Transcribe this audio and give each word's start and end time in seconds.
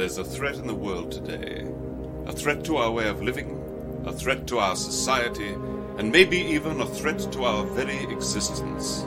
There's 0.00 0.16
a 0.16 0.24
threat 0.24 0.54
in 0.54 0.66
the 0.66 0.74
world 0.74 1.12
today. 1.12 1.70
A 2.24 2.32
threat 2.32 2.64
to 2.64 2.78
our 2.78 2.90
way 2.90 3.06
of 3.06 3.22
living, 3.22 4.02
a 4.06 4.12
threat 4.14 4.46
to 4.46 4.58
our 4.58 4.74
society, 4.74 5.50
and 5.98 6.10
maybe 6.10 6.38
even 6.38 6.80
a 6.80 6.86
threat 6.86 7.18
to 7.32 7.44
our 7.44 7.66
very 7.66 8.10
existence. 8.10 9.02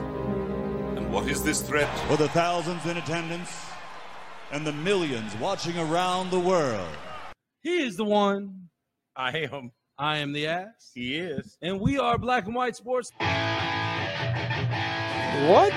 And 0.94 1.12
what 1.12 1.26
is 1.28 1.42
this 1.42 1.62
threat? 1.62 1.90
For 2.06 2.16
the 2.16 2.28
thousands 2.28 2.86
in 2.86 2.96
attendance 2.96 3.50
and 4.52 4.64
the 4.64 4.72
millions 4.72 5.34
watching 5.38 5.76
around 5.76 6.30
the 6.30 6.38
world. 6.38 6.96
He 7.62 7.82
is 7.82 7.96
the 7.96 8.04
one. 8.04 8.68
I 9.16 9.48
am. 9.52 9.72
I 9.98 10.18
am 10.18 10.32
the 10.32 10.46
ass. 10.46 10.92
He 10.94 11.16
is. 11.16 11.58
And 11.60 11.80
we 11.80 11.98
are 11.98 12.18
Black 12.18 12.46
and 12.46 12.54
White 12.54 12.76
Sports. 12.76 13.10
What? 15.48 15.74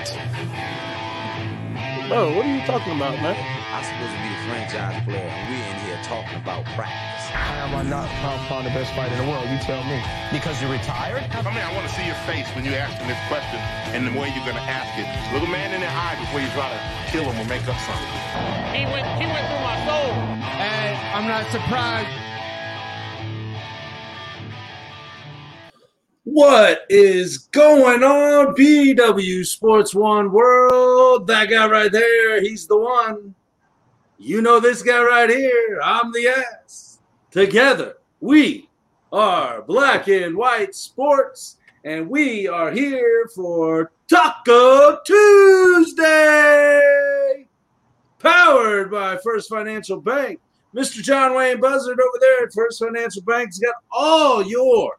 Bro, 2.08 2.36
what 2.36 2.46
are 2.46 2.56
you 2.56 2.64
talking 2.66 2.94
about, 2.94 3.20
man? 3.20 3.57
I'm 3.68 3.84
supposed 3.84 4.16
to 4.16 4.22
be 4.24 4.32
the 4.32 4.42
franchise 4.48 4.96
player, 5.04 5.28
and 5.28 5.44
we're 5.52 5.60
in 5.60 5.76
here 5.84 6.00
talking 6.08 6.40
about 6.40 6.64
practice. 6.72 7.28
How 7.28 7.68
am 7.68 7.76
I 7.76 7.84
not 7.84 8.08
pound 8.24 8.40
pound 8.48 8.64
the 8.64 8.72
best 8.72 8.96
fighter 8.96 9.12
in 9.12 9.20
the 9.20 9.28
world? 9.28 9.44
You 9.44 9.60
tell 9.60 9.84
me. 9.84 10.00
Because 10.32 10.56
you're 10.64 10.72
retired? 10.72 11.20
I 11.36 11.44
mean, 11.52 11.60
I 11.60 11.68
want 11.76 11.84
to 11.84 11.92
see 11.92 12.08
your 12.08 12.16
face 12.24 12.48
when 12.56 12.64
you're 12.64 12.80
asking 12.80 13.12
this 13.12 13.20
question 13.28 13.60
and 13.92 14.08
the 14.08 14.14
way 14.16 14.32
you're 14.32 14.48
going 14.48 14.56
to 14.56 14.64
ask 14.64 14.88
it. 14.96 15.04
Look 15.36 15.44
a 15.44 15.52
man 15.52 15.76
in 15.76 15.84
the 15.84 15.92
eye 15.92 16.16
before 16.16 16.40
you 16.40 16.48
try 16.56 16.72
to 16.72 16.80
kill 17.12 17.28
him 17.28 17.36
or 17.36 17.44
make 17.44 17.60
up 17.68 17.76
something. 17.84 18.16
He 18.72 18.88
went, 18.88 19.04
he 19.20 19.28
went 19.28 19.44
through 19.52 19.60
my 19.60 19.76
soul. 19.84 20.16
And 20.16 20.96
I'm 21.12 21.28
not 21.28 21.44
surprised. 21.52 22.08
What 26.24 26.88
is 26.88 27.36
going 27.52 28.02
on, 28.02 28.54
BW 28.56 29.44
Sports 29.44 29.94
One 29.94 30.32
World? 30.32 31.26
That 31.26 31.50
guy 31.50 31.68
right 31.68 31.92
there, 31.92 32.40
he's 32.40 32.66
the 32.66 32.78
one. 32.78 33.34
You 34.20 34.42
know 34.42 34.58
this 34.58 34.82
guy 34.82 35.00
right 35.00 35.30
here, 35.30 35.80
I'm 35.80 36.10
the 36.10 36.26
ass. 36.26 36.98
Together, 37.30 37.98
we 38.18 38.68
are 39.12 39.62
Black 39.62 40.08
and 40.08 40.36
White 40.36 40.74
Sports, 40.74 41.58
and 41.84 42.10
we 42.10 42.48
are 42.48 42.72
here 42.72 43.30
for 43.32 43.92
Taco 44.08 44.98
Tuesday, 45.06 46.80
powered 48.18 48.90
by 48.90 49.18
First 49.18 49.48
Financial 49.48 50.00
Bank. 50.00 50.40
Mr. 50.74 51.00
John 51.00 51.36
Wayne 51.36 51.60
Buzzard 51.60 52.00
over 52.00 52.18
there 52.20 52.44
at 52.44 52.52
First 52.52 52.80
Financial 52.80 53.22
Bank's 53.22 53.60
got 53.60 53.76
all 53.92 54.42
your 54.42 54.98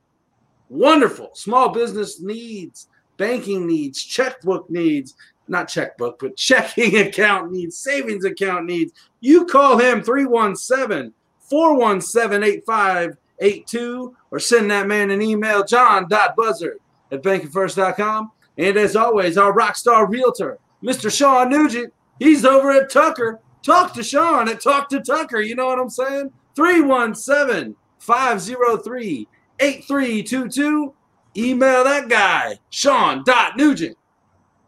wonderful 0.70 1.32
small 1.34 1.68
business 1.68 2.22
needs, 2.22 2.88
banking 3.18 3.68
needs, 3.68 4.02
checkbook 4.02 4.70
needs, 4.70 5.14
not 5.50 5.68
checkbook, 5.68 6.20
but 6.20 6.38
checking 6.38 6.98
account 6.98 7.52
needs, 7.52 7.78
savings 7.78 8.26
account 8.26 8.66
needs. 8.66 8.94
You 9.20 9.46
call 9.46 9.78
him 9.78 10.04
317 10.04 11.14
417 11.40 12.44
8582 12.44 14.16
or 14.32 14.40
send 14.40 14.72
that 14.72 14.88
man 14.88 15.12
an 15.12 15.22
email, 15.22 15.64
john.buzzard 15.64 16.80
at 17.12 17.24
bankingfirst.com. 17.24 18.32
And 18.58 18.78
as 18.78 18.96
always, 18.96 19.38
our 19.38 19.54
rock 19.54 19.76
star 19.76 20.08
realtor, 20.08 20.60
Mr. 20.84 21.16
Sean 21.16 21.50
Nugent, 21.50 21.94
he's 22.20 22.46
over 22.46 22.72
at 22.72 22.92
Tucker. 22.92 23.40
Talk 23.64 23.94
to 23.94 24.04
Sean 24.04 24.48
at 24.48 24.62
Talk 24.62 24.90
to 24.90 25.02
Tucker. 25.02 25.42
You 25.42 25.56
know 25.56 25.68
what 25.68 25.80
I'm 25.80 25.90
saying? 25.90 26.32
317 26.56 27.76
503 28.00 29.28
8322. 29.60 30.94
Email 31.38 31.84
that 31.84 32.10
guy, 32.10 32.60
Sean.Nugent 32.70 33.98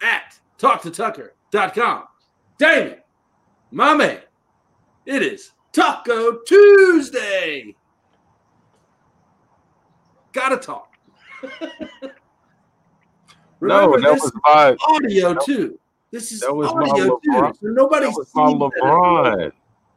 at 0.01 0.39
talktotucker.com. 0.61 2.03
Damon, 2.59 2.97
my 3.71 3.95
man, 3.95 4.19
it 5.05 5.23
is 5.23 5.53
Taco 5.73 6.39
Tuesday. 6.45 7.75
Gotta 10.31 10.57
talk. 10.57 10.93
no, 13.61 13.97
that 13.97 14.01
this 14.01 14.21
was 14.21 14.31
my 14.43 14.75
audio 14.87 15.33
that, 15.33 15.43
too. 15.43 15.79
This 16.11 16.31
is 16.31 16.41
that 16.41 16.53
was 16.53 16.71
my 16.75 16.89
audio 16.89 17.19
LeBron. 17.19 17.53
too. 17.53 17.57
So 17.61 17.67
nobody's 17.67 18.13
that 18.13 18.19
was 18.19 18.35
my 18.35 18.47
seen 18.47 18.59
that 18.59 18.71
LeBron. 18.83 19.51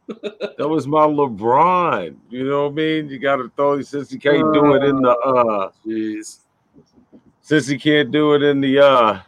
that 0.57 0.67
was 0.67 0.87
my 0.87 1.05
LeBron. 1.05 2.15
You 2.31 2.49
know 2.49 2.63
what 2.63 2.71
I 2.71 2.75
mean? 2.75 3.09
You 3.09 3.19
got 3.19 3.35
to 3.37 3.51
throw 3.55 3.81
since 3.83 4.09
he 4.09 4.17
can't 4.17 4.51
do 4.53 4.73
it 4.73 4.83
in 4.83 5.01
the 5.01 5.11
uh, 5.11 5.69
jeez. 5.85 6.39
Since 7.41 7.67
he 7.67 7.77
can't 7.77 8.11
do 8.11 8.33
it 8.33 8.41
in 8.41 8.59
the 8.59 8.79
uh, 8.79 9.19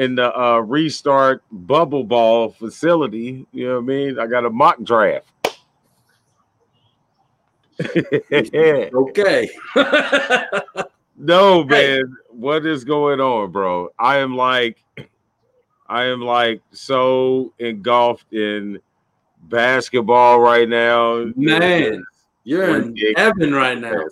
in 0.00 0.14
the 0.14 0.34
uh, 0.34 0.56
restart 0.60 1.42
bubble 1.52 2.04
ball 2.04 2.48
facility, 2.48 3.46
you 3.52 3.68
know 3.68 3.74
what 3.74 3.82
I 3.82 3.84
mean? 3.84 4.18
I 4.18 4.26
got 4.26 4.46
a 4.46 4.50
mock 4.50 4.82
draft. 4.82 5.26
okay. 8.32 9.50
no, 11.18 11.64
man. 11.64 12.16
What 12.30 12.64
is 12.64 12.82
going 12.82 13.20
on, 13.20 13.52
bro? 13.52 13.90
I 13.98 14.16
am 14.16 14.34
like, 14.34 14.82
I 15.86 16.04
am 16.04 16.22
like 16.22 16.62
so 16.72 17.52
engulfed 17.58 18.32
in 18.32 18.80
basketball 19.42 20.40
right 20.40 20.66
now. 20.66 21.26
Man, 21.36 22.02
you're 22.44 22.74
in 22.80 22.96
heaven 23.16 23.52
right 23.52 23.78
now. 23.78 24.04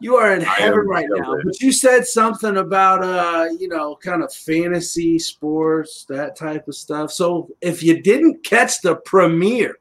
You 0.00 0.16
are 0.16 0.34
in 0.34 0.40
heaven 0.40 0.86
right 0.86 1.06
now. 1.08 1.36
But 1.44 1.60
you 1.60 1.72
said 1.72 2.06
something 2.06 2.56
about 2.56 3.04
uh, 3.04 3.48
you 3.58 3.68
know, 3.68 3.96
kind 3.96 4.22
of 4.22 4.32
fantasy 4.32 5.18
sports, 5.18 6.06
that 6.08 6.36
type 6.36 6.66
of 6.68 6.74
stuff. 6.74 7.12
So 7.12 7.48
if 7.60 7.82
you 7.82 8.02
didn't 8.02 8.42
catch 8.42 8.80
the 8.80 8.96
premiere 8.96 9.76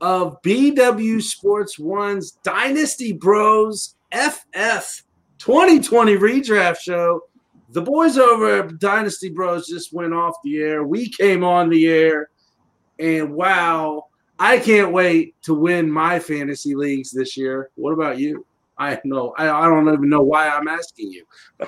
of 0.00 0.40
BW 0.42 1.22
Sports 1.22 1.78
One's 1.78 2.32
Dynasty 2.42 3.12
Bros 3.12 3.96
FF 4.12 5.02
2020 5.38 6.16
redraft 6.16 6.78
show, 6.78 7.22
the 7.70 7.82
boys 7.82 8.16
over 8.16 8.60
at 8.60 8.78
Dynasty 8.78 9.28
Bros 9.28 9.68
just 9.68 9.92
went 9.92 10.14
off 10.14 10.36
the 10.42 10.58
air. 10.58 10.84
We 10.84 11.10
came 11.10 11.44
on 11.44 11.68
the 11.68 11.86
air. 11.86 12.30
And 12.98 13.34
wow, 13.34 14.06
I 14.38 14.58
can't 14.58 14.92
wait 14.92 15.40
to 15.42 15.54
win 15.54 15.90
my 15.90 16.18
fantasy 16.18 16.74
leagues 16.74 17.10
this 17.10 17.36
year. 17.36 17.70
What 17.74 17.92
about 17.92 18.18
you? 18.18 18.46
I 18.78 19.00
know 19.04 19.34
I, 19.36 19.50
I 19.50 19.66
don't 19.66 19.92
even 19.92 20.08
know 20.08 20.22
why 20.22 20.48
I'm 20.48 20.68
asking 20.68 21.10
you. 21.12 21.24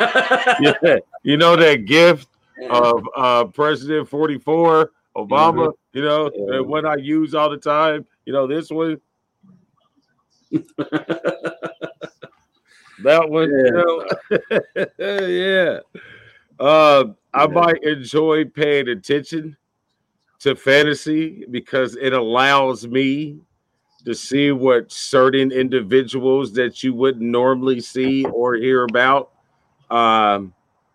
yeah, 0.00 0.96
you 1.22 1.36
know 1.36 1.56
that 1.56 1.84
gift 1.86 2.28
of 2.70 3.02
uh, 3.16 3.44
President 3.46 4.08
44 4.08 4.90
Obama. 5.16 5.68
Mm-hmm. 5.68 5.98
You 5.98 6.04
know 6.04 6.30
yeah. 6.34 6.60
what 6.60 6.86
I 6.86 6.96
use 6.96 7.34
all 7.34 7.50
the 7.50 7.56
time. 7.56 8.06
You 8.24 8.32
know 8.32 8.46
this 8.46 8.70
one. 8.70 9.00
that 13.02 13.28
one. 13.28 13.50
Yeah. 13.50 13.64
You 13.64 13.72
know? 14.98 14.98
yeah. 15.26 15.80
Uh, 16.60 17.04
I 17.34 17.46
might 17.46 17.82
enjoy 17.82 18.44
paying 18.44 18.88
attention 18.88 19.56
to 20.40 20.54
fantasy 20.54 21.44
because 21.50 21.96
it 21.96 22.12
allows 22.12 22.86
me 22.86 23.38
to 24.04 24.14
see 24.14 24.50
what 24.52 24.90
certain 24.90 25.52
individuals 25.52 26.52
that 26.54 26.82
you 26.82 26.94
wouldn't 26.94 27.22
normally 27.22 27.80
see 27.80 28.24
or 28.24 28.54
hear 28.54 28.84
about. 28.84 29.30
Um, 29.90 30.54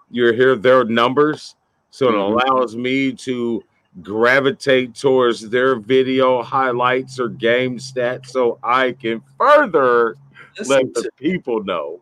you 0.09 0.31
hear 0.33 0.55
their 0.55 0.83
numbers, 0.83 1.55
so 1.89 2.09
it 2.09 2.15
allows 2.15 2.75
me 2.75 3.13
to 3.13 3.63
gravitate 4.01 4.95
towards 4.95 5.49
their 5.49 5.75
video 5.75 6.41
highlights 6.41 7.19
or 7.19 7.29
game 7.29 7.77
stats, 7.77 8.27
so 8.27 8.59
I 8.63 8.93
can 8.93 9.21
further 9.37 10.15
Listen 10.57 10.69
let 10.69 10.93
the 10.93 11.09
people 11.17 11.63
know. 11.63 11.99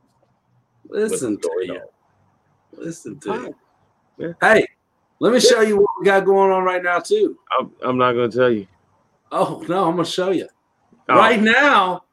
Listen 0.88 1.38
to 1.38 1.52
you. 1.62 1.82
Listen 2.78 3.20
to 3.20 3.34
you. 3.34 3.56
Yeah. 4.18 4.34
Hey, 4.40 4.66
let 5.20 5.34
me 5.34 5.40
show 5.40 5.62
you 5.62 5.78
what 5.78 5.90
we 6.00 6.06
got 6.06 6.26
going 6.26 6.52
on 6.52 6.64
right 6.64 6.84
now, 6.84 7.00
too. 7.00 7.38
I'm, 7.58 7.72
I'm 7.82 7.98
not 7.98 8.14
going 8.14 8.30
to 8.32 8.38
tell 8.38 8.52
you. 8.52 8.68
Oh, 9.32 9.64
no, 9.68 9.88
I'm 9.88 9.96
going 9.96 10.06
to 10.06 10.12
show 10.12 10.32
you. 10.32 10.48
Oh. 11.08 11.16
Right 11.16 11.42
now, 11.42 12.04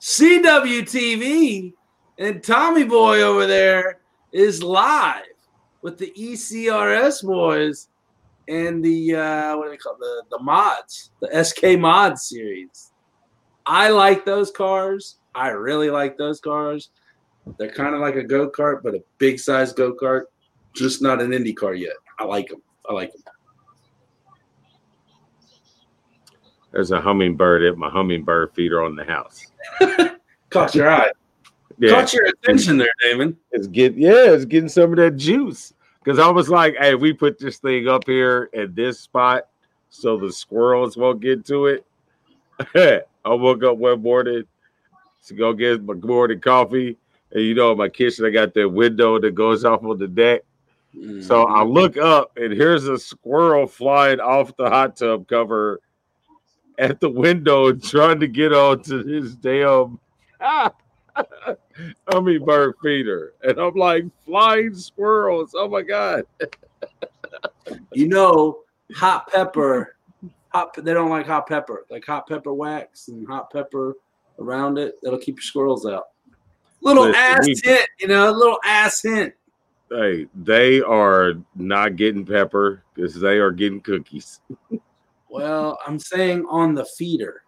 CWTV 0.00 1.72
and 2.18 2.42
Tommy 2.42 2.84
Boy 2.84 3.22
over 3.22 3.46
there 3.46 4.00
is 4.32 4.62
live 4.62 5.24
with 5.82 5.98
the 5.98 6.12
ECRS 6.16 7.24
boys 7.24 7.88
and 8.48 8.82
the, 8.82 9.16
uh, 9.16 9.56
what 9.56 9.64
do 9.64 9.70
they 9.70 9.76
call? 9.76 9.96
The, 9.98 10.22
the 10.30 10.38
mods, 10.42 11.10
the 11.20 11.44
SK 11.44 11.78
mod 11.78 12.18
series. 12.18 12.92
I 13.66 13.90
like 13.90 14.24
those 14.24 14.50
cars. 14.50 15.18
I 15.34 15.48
really 15.48 15.90
like 15.90 16.16
those 16.16 16.40
cars. 16.40 16.90
They're 17.58 17.70
kind 17.70 17.94
of 17.94 18.00
like 18.00 18.16
a 18.16 18.22
go 18.22 18.50
kart, 18.50 18.82
but 18.82 18.94
a 18.94 19.02
big 19.18 19.38
size 19.38 19.72
go 19.72 19.94
kart, 19.94 20.24
just 20.74 21.02
not 21.02 21.20
an 21.20 21.32
Indy 21.32 21.52
car 21.52 21.74
yet. 21.74 21.96
I 22.18 22.24
like 22.24 22.48
them. 22.48 22.62
I 22.88 22.94
like 22.94 23.12
them. 23.12 23.22
There's 26.72 26.90
a 26.90 27.00
hummingbird 27.00 27.62
at 27.64 27.78
my 27.78 27.88
hummingbird 27.88 28.52
feeder 28.54 28.82
on 28.82 28.94
the 28.94 29.04
house. 29.04 29.46
Caught 30.50 30.74
your 30.74 30.90
eye. 30.90 31.10
Yeah. 31.78 31.90
Caught 31.90 32.12
your 32.12 32.26
attention 32.26 32.76
there, 32.78 32.92
Damon. 33.02 33.36
It's 33.52 33.66
getting 33.66 34.00
yeah, 34.00 34.32
it's 34.32 34.44
getting 34.44 34.68
some 34.68 34.90
of 34.90 34.96
that 34.96 35.16
juice. 35.16 35.72
Because 36.02 36.18
I 36.18 36.28
was 36.28 36.48
like, 36.48 36.76
hey, 36.78 36.94
we 36.94 37.12
put 37.12 37.38
this 37.38 37.58
thing 37.58 37.86
up 37.88 38.04
here 38.06 38.48
at 38.56 38.74
this 38.74 39.00
spot 39.00 39.48
so 39.90 40.16
the 40.16 40.32
squirrels 40.32 40.96
won't 40.96 41.20
get 41.20 41.44
to 41.46 41.66
it. 41.66 41.84
I 43.24 43.34
woke 43.34 43.62
up 43.64 43.76
one 43.76 44.02
morning 44.02 44.44
to 45.26 45.34
go 45.34 45.52
get 45.52 45.82
my 45.82 45.94
morning 45.94 46.40
coffee. 46.40 46.96
And 47.32 47.42
you 47.42 47.54
know, 47.54 47.72
in 47.72 47.78
my 47.78 47.88
kitchen, 47.88 48.24
I 48.24 48.30
got 48.30 48.54
that 48.54 48.68
window 48.68 49.18
that 49.18 49.34
goes 49.34 49.64
off 49.64 49.84
on 49.84 49.98
the 49.98 50.08
deck. 50.08 50.42
So 51.20 51.44
I 51.46 51.60
Mm-hmm. 51.62 51.70
look 51.70 51.96
up, 51.98 52.32
and 52.38 52.52
here's 52.52 52.86
a 52.88 52.98
squirrel 52.98 53.66
flying 53.66 54.20
off 54.20 54.56
the 54.56 54.70
hot 54.70 54.96
tub 54.96 55.28
cover 55.28 55.80
at 56.78 57.00
the 57.00 57.10
window, 57.10 57.72
trying 57.72 58.20
to 58.20 58.28
get 58.28 58.52
onto 58.52 59.02
this 59.02 59.34
damn 59.34 59.98
hummingbird 62.10 62.74
feeder. 62.82 63.34
And 63.42 63.58
I'm 63.58 63.74
like, 63.74 64.04
flying 64.24 64.74
squirrels. 64.74 65.54
Oh 65.54 65.68
my 65.68 65.82
God. 65.82 66.22
You 67.92 68.08
know, 68.08 68.60
hot 68.94 69.30
pepper. 69.30 69.96
Hot. 70.50 70.72
They 70.74 70.94
don't 70.94 71.10
like 71.10 71.26
hot 71.26 71.46
pepper. 71.48 71.84
Like 71.90 72.06
hot 72.06 72.28
pepper 72.28 72.54
wax 72.54 73.08
and 73.08 73.26
hot 73.26 73.52
pepper 73.52 73.94
around 74.38 74.78
it. 74.78 74.94
That'll 75.02 75.18
keep 75.18 75.36
your 75.36 75.42
squirrels 75.42 75.84
out. 75.84 76.04
Little 76.80 77.04
Listen, 77.06 77.20
ass 77.20 77.46
we- 77.46 77.60
hint. 77.62 77.88
You 77.98 78.08
know, 78.08 78.30
a 78.30 78.32
little 78.32 78.58
ass 78.64 79.02
hint. 79.02 79.34
Hey, 79.90 80.26
they 80.34 80.80
are 80.82 81.32
not 81.56 81.96
getting 81.96 82.24
pepper 82.24 82.84
because 82.94 83.18
they 83.18 83.38
are 83.38 83.50
getting 83.50 83.80
cookies. 83.80 84.40
Well, 85.30 85.78
I'm 85.86 85.98
saying 85.98 86.46
on 86.48 86.74
the 86.74 86.84
feeder. 86.84 87.42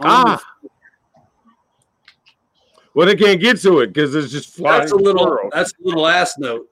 On 0.00 0.06
Ah, 0.08 0.42
the- 0.62 0.70
well, 2.94 3.06
they 3.06 3.16
can't 3.16 3.40
get 3.40 3.60
to 3.62 3.80
it 3.80 3.88
because 3.88 4.14
it's 4.14 4.32
just 4.32 4.54
flying. 4.54 4.80
that's 4.80 4.92
a 4.92 4.96
little. 4.96 5.22
squirrels. 5.24 5.50
That's 5.54 5.72
a 5.72 5.84
little 5.84 6.06
ass 6.06 6.36
note. 6.38 6.68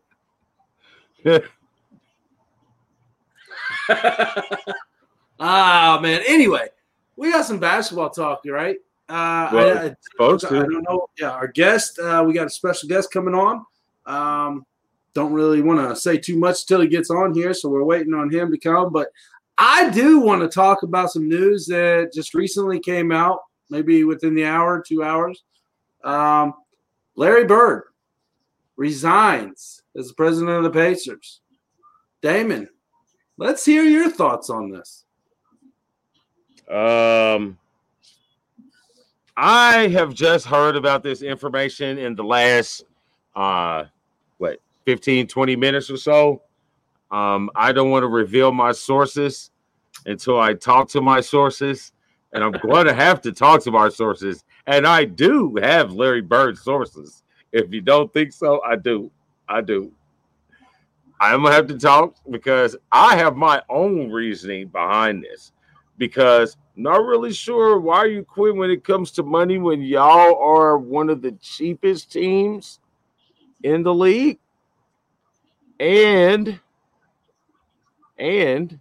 ah 5.40 5.98
man. 6.02 6.22
Anyway, 6.26 6.68
we 7.16 7.30
got 7.32 7.44
some 7.44 7.58
basketball 7.58 8.10
talk, 8.10 8.42
right? 8.46 8.76
Uh, 9.08 9.50
Well, 9.52 9.78
I, 9.78 9.84
I, 9.86 9.94
supposed 10.12 10.44
I 10.46 10.48
to. 10.50 10.54
don't 10.60 10.82
know. 10.88 11.08
Yeah, 11.18 11.30
our 11.30 11.48
guest. 11.48 11.98
Uh, 11.98 12.24
we 12.26 12.32
got 12.32 12.46
a 12.46 12.50
special 12.50 12.88
guest 12.88 13.12
coming 13.12 13.34
on. 13.34 13.64
Um, 14.06 14.66
don't 15.14 15.32
really 15.32 15.62
want 15.62 15.78
to 15.88 15.96
say 15.96 16.16
too 16.18 16.36
much 16.36 16.66
till 16.66 16.80
he 16.80 16.88
gets 16.88 17.10
on 17.10 17.32
here, 17.34 17.54
so 17.54 17.68
we're 17.68 17.84
waiting 17.84 18.14
on 18.14 18.30
him 18.32 18.50
to 18.50 18.58
come. 18.58 18.92
But 18.92 19.08
I 19.58 19.88
do 19.90 20.20
want 20.20 20.42
to 20.42 20.48
talk 20.48 20.82
about 20.82 21.10
some 21.10 21.28
news 21.28 21.66
that 21.66 22.12
just 22.12 22.34
recently 22.34 22.78
came 22.78 23.10
out, 23.10 23.40
maybe 23.70 24.04
within 24.04 24.34
the 24.34 24.44
hour, 24.44 24.82
two 24.86 25.02
hours. 25.02 25.42
Um, 26.04 26.54
Larry 27.14 27.46
Bird 27.46 27.84
resigns 28.76 29.82
as 29.96 30.08
the 30.08 30.14
president 30.14 30.56
of 30.58 30.64
the 30.64 30.70
Pacers. 30.70 31.40
Damon, 32.20 32.68
let's 33.38 33.64
hear 33.64 33.82
your 33.82 34.10
thoughts 34.10 34.50
on 34.50 34.70
this. 34.70 35.04
Um, 36.70 37.58
I 39.36 39.88
have 39.88 40.12
just 40.12 40.46
heard 40.46 40.76
about 40.76 41.02
this 41.02 41.22
information 41.22 41.98
in 41.98 42.14
the 42.14 42.24
last, 42.24 42.84
uh, 43.34 43.84
what, 44.38 44.60
15, 44.84 45.26
20 45.26 45.56
minutes 45.56 45.90
or 45.90 45.96
so. 45.96 46.42
Um, 47.10 47.50
I 47.54 47.72
don't 47.72 47.90
want 47.90 48.02
to 48.02 48.08
reveal 48.08 48.52
my 48.52 48.72
sources 48.72 49.50
until 50.06 50.40
I 50.40 50.54
talk 50.54 50.88
to 50.90 51.00
my 51.00 51.20
sources, 51.20 51.92
and 52.32 52.42
I'm 52.42 52.52
going 52.62 52.86
to 52.86 52.94
have 52.94 53.20
to 53.22 53.32
talk 53.32 53.62
to 53.64 53.70
my 53.70 53.88
sources. 53.88 54.44
And 54.66 54.86
I 54.86 55.04
do 55.04 55.56
have 55.62 55.92
Larry 55.92 56.22
Bird 56.22 56.58
sources. 56.58 57.22
If 57.52 57.72
you 57.72 57.80
don't 57.80 58.12
think 58.12 58.32
so, 58.32 58.60
I 58.64 58.76
do. 58.76 59.10
I 59.48 59.60
do. 59.60 59.92
I'm 61.20 61.42
gonna 61.42 61.54
have 61.54 61.66
to 61.68 61.78
talk 61.78 62.16
because 62.30 62.76
I 62.92 63.16
have 63.16 63.36
my 63.36 63.62
own 63.70 64.10
reasoning 64.10 64.68
behind 64.68 65.24
this. 65.24 65.52
Because 65.98 66.58
not 66.74 67.04
really 67.04 67.32
sure 67.32 67.80
why 67.80 68.04
you 68.04 68.22
quit 68.22 68.54
when 68.54 68.70
it 68.70 68.84
comes 68.84 69.10
to 69.12 69.22
money 69.22 69.56
when 69.56 69.80
y'all 69.80 70.38
are 70.38 70.76
one 70.76 71.08
of 71.08 71.22
the 71.22 71.32
cheapest 71.40 72.12
teams 72.12 72.80
in 73.62 73.82
the 73.82 73.94
league. 73.94 74.38
And 75.80 76.60
and 78.18 78.78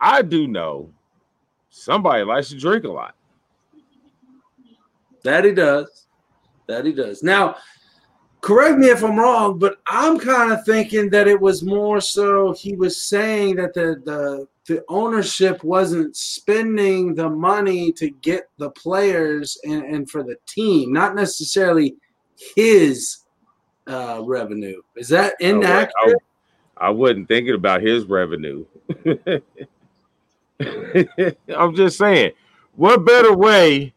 I 0.00 0.22
do 0.22 0.46
know 0.46 0.92
somebody 1.70 2.24
likes 2.24 2.48
to 2.50 2.58
drink 2.58 2.84
a 2.84 2.90
lot. 2.90 3.14
That 5.24 5.44
he 5.44 5.52
does. 5.52 6.06
That 6.68 6.84
he 6.84 6.92
does. 6.92 7.22
Now, 7.22 7.56
correct 8.40 8.78
me 8.78 8.88
if 8.88 9.02
I'm 9.02 9.18
wrong, 9.18 9.58
but 9.58 9.78
I'm 9.86 10.18
kind 10.18 10.52
of 10.52 10.64
thinking 10.64 11.10
that 11.10 11.28
it 11.28 11.40
was 11.40 11.62
more 11.62 12.00
so 12.00 12.52
he 12.52 12.76
was 12.76 13.02
saying 13.02 13.56
that 13.56 13.74
the 13.74 14.00
the 14.04 14.46
the 14.66 14.84
ownership 14.88 15.62
wasn't 15.62 16.16
spending 16.16 17.14
the 17.14 17.28
money 17.28 17.92
to 17.92 18.10
get 18.10 18.48
the 18.58 18.70
players 18.70 19.58
and, 19.64 19.84
and 19.84 20.10
for 20.10 20.24
the 20.24 20.36
team, 20.46 20.92
not 20.92 21.14
necessarily 21.14 21.96
his 22.56 23.18
uh, 23.86 24.20
revenue. 24.24 24.82
Is 24.96 25.08
that 25.08 25.34
inaccurate? 25.40 26.22
I 26.76 26.90
wasn't 26.90 27.28
thinking 27.28 27.54
about 27.54 27.82
his 27.82 28.04
revenue. 28.04 28.64
I'm 30.60 31.74
just 31.74 31.98
saying, 31.98 32.32
what 32.74 33.04
better 33.04 33.34
way 33.34 33.94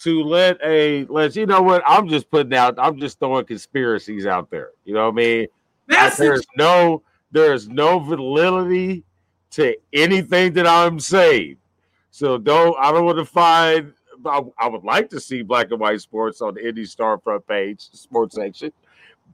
to 0.00 0.22
let 0.22 0.58
a 0.62 1.06
let 1.06 1.34
you 1.34 1.46
know 1.46 1.62
what 1.62 1.82
I'm 1.86 2.08
just 2.08 2.30
putting 2.30 2.54
out? 2.54 2.74
I'm 2.78 3.00
just 3.00 3.18
throwing 3.18 3.44
conspiracies 3.46 4.26
out 4.26 4.50
there. 4.50 4.70
You 4.84 4.94
know 4.94 5.04
what 5.04 5.14
I 5.14 5.16
mean? 5.16 5.46
That's 5.88 6.16
there's 6.16 6.46
no 6.56 7.02
there's 7.32 7.68
no 7.68 7.98
validity 7.98 9.04
to 9.52 9.76
anything 9.92 10.52
that 10.54 10.66
I'm 10.66 11.00
saying. 11.00 11.56
So 12.10 12.38
don't 12.38 12.76
I 12.78 12.92
don't 12.92 13.04
want 13.04 13.18
to 13.18 13.24
find 13.24 13.92
I, 14.26 14.40
I 14.58 14.68
would 14.68 14.84
like 14.84 15.10
to 15.10 15.20
see 15.20 15.42
black 15.42 15.70
and 15.70 15.80
white 15.80 16.00
sports 16.00 16.40
on 16.40 16.54
the 16.54 16.66
Indy 16.66 16.84
Star 16.84 17.18
front 17.18 17.46
page, 17.46 17.88
sports 17.92 18.36
section. 18.36 18.72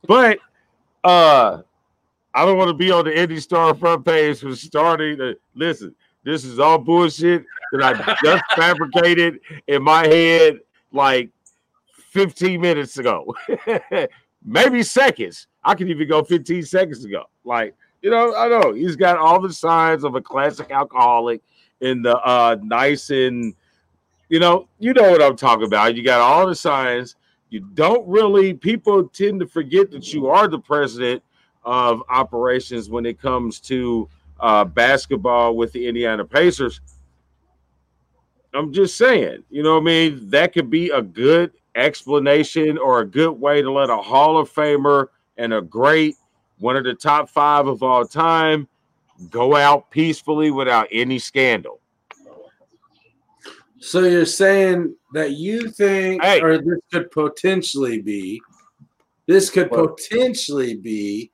But 0.07 0.39
uh 1.05 1.63
I 2.33 2.45
don't 2.45 2.57
want 2.57 2.69
to 2.69 2.75
be 2.75 2.91
on 2.91 3.05
the 3.05 3.19
Indy 3.19 3.41
Star 3.41 3.75
front 3.75 4.05
page 4.05 4.41
for 4.41 4.55
starting 4.55 5.19
to 5.19 5.37
listen. 5.55 5.95
This 6.23 6.45
is 6.45 6.59
all 6.59 6.79
bullshit 6.79 7.45
that 7.73 7.83
I 7.83 8.17
just 8.23 8.45
fabricated 8.57 9.41
in 9.67 9.83
my 9.83 10.07
head 10.07 10.61
like 10.93 11.31
15 12.11 12.61
minutes 12.61 12.99
ago. 12.99 13.35
Maybe 14.45 14.83
seconds. 14.83 15.47
I 15.65 15.75
can 15.75 15.89
even 15.89 16.09
go 16.09 16.23
15 16.23 16.63
seconds 16.65 17.05
ago. 17.05 17.25
Like, 17.45 17.75
you 18.03 18.11
know, 18.11 18.35
I 18.35 18.49
know 18.49 18.73
he's 18.73 18.97
got 18.97 19.19
all 19.19 19.41
the 19.41 19.53
signs 19.53 20.05
of 20.05 20.15
a 20.15 20.21
classic 20.21 20.71
alcoholic 20.71 21.43
in 21.81 22.03
the 22.03 22.17
uh 22.19 22.57
nice 22.63 23.11
and 23.11 23.55
you 24.29 24.39
know, 24.39 24.69
you 24.79 24.93
know 24.93 25.11
what 25.11 25.23
I'm 25.23 25.37
talking 25.37 25.67
about. 25.67 25.97
You 25.97 26.05
got 26.05 26.21
all 26.21 26.47
the 26.47 26.55
signs. 26.55 27.17
You 27.49 27.61
don't 27.75 28.07
really 28.07 28.55
people 28.55 29.09
tend 29.09 29.41
to 29.41 29.47
forget 29.47 29.91
that 29.91 30.13
you 30.13 30.29
are 30.29 30.47
the 30.47 30.59
president 30.59 31.23
of 31.63 32.03
operations 32.09 32.89
when 32.89 33.07
it 33.07 33.21
comes 33.21 33.61
to 33.61 34.09
uh, 34.41 34.65
basketball 34.65 35.57
with 35.57 35.73
the 35.73 35.87
Indiana 35.87 36.25
Pacers. 36.25 36.81
I'm 38.55 38.73
just 38.73 38.97
saying, 38.97 39.45
you 39.51 39.63
know 39.63 39.75
what 39.75 39.83
I 39.83 39.85
mean? 39.85 40.31
That 40.31 40.53
could 40.53 40.71
be 40.71 40.91
a 40.91 41.03
good 41.03 41.53
explanation 41.75 42.79
or 42.79 43.01
a 43.01 43.07
good 43.07 43.33
way 43.33 43.63
to 43.63 43.71
let 43.71 43.91
a 43.91 43.97
Hall 43.97 44.39
of 44.39 44.53
Famer 44.53 45.09
and 45.37 45.55
a 45.55 45.61
great, 45.61 46.17
one 46.59 46.77
of 46.77 46.85
the 46.85 46.95
top 46.95 47.29
five 47.31 47.67
of 47.67 47.83
all 47.83 48.05
time, 48.05 48.67
go 49.31 49.55
out 49.55 49.91
peacefully 49.91 50.51
without 50.51 50.89
any 50.91 51.19
scandal. 51.19 51.81
So 53.79 54.01
you're 54.01 54.27
saying 54.27 54.95
that 55.15 55.33
you 55.33 55.71
think, 55.71 56.23
Hey. 56.23 56.41
or 56.41 56.59
this 56.59 56.81
could 56.93 57.11
potentially 57.11 58.03
be, 58.03 58.43
this 59.27 59.49
could 59.49 59.71
potentially 59.71 60.75
be 60.75 61.31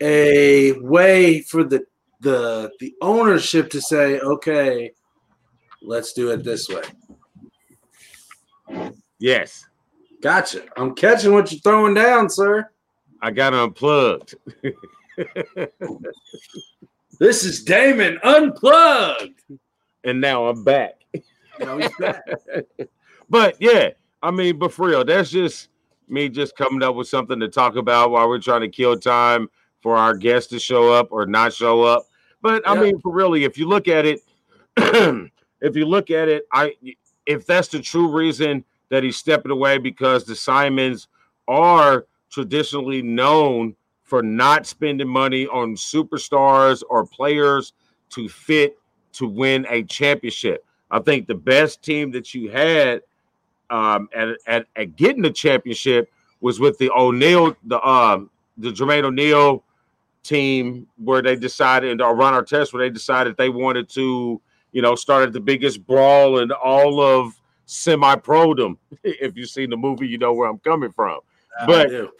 a 0.00 0.72
way 0.80 1.40
for 1.42 1.64
the 1.64 1.84
the 2.20 2.70
the 2.80 2.94
ownership 3.00 3.70
to 3.70 3.80
say, 3.80 4.18
okay, 4.20 4.92
let's 5.82 6.12
do 6.12 6.30
it 6.30 6.44
this 6.44 6.68
way. 6.68 6.82
Yes, 9.18 9.66
Gotcha. 10.22 10.62
I'm 10.76 10.94
catching 10.94 11.32
what 11.32 11.50
you're 11.50 11.60
throwing 11.60 11.94
down, 11.94 12.30
sir. 12.30 12.70
I 13.20 13.32
got 13.32 13.54
unplugged. 13.54 14.36
This 17.18 17.44
is 17.44 17.62
Damon 17.62 18.18
unplugged. 18.24 19.42
and 20.02 20.20
now 20.20 20.46
I'm 20.46 20.64
back. 20.64 20.94
Now 21.60 21.78
he's 21.78 21.96
back. 21.96 22.24
but 23.30 23.54
yeah, 23.60 23.90
I 24.24 24.32
mean, 24.32 24.58
but 24.58 24.72
for 24.72 24.88
real, 24.88 25.04
that's 25.04 25.30
just 25.30 25.68
me 26.08 26.28
just 26.28 26.56
coming 26.56 26.82
up 26.82 26.96
with 26.96 27.06
something 27.06 27.38
to 27.38 27.46
talk 27.46 27.76
about 27.76 28.10
while 28.10 28.28
we're 28.28 28.40
trying 28.40 28.62
to 28.62 28.68
kill 28.68 28.98
time 28.98 29.48
for 29.82 29.96
our 29.96 30.14
guests 30.14 30.48
to 30.50 30.58
show 30.58 30.92
up 30.92 31.08
or 31.10 31.26
not 31.26 31.52
show 31.52 31.82
up. 31.82 32.06
But 32.40 32.66
I 32.66 32.74
Yeah. 32.74 32.82
mean, 32.82 33.00
for 33.00 33.12
really, 33.12 33.44
if 33.44 33.58
you 33.58 33.66
look 33.68 33.88
at 33.88 34.06
it, 34.06 34.22
if 34.76 35.76
you 35.76 35.84
look 35.84 36.10
at 36.10 36.28
it, 36.28 36.46
I 36.52 36.74
if 37.26 37.46
that's 37.46 37.68
the 37.68 37.80
true 37.80 38.08
reason 38.10 38.64
that 38.88 39.02
he's 39.02 39.16
stepping 39.16 39.52
away 39.52 39.78
because 39.78 40.24
the 40.24 40.34
Simons 40.36 41.08
are 41.48 42.06
traditionally 42.30 43.02
known 43.02 43.74
for 44.02 44.22
not 44.22 44.66
spending 44.66 45.08
money 45.08 45.46
on 45.46 45.74
superstars 45.74 46.82
or 46.88 47.06
players 47.06 47.72
to 48.10 48.28
fit 48.28 48.78
to 49.12 49.26
win 49.26 49.66
a 49.70 49.82
championship. 49.84 50.64
I 50.90 50.98
think 50.98 51.26
the 51.26 51.34
best 51.34 51.82
team 51.82 52.10
that 52.12 52.34
you 52.34 52.50
had 52.50 53.02
um, 53.70 54.08
at, 54.14 54.28
at, 54.46 54.66
at 54.76 54.96
getting 54.96 55.22
the 55.22 55.30
championship 55.30 56.12
was 56.40 56.60
with 56.60 56.76
the 56.78 56.90
O'Neal, 56.90 57.56
the 57.64 57.80
um, 57.86 58.28
the 58.58 58.70
Jermaine 58.70 59.04
O'Neal 59.04 59.64
team, 60.22 60.86
where 60.96 61.22
they 61.22 61.36
decided, 61.36 62.00
or 62.00 62.14
Ron 62.14 62.34
Artest, 62.34 62.72
where 62.72 62.82
they 62.82 62.92
decided 62.92 63.36
they 63.36 63.48
wanted 63.48 63.88
to, 63.90 64.40
you 64.72 64.82
know, 64.82 64.94
start 64.94 65.24
at 65.24 65.32
the 65.32 65.40
biggest 65.40 65.86
brawl 65.86 66.38
in 66.38 66.50
all 66.50 67.00
of 67.00 67.40
semi-prodom. 67.66 68.76
If 69.04 69.36
you've 69.36 69.50
seen 69.50 69.70
the 69.70 69.76
movie, 69.76 70.06
you 70.06 70.18
know 70.18 70.32
where 70.32 70.48
I'm 70.48 70.58
coming 70.58 70.92
from. 70.92 71.20
but 71.66 71.88
do. 71.88 72.10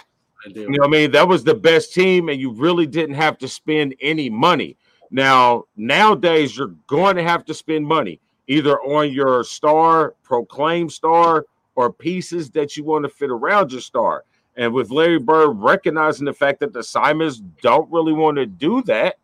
I 0.45 0.51
do. 0.51 0.61
you 0.63 0.71
know 0.71 0.85
I 0.85 0.89
mean? 0.89 1.11
That 1.13 1.29
was 1.29 1.45
the 1.45 1.55
best 1.55 1.95
team, 1.95 2.29
and 2.29 2.41
you 2.41 2.53
really 2.53 2.87
didn't 2.87 3.15
have 3.15 3.39
to 3.39 3.49
spend 3.49 3.95
any 4.01 4.29
money. 4.29 4.77
Now, 5.11 5.65
nowadays, 5.77 6.57
you're 6.57 6.75
going 6.87 7.17
to 7.17 7.23
have 7.23 7.45
to 7.45 7.55
spend 7.55 7.87
money 7.87 8.21
either 8.49 8.81
on 8.81 9.13
your 9.13 9.45
star, 9.45 10.15
proclaim 10.23 10.91
star, 10.91 11.47
or 11.75 11.93
pieces 11.93 12.51
that 12.51 12.77
you 12.77 12.85
want 12.85 13.05
to 13.05 13.09
fit 13.09 13.31
around 13.31 13.73
your 13.73 13.81
star. 13.81 14.25
And 14.57 14.73
with 14.75 14.91
Larry 14.91 15.19
Bird 15.19 15.53
recognizing 15.53 16.27
the 16.27 16.33
fact 16.33 16.61
that 16.61 16.73
the 16.73 16.83
Simons 16.83 17.41
don't 17.63 17.91
really 17.91 18.13
want 18.13 18.37
to 18.37 18.47
do 18.47 18.83
that, 18.83 19.17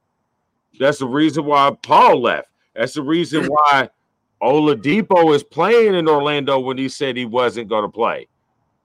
that's 0.78 0.98
the 0.98 1.06
reason 1.06 1.44
why 1.44 1.70
Paul 1.82 2.22
left. 2.22 2.48
That's 2.74 2.94
the 2.94 3.02
reason 3.02 3.46
why 3.46 3.90
Oladipo 4.40 5.34
is 5.34 5.42
playing 5.42 5.94
in 5.94 6.08
Orlando 6.08 6.58
when 6.58 6.78
he 6.78 6.88
said 6.88 7.16
he 7.16 7.24
wasn't 7.24 7.68
going 7.68 7.82
to 7.82 7.88
play. 7.88 8.28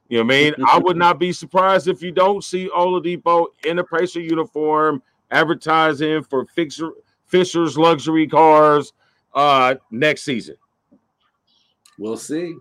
You 0.09 0.17
know 0.19 0.25
what 0.25 0.33
I 0.33 0.37
mean? 0.37 0.53
I 0.67 0.77
would 0.79 0.97
not 0.97 1.19
be 1.19 1.31
surprised 1.31 1.87
if 1.87 2.01
you 2.01 2.11
don't 2.11 2.43
see 2.43 2.69
Oladipo 2.69 3.47
in 3.65 3.79
a 3.79 3.83
Pacer 3.83 4.19
uniform 4.19 5.01
advertising 5.31 6.23
for 6.23 6.45
Fisher, 6.47 6.91
Fisher's 7.25 7.77
luxury 7.77 8.27
cars 8.27 8.93
uh 9.33 9.75
next 9.89 10.23
season. 10.23 10.55
We'll 11.97 12.17
see. 12.17 12.53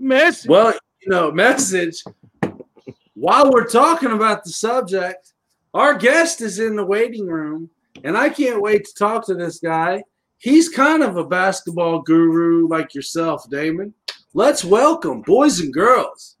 Messi. 0.00 0.48
Well, 0.48 0.74
you 1.00 1.10
know, 1.10 1.30
message. 1.30 2.02
While 3.20 3.50
we're 3.50 3.66
talking 3.66 4.12
about 4.12 4.44
the 4.44 4.50
subject, 4.50 5.32
our 5.74 5.98
guest 5.98 6.40
is 6.40 6.60
in 6.60 6.76
the 6.76 6.86
waiting 6.86 7.26
room, 7.26 7.68
and 8.04 8.16
I 8.16 8.28
can't 8.28 8.62
wait 8.62 8.84
to 8.84 8.94
talk 8.94 9.26
to 9.26 9.34
this 9.34 9.58
guy. 9.58 10.04
He's 10.36 10.68
kind 10.68 11.02
of 11.02 11.16
a 11.16 11.24
basketball 11.24 12.02
guru 12.02 12.68
like 12.68 12.94
yourself, 12.94 13.50
Damon. 13.50 13.92
Let's 14.34 14.64
welcome 14.64 15.22
boys 15.22 15.58
and 15.58 15.74
girls, 15.74 16.36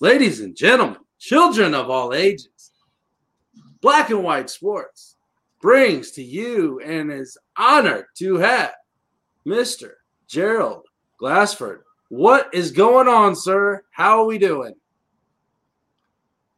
ladies 0.00 0.38
and 0.38 0.54
gentlemen, 0.54 1.00
children 1.18 1.74
of 1.74 1.90
all 1.90 2.14
ages. 2.14 2.70
Black 3.80 4.10
and 4.10 4.22
White 4.22 4.50
Sports 4.50 5.16
brings 5.60 6.12
to 6.12 6.22
you 6.22 6.78
and 6.78 7.10
is 7.10 7.36
honored 7.58 8.06
to 8.18 8.36
have 8.36 8.70
Mr. 9.44 9.94
Gerald 10.28 10.86
Glassford. 11.18 11.82
What 12.08 12.54
is 12.54 12.70
going 12.70 13.08
on, 13.08 13.34
sir? 13.34 13.82
How 13.90 14.20
are 14.20 14.26
we 14.26 14.38
doing? 14.38 14.74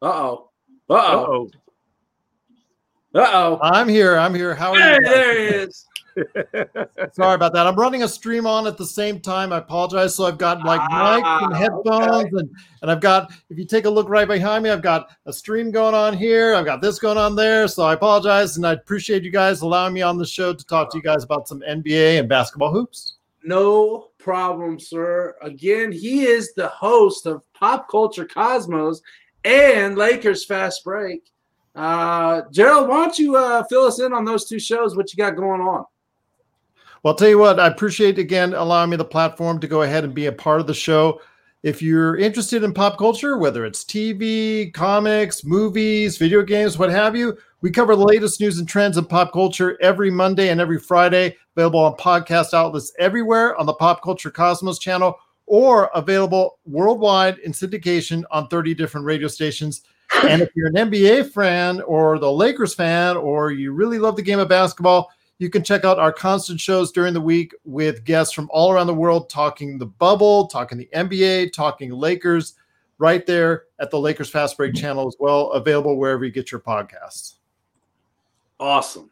Uh 0.03 0.07
oh. 0.07 0.51
Uh 0.89 0.95
oh. 0.95 1.49
Uh-oh. 3.15 3.21
Uh 3.21 3.31
oh. 3.33 3.59
I'm 3.63 3.89
here. 3.89 4.17
I'm 4.17 4.35
here. 4.35 4.55
How 4.55 4.73
are 4.75 4.79
Hey, 4.79 4.95
you? 4.95 5.01
guys? 5.01 5.11
there 5.11 5.39
he 5.39 5.47
is. 5.65 5.87
Sorry 7.13 7.35
about 7.35 7.53
that. 7.53 7.67
I'm 7.67 7.77
running 7.77 8.03
a 8.03 8.09
stream 8.09 8.47
on 8.47 8.67
at 8.67 8.79
the 8.79 8.87
same 8.87 9.21
time. 9.21 9.53
I 9.53 9.59
apologize. 9.59 10.15
So 10.15 10.25
I've 10.25 10.39
got 10.39 10.65
like 10.65 10.81
mics 10.81 11.43
and 11.45 11.53
Ah, 11.53 11.59
headphones, 11.59 12.33
and 12.33 12.51
and 12.83 12.91
I've 12.91 13.01
got. 13.03 13.33
If 13.51 13.59
you 13.59 13.67
take 13.67 13.85
a 13.85 13.91
look 13.91 14.09
right 14.09 14.27
behind 14.27 14.65
me, 14.65 14.71
I've 14.71 14.81
got 14.81 15.11
a 15.27 15.33
stream 15.33 15.71
going 15.71 15.95
on 15.95 16.17
here. 16.17 16.55
I've 16.55 16.65
got 16.65 16.81
this 16.81 16.99
going 16.99 17.19
on 17.19 17.37
there. 17.37 17.69
So 17.69 17.83
I 17.83 17.93
apologize, 17.95 18.57
and 18.57 18.67
I 18.67 18.73
appreciate 18.73 19.25
you 19.25 19.31
guys 19.31 19.61
allowing 19.61 19.93
me 19.93 20.01
on 20.03 20.17
the 20.17 20.25
show 20.27 20.55
to 20.55 20.67
talk 20.67 20.91
to 20.93 20.97
you 20.97 21.03
guys 21.03 21.23
about 21.23 21.49
some 21.49 21.61
NBA 21.69 22.19
and 22.19 22.29
basketball 22.31 22.73
hoops. 22.73 23.17
No 23.45 24.09
problem, 24.19 24.81
sir. 24.81 25.37
Again, 25.43 25.93
he 25.93 26.25
is 26.25 26.55
the 26.55 26.69
host 26.69 27.27
of 27.27 27.43
Pop 27.53 27.91
Culture 27.91 28.25
Cosmos 28.27 29.03
and 29.47 29.97
Lakers 29.97 30.45
Fast 30.45 30.83
Break. 30.83 31.23
Uh, 31.77 32.43
Gerald, 32.51 32.89
why 32.89 33.05
don't 33.05 33.19
you 33.19 33.37
uh, 33.37 33.63
fill 33.65 33.85
us 33.85 34.01
in 34.01 34.13
on 34.13 34.25
those 34.25 34.45
two 34.45 34.59
shows? 34.59 34.97
What 34.97 35.13
you 35.13 35.17
got 35.17 35.37
going 35.37 35.61
on? 35.61 35.85
Well, 37.03 37.13
I'll 37.13 37.15
tell 37.15 37.29
you 37.29 37.39
what, 37.39 37.61
I 37.61 37.69
appreciate 37.69 38.19
again 38.19 38.55
allowing 38.55 38.91
me 38.91 38.97
the 38.97 39.05
platform 39.05 39.61
to 39.61 39.69
go 39.69 39.83
ahead 39.83 40.03
and 40.03 40.13
be 40.13 40.27
a 40.27 40.33
part 40.33 40.61
of 40.61 40.67
the 40.67 40.75
show. 40.75 41.21
If 41.63 41.81
you're 41.81 42.17
interested 42.17 42.65
in 42.65 42.75
pop 42.75 42.99
culture, 42.99 43.39
whether 43.39 43.65
it's 43.65 43.85
TV, 43.85 44.75
comics, 44.75 45.45
movies, 45.45 46.17
video 46.17 46.43
games, 46.43 46.79
what 46.79 46.91
have 46.91 47.15
you, 47.15 47.37
we 47.61 47.71
cover 47.71 47.95
the 47.95 48.05
latest 48.05 48.41
news 48.41 48.59
and 48.59 48.69
trends 48.69 48.99
in 48.99 49.05
pop 49.05 49.33
culture 49.33 49.79
every 49.81 50.11
Monday 50.11 50.49
and 50.49 50.61
every 50.61 50.79
Friday, 50.81 51.37
available 51.57 51.81
on 51.81 51.95
podcast 51.95 52.53
outlets 52.53 52.93
everywhere 52.99 53.57
on 53.57 53.67
the 53.67 53.75
Pop 53.75 54.03
Culture 54.03 54.31
Cosmos 54.31 54.79
channel 54.79 55.17
or 55.47 55.91
available 55.95 56.59
worldwide 56.67 57.39
in 57.39 57.53
syndication 57.53 58.25
on 58.31 58.49
30 58.49 58.75
different 58.75 59.07
radio 59.07 59.29
stations. 59.29 59.83
And 60.23 60.43
if 60.43 60.51
you're 60.55 60.69
an 60.69 60.75
NBA 60.75 61.33
fan 61.33 61.81
or 61.83 62.19
the 62.19 62.31
Lakers 62.31 62.75
fan, 62.75 63.17
or 63.17 63.51
you 63.51 63.73
really 63.73 63.99
love 63.99 64.17
the 64.17 64.23
game 64.23 64.39
of 64.39 64.49
basketball, 64.49 65.11
you 65.39 65.51
can 65.51 65.63
check 65.63 65.85
out 65.85 65.99
our 65.99 66.13
constant 66.13 66.61
shows 66.61 66.93
during 66.93 67.13
the 67.13 67.21
week 67.21 67.55
with 67.65 68.05
guests 68.05 68.33
from 68.33 68.49
all 68.53 68.73
around 68.73 68.87
the 68.87 68.95
world 68.95 69.29
talking 69.29 69.79
the 69.79 69.87
bubble, 69.87 70.47
talking 70.47 70.79
the 70.79 70.89
NBA, 70.95 71.53
talking 71.53 71.91
Lakers, 71.91 72.55
right 72.99 73.27
there 73.27 73.65
at 73.79 73.91
the 73.91 73.99
Lakers 73.99 74.31
Fast 74.31 74.57
Break 74.57 74.75
channel 74.75 75.07
as 75.07 75.17
well, 75.19 75.53
available 75.53 75.97
wherever 75.97 76.25
you 76.25 76.31
get 76.31 76.51
your 76.51 76.61
podcasts. 76.61 77.35
Awesome. 78.59 79.11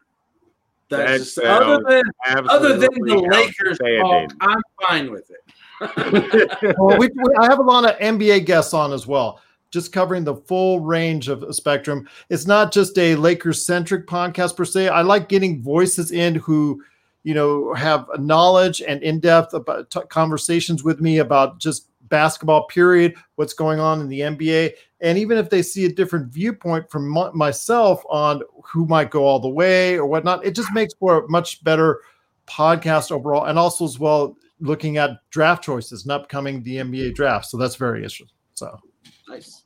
That 0.89 1.07
That's 1.07 1.23
just, 1.23 1.35
sounds 1.35 1.83
other 1.85 2.03
than 2.25 2.49
other 2.49 2.77
than 2.77 2.89
the 2.93 3.15
Lakers 3.31 3.77
talk. 3.79 4.31
I'm 4.41 4.61
fine 4.87 5.11
with 5.11 5.29
it. 5.31 5.43
well, 6.77 6.97
we, 6.97 7.07
we- 7.07 7.35
I 7.39 7.45
have 7.45 7.59
a 7.59 7.63
lot 7.63 7.85
of 7.89 7.99
NBA 7.99 8.45
guests 8.45 8.73
on 8.73 8.93
as 8.93 9.07
well, 9.07 9.41
just 9.71 9.91
covering 9.91 10.23
the 10.23 10.35
full 10.35 10.79
range 10.79 11.27
of 11.27 11.43
spectrum. 11.55 12.07
It's 12.29 12.45
not 12.47 12.71
just 12.71 12.97
a 12.97 13.15
Lakers 13.15 13.65
centric 13.65 14.07
podcast 14.07 14.55
per 14.55 14.65
se. 14.65 14.89
I 14.89 15.01
like 15.01 15.29
getting 15.29 15.61
voices 15.61 16.11
in 16.11 16.35
who, 16.35 16.83
you 17.23 17.33
know, 17.33 17.73
have 17.73 18.07
knowledge 18.19 18.81
and 18.81 19.01
in 19.03 19.19
depth 19.19 19.53
t- 19.89 19.99
conversations 20.09 20.83
with 20.83 21.01
me 21.01 21.17
about 21.19 21.59
just 21.59 21.89
basketball. 22.09 22.67
Period. 22.67 23.15
What's 23.35 23.53
going 23.53 23.79
on 23.79 23.99
in 23.99 24.07
the 24.07 24.19
NBA, 24.21 24.73
and 25.01 25.17
even 25.17 25.37
if 25.37 25.49
they 25.49 25.61
see 25.61 25.85
a 25.85 25.91
different 25.91 26.31
viewpoint 26.31 26.89
from 26.89 27.09
my, 27.09 27.29
myself 27.31 28.03
on 28.09 28.41
who 28.63 28.85
might 28.85 29.11
go 29.11 29.25
all 29.25 29.39
the 29.39 29.49
way 29.49 29.95
or 29.95 30.05
whatnot, 30.05 30.45
it 30.45 30.55
just 30.55 30.71
makes 30.73 30.93
for 30.93 31.23
a 31.25 31.29
much 31.29 31.63
better 31.63 32.01
podcast 32.47 33.11
overall, 33.11 33.45
and 33.45 33.59
also 33.59 33.83
as 33.85 33.99
well 33.99 34.37
looking 34.59 34.97
at 34.97 35.11
draft 35.29 35.63
choices 35.63 36.03
and 36.03 36.11
upcoming 36.11 36.63
the 36.63 36.77
NBA 36.77 37.15
draft. 37.15 37.47
So 37.47 37.57
that's 37.57 37.75
very 37.75 37.99
interesting. 37.99 38.27
So 38.53 38.79
nice. 39.27 39.63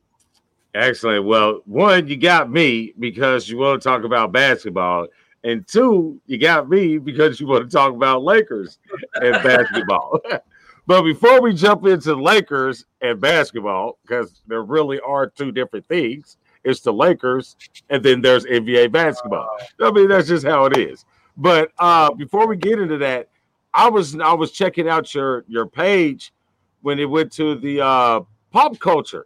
Excellent. 0.75 1.25
Well, 1.25 1.61
one, 1.65 2.07
you 2.07 2.17
got 2.17 2.51
me 2.51 2.93
because 2.99 3.49
you 3.49 3.57
want 3.57 3.81
to 3.81 3.87
talk 3.87 4.03
about 4.03 4.31
basketball. 4.31 5.07
And 5.43 5.67
two, 5.67 6.21
you 6.27 6.37
got 6.37 6.69
me 6.69 6.97
because 6.97 7.39
you 7.39 7.47
want 7.47 7.69
to 7.69 7.75
talk 7.75 7.93
about 7.93 8.23
Lakers 8.23 8.77
and 9.15 9.33
basketball. 9.43 10.19
but 10.87 11.03
before 11.03 11.41
we 11.41 11.53
jump 11.53 11.85
into 11.85 12.13
Lakers 12.13 12.85
and 13.01 13.19
basketball, 13.19 13.97
because 14.01 14.41
there 14.47 14.63
really 14.63 14.99
are 14.99 15.27
two 15.27 15.51
different 15.51 15.87
things, 15.87 16.37
it's 16.63 16.81
the 16.81 16.93
Lakers 16.93 17.55
and 17.89 18.03
then 18.03 18.21
there's 18.21 18.45
NBA 18.45 18.91
basketball. 18.91 19.49
I 19.81 19.91
mean, 19.91 20.09
that's 20.09 20.27
just 20.27 20.45
how 20.45 20.65
it 20.65 20.77
is. 20.77 21.05
But 21.37 21.71
uh 21.79 22.11
before 22.13 22.47
we 22.47 22.57
get 22.57 22.79
into 22.79 22.97
that, 22.97 23.29
I 23.73 23.89
was 23.89 24.19
I 24.19 24.33
was 24.33 24.51
checking 24.51 24.89
out 24.89 25.13
your 25.13 25.45
your 25.47 25.65
page 25.65 26.33
when 26.81 26.99
it 26.99 27.05
went 27.05 27.31
to 27.33 27.55
the 27.55 27.81
uh 27.81 28.21
pop 28.51 28.79
culture. 28.79 29.25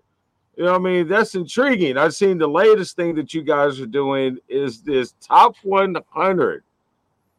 You 0.56 0.66
know 0.66 0.76
I 0.76 0.80
mean? 0.80 1.08
That's 1.08 1.34
intriguing. 1.34 1.98
I've 1.98 2.14
seen 2.14 2.38
the 2.38 2.48
latest 2.48 2.96
thing 2.96 3.16
that 3.16 3.34
you 3.34 3.42
guys 3.42 3.80
are 3.80 3.88
doing 3.88 4.38
is 4.48 4.82
this 4.82 5.16
top 5.20 5.56
100 5.64 6.64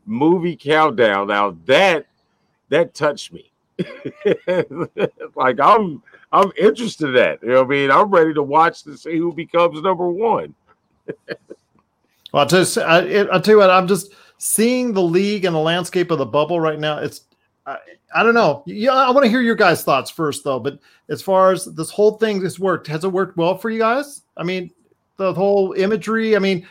movie 0.05 0.57
countdown. 0.57 1.29
Now 1.29 1.57
that 1.67 2.07
that 2.71 2.95
touched 2.95 3.33
me. 3.33 3.51
like 5.37 5.61
I'm 5.61 6.03
I'm 6.33 6.51
interested 6.59 7.09
in 7.09 7.15
that. 7.15 7.43
You 7.43 7.51
know 7.51 7.63
I 7.63 7.67
mean? 7.67 7.91
I'm 7.91 8.11
ready 8.11 8.35
to 8.35 8.43
watch 8.43 8.83
to 8.85 8.97
see 8.97 9.17
who 9.17 9.33
becomes 9.33 9.81
number 9.83 10.09
one. 10.09 10.55
Well, 12.33 12.49
I'll 12.51 12.85
I, 12.85 13.29
I'll 13.31 13.41
tell 13.41 13.55
you 13.55 13.59
what, 13.59 13.71
I'm 13.71 13.87
just 13.87 14.13
seeing 14.39 14.93
the 14.93 15.03
league 15.03 15.45
and 15.45 15.55
the 15.55 15.61
landscape 15.61 16.11
of 16.11 16.19
the 16.19 16.27
bubble 16.27 16.61
right 16.61 16.79
now. 16.79 16.99
It's, 16.99 17.23
I, 17.67 17.79
I 18.15 18.23
don't 18.23 18.35
know. 18.35 18.63
Yeah, 18.67 18.93
I 18.93 19.11
want 19.11 19.25
to 19.25 19.31
hear 19.31 19.41
your 19.41 19.55
guys' 19.55 19.83
thoughts 19.83 20.11
first, 20.11 20.45
though. 20.45 20.61
But 20.61 20.79
as 21.09 21.23
far 21.23 21.53
as 21.53 21.65
this 21.65 21.91
whole 21.91 22.13
thing 22.19 22.43
has 22.43 22.59
worked, 22.59 22.87
has 22.89 23.05
it 23.05 23.13
worked 23.13 23.37
well 23.37 23.57
for 23.57 23.71
you 23.71 23.79
guys? 23.79 24.23
I 24.37 24.45
mean, 24.45 24.71
the 25.17 25.33
whole 25.33 25.73
imagery. 25.73 26.37
I 26.37 26.39
mean, 26.39 26.67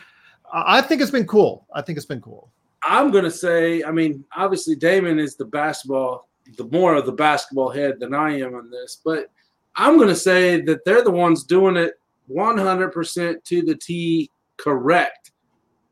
I 0.52 0.80
think 0.80 1.00
it's 1.00 1.10
been 1.10 1.26
cool. 1.26 1.66
I 1.74 1.82
think 1.82 1.96
it's 1.96 2.06
been 2.06 2.20
cool. 2.20 2.50
I'm 2.82 3.10
gonna 3.10 3.30
say, 3.30 3.82
I 3.82 3.90
mean, 3.90 4.24
obviously 4.36 4.76
Damon 4.76 5.18
is 5.18 5.36
the 5.36 5.46
basketball, 5.46 6.28
the 6.56 6.64
more 6.64 6.94
of 6.94 7.06
the 7.06 7.12
basketball 7.12 7.70
head 7.70 7.98
than 7.98 8.14
I 8.14 8.38
am 8.40 8.54
on 8.54 8.70
this, 8.70 9.00
but 9.02 9.30
I'm 9.74 9.98
gonna 9.98 10.14
say 10.14 10.60
that 10.62 10.84
they're 10.84 11.02
the 11.02 11.10
ones 11.10 11.44
doing 11.44 11.76
it 11.76 11.94
100% 12.30 13.42
to 13.42 13.62
the 13.62 13.74
T 13.74 14.30
correct 14.58 15.32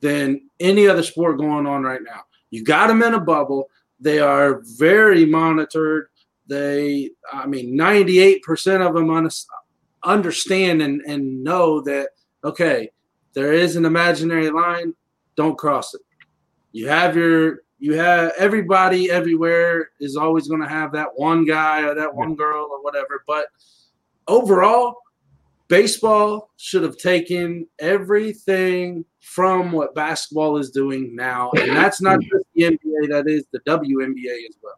than 0.03 0.41
any 0.61 0.87
other 0.87 1.03
sport 1.03 1.39
going 1.39 1.67
on 1.67 1.83
right 1.83 2.03
now. 2.03 2.23
You 2.51 2.63
got 2.63 2.89
them 2.89 3.03
in 3.03 3.15
a 3.15 3.21
bubble. 3.21 3.71
They 3.99 4.19
are 4.19 4.61
very 4.77 5.25
monitored. 5.25 6.09
They, 6.49 7.11
I 7.33 7.47
mean, 7.47 7.79
98% 7.79 8.87
of 8.87 8.95
them 8.95 9.11
un- 9.11 9.31
understand 10.05 10.83
and, 10.83 11.01
and 11.07 11.43
know 11.43 11.81
that, 11.83 12.11
okay, 12.45 12.91
there 13.33 13.53
is 13.53 13.77
an 13.77 13.87
imaginary 13.87 14.51
line. 14.51 14.93
Don't 15.37 15.57
cross 15.57 15.95
it. 15.95 16.03
You 16.73 16.89
have 16.89 17.17
your, 17.17 17.61
you 17.79 17.95
have 17.95 18.33
everybody 18.37 19.11
everywhere 19.11 19.91
is 20.01 20.17
always 20.17 20.49
going 20.49 20.61
to 20.61 20.69
have 20.69 20.93
that 20.93 21.09
one 21.15 21.45
guy 21.45 21.83
or 21.83 21.95
that 21.95 22.15
one 22.15 22.35
girl 22.35 22.69
or 22.71 22.83
whatever. 22.83 23.25
But 23.27 23.47
overall, 24.27 24.97
baseball 25.73 26.51
should 26.59 26.83
have 26.83 26.99
taken 26.99 27.67
everything 27.79 29.03
from 29.21 29.73
what 29.73 29.95
basketball 29.95 30.59
is 30.59 30.71
doing 30.71 31.17
now. 31.17 31.51
And 31.53 31.75
that's 31.75 32.03
not 32.03 32.21
just 32.21 32.45
the 32.55 32.65
NBA, 32.65 33.09
that 33.09 33.25
is 33.27 33.47
the 33.53 33.61
WNBA 33.61 34.49
as 34.51 34.57
well. 34.63 34.75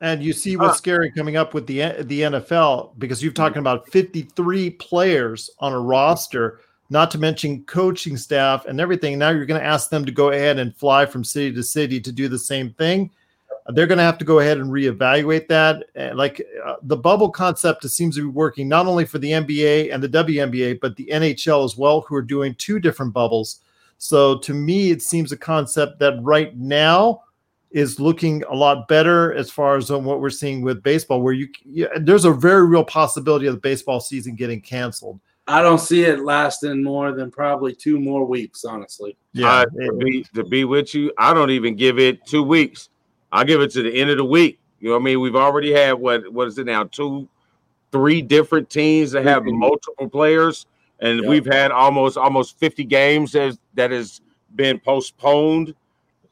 And 0.00 0.20
you 0.20 0.32
see 0.32 0.56
what's 0.56 0.74
Uh, 0.74 0.78
scary 0.78 1.12
coming 1.12 1.36
up 1.36 1.54
with 1.54 1.68
the 1.68 2.02
the 2.02 2.22
NFL 2.22 2.98
because 2.98 3.22
you're 3.22 3.32
talking 3.32 3.58
about 3.58 3.88
53 3.90 4.70
players 4.70 5.50
on 5.60 5.72
a 5.72 5.80
roster, 5.80 6.60
not 6.90 7.12
to 7.12 7.18
mention 7.18 7.64
coaching 7.64 8.16
staff 8.16 8.66
and 8.66 8.80
everything. 8.80 9.18
Now 9.18 9.30
you're 9.30 9.46
going 9.46 9.60
to 9.60 9.66
ask 9.66 9.88
them 9.88 10.04
to 10.04 10.12
go 10.12 10.30
ahead 10.30 10.58
and 10.58 10.76
fly 10.76 11.06
from 11.06 11.22
city 11.22 11.52
to 11.54 11.62
city 11.62 12.00
to 12.00 12.10
do 12.10 12.28
the 12.28 12.38
same 12.38 12.70
thing. 12.72 13.10
They're 13.68 13.86
going 13.86 13.98
to 13.98 14.04
have 14.04 14.18
to 14.18 14.24
go 14.24 14.38
ahead 14.38 14.58
and 14.58 14.70
reevaluate 14.70 15.46
that. 15.48 15.84
And 15.94 16.16
like 16.16 16.42
uh, 16.64 16.76
the 16.82 16.96
bubble 16.96 17.30
concept 17.30 17.88
seems 17.88 18.16
to 18.16 18.22
be 18.22 18.28
working 18.28 18.68
not 18.68 18.86
only 18.86 19.04
for 19.04 19.18
the 19.18 19.32
NBA 19.32 19.92
and 19.92 20.02
the 20.02 20.08
WNBA, 20.08 20.80
but 20.80 20.96
the 20.96 21.08
NHL 21.12 21.64
as 21.64 21.76
well, 21.76 22.00
who 22.02 22.14
are 22.14 22.22
doing 22.22 22.54
two 22.54 22.78
different 22.78 23.12
bubbles. 23.12 23.60
So 23.98 24.38
to 24.38 24.54
me, 24.54 24.90
it 24.90 25.02
seems 25.02 25.32
a 25.32 25.36
concept 25.36 25.98
that 25.98 26.18
right 26.22 26.56
now 26.56 27.22
is 27.70 28.00
looking 28.00 28.42
a 28.44 28.54
lot 28.54 28.88
better 28.88 29.34
as 29.34 29.50
far 29.50 29.76
as 29.76 29.90
on 29.90 30.04
what 30.04 30.20
we're 30.20 30.30
seeing 30.30 30.62
with 30.62 30.82
baseball, 30.82 31.20
where 31.20 31.34
you, 31.34 31.48
you 31.64 31.88
there's 32.00 32.24
a 32.24 32.32
very 32.32 32.66
real 32.66 32.84
possibility 32.84 33.46
of 33.46 33.54
the 33.54 33.60
baseball 33.60 34.00
season 34.00 34.34
getting 34.34 34.60
canceled. 34.60 35.20
I 35.46 35.62
don't 35.62 35.78
see 35.78 36.04
it 36.04 36.20
lasting 36.20 36.82
more 36.82 37.12
than 37.12 37.30
probably 37.30 37.74
two 37.74 37.98
more 37.98 38.24
weeks, 38.24 38.64
honestly. 38.64 39.16
Uh, 39.42 39.64
to, 39.64 39.92
be, 39.96 40.26
to 40.34 40.44
be 40.44 40.64
with 40.64 40.94
you, 40.94 41.10
I 41.16 41.32
don't 41.32 41.50
even 41.50 41.74
give 41.74 41.98
it 41.98 42.24
two 42.26 42.42
weeks. 42.42 42.90
I 43.32 43.44
give 43.44 43.60
it 43.60 43.70
to 43.72 43.82
the 43.82 43.94
end 43.94 44.10
of 44.10 44.16
the 44.16 44.24
week. 44.24 44.60
You 44.80 44.88
know 44.88 44.94
what 44.94 45.00
I 45.02 45.04
mean? 45.04 45.20
We've 45.20 45.36
already 45.36 45.72
had 45.72 45.92
what 45.94 46.32
what 46.32 46.48
is 46.48 46.58
it 46.58 46.66
now? 46.66 46.84
Two, 46.84 47.28
three 47.90 48.22
different 48.22 48.70
teams 48.70 49.12
that 49.12 49.24
have 49.24 49.44
multiple 49.44 50.08
players, 50.08 50.66
and 51.00 51.20
Yeah. 51.20 51.28
we've 51.28 51.46
had 51.46 51.70
almost 51.72 52.16
almost 52.16 52.58
50 52.58 52.84
games 52.84 53.32
that 53.32 53.58
that 53.74 53.90
has 53.90 54.20
been 54.54 54.78
postponed 54.78 55.74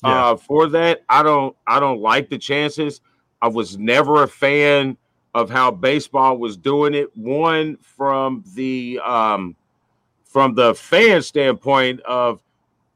uh 0.04 0.36
for 0.36 0.68
that. 0.68 1.02
I 1.08 1.22
don't 1.22 1.56
I 1.66 1.80
don't 1.80 2.00
like 2.00 2.28
the 2.30 2.38
chances. 2.38 3.00
I 3.42 3.48
was 3.48 3.76
never 3.78 4.22
a 4.22 4.28
fan 4.28 4.96
of 5.34 5.50
how 5.50 5.70
baseball 5.70 6.38
was 6.38 6.56
doing 6.56 6.94
it. 6.94 7.14
One 7.16 7.76
from 7.78 8.44
the 8.54 9.00
um 9.04 9.56
from 10.24 10.54
the 10.54 10.74
fan 10.74 11.22
standpoint 11.22 12.00
of 12.00 12.40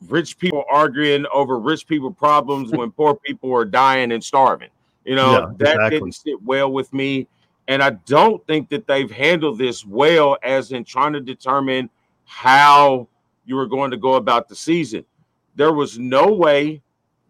rich 0.09 0.39
people 0.39 0.65
arguing 0.71 1.27
over 1.33 1.59
rich 1.59 1.87
people 1.87 2.11
problems 2.11 2.71
when 2.71 2.91
poor 2.91 3.15
people 3.15 3.53
are 3.55 3.65
dying 3.65 4.13
and 4.13 4.23
starving. 4.23 4.71
You 5.05 5.17
know, 5.17 5.33
Yeah, 5.33 5.47
that 5.59 5.75
exactly. 5.75 5.91
didn't 5.91 6.13
sit 6.13 6.43
well 6.43 6.73
with 6.73 6.93
me. 6.93 7.27
And 7.69 7.83
I 7.83 7.91
don't 7.91 8.45
think 8.47 8.69
that 8.71 8.87
they've 8.87 9.11
handled 9.11 9.59
this 9.59 9.85
well 9.85 10.37
as 10.43 10.73
in 10.73 10.85
trying 10.85 11.13
to 11.13 11.21
determine 11.21 11.89
how 12.25 13.09
you 13.45 13.57
were 13.57 13.67
going 13.67 13.91
to 13.91 13.97
go 13.97 14.15
about 14.15 14.49
the 14.49 14.57
season. 14.57 15.05
There 15.55 15.73
was 15.73 15.99
no 15.99 16.33
way 16.33 16.83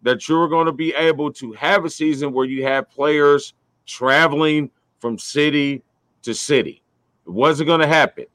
that 0.03 0.27
you 0.27 0.37
were 0.37 0.47
going 0.47 0.65
to 0.65 0.71
be 0.71 0.93
able 0.95 1.31
to 1.33 1.51
have 1.53 1.85
a 1.85 1.89
season 1.89 2.33
where 2.33 2.45
you 2.45 2.63
have 2.63 2.89
players 2.89 3.53
traveling 3.85 4.69
from 4.99 5.17
city 5.17 5.83
to 6.23 6.33
city. 6.33 6.81
It 7.25 7.31
wasn't 7.31 7.67
going 7.67 7.81
to 7.81 7.87
happen. 7.87 8.25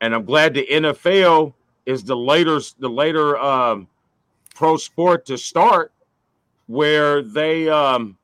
And 0.00 0.14
I'm 0.14 0.24
glad 0.24 0.54
the 0.54 0.66
NFL 0.70 1.54
is 1.88 2.04
the 2.04 2.14
later 2.14 2.60
the 2.78 2.88
later 2.88 3.38
um, 3.38 3.88
pro 4.54 4.76
sport 4.76 5.24
to 5.24 5.38
start 5.38 5.90
where 6.66 7.22
they 7.22 7.66
um, 7.70 8.18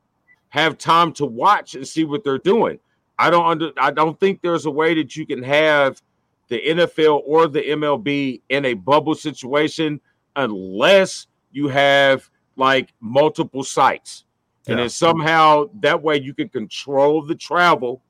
have 0.49 0.77
time 0.77 1.11
to 1.13 1.25
watch 1.25 1.73
and 1.73 1.85
see 1.85 2.03
what 2.03 2.23
they're 2.23 2.37
doing. 2.37 2.79
I 3.17 3.31
don't 3.31 3.45
under 3.45 3.71
I 3.77 3.89
don't 3.89 4.19
think 4.19 4.41
there's 4.41 4.67
a 4.67 4.71
way 4.71 4.93
that 4.93 5.15
you 5.15 5.25
can 5.25 5.41
have 5.41 5.99
the 6.47 6.61
NFL 6.63 7.23
or 7.25 7.47
the 7.47 7.61
MLB 7.63 8.41
in 8.49 8.65
a 8.65 8.75
bubble 8.75 9.15
situation 9.15 9.99
unless 10.35 11.25
you 11.51 11.67
have 11.67 12.29
like 12.57 12.93
multiple 12.99 13.63
sites. 13.63 14.25
And 14.67 14.77
Yeah. 14.77 14.83
then 14.83 14.89
somehow 14.89 15.69
that 15.81 16.03
way 16.03 16.21
you 16.21 16.35
can 16.35 16.49
control 16.49 17.23
the 17.23 17.33
travel 17.35 18.03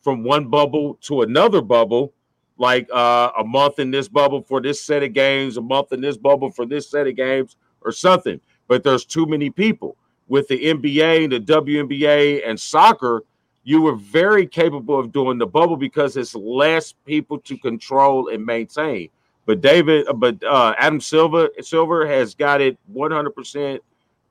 from 0.00 0.24
one 0.24 0.48
bubble 0.48 0.98
to 1.02 1.22
another 1.22 1.60
bubble, 1.62 2.12
like 2.58 2.88
uh, 2.92 3.30
a 3.38 3.44
month 3.44 3.78
in 3.78 3.90
this 3.90 4.08
bubble 4.08 4.42
for 4.42 4.60
this 4.60 4.82
set 4.82 5.02
of 5.02 5.12
games, 5.12 5.56
a 5.56 5.60
month 5.60 5.92
in 5.92 6.00
this 6.00 6.16
bubble 6.16 6.50
for 6.50 6.66
this 6.66 6.88
set 6.88 7.06
of 7.06 7.16
games, 7.16 7.56
or 7.82 7.92
something. 7.92 8.40
But 8.68 8.82
there's 8.82 9.04
too 9.04 9.26
many 9.26 9.50
people. 9.50 9.96
With 10.28 10.48
the 10.48 10.58
NBA, 10.58 11.24
and 11.24 11.32
the 11.32 11.40
WNBA, 11.40 12.42
and 12.44 12.58
soccer, 12.58 13.22
you 13.62 13.82
were 13.82 13.94
very 13.94 14.46
capable 14.46 14.98
of 14.98 15.12
doing 15.12 15.38
the 15.38 15.46
bubble 15.46 15.76
because 15.76 16.16
it's 16.16 16.34
less 16.34 16.92
people 17.04 17.38
to 17.40 17.56
control 17.58 18.28
and 18.28 18.44
maintain. 18.44 19.08
But 19.44 19.60
David, 19.60 20.08
uh, 20.08 20.12
but 20.12 20.42
uh, 20.42 20.74
Adam 20.78 21.00
Silver, 21.00 21.48
Silver 21.60 22.06
has 22.06 22.34
got 22.34 22.60
it 22.60 22.76
100% 22.92 23.78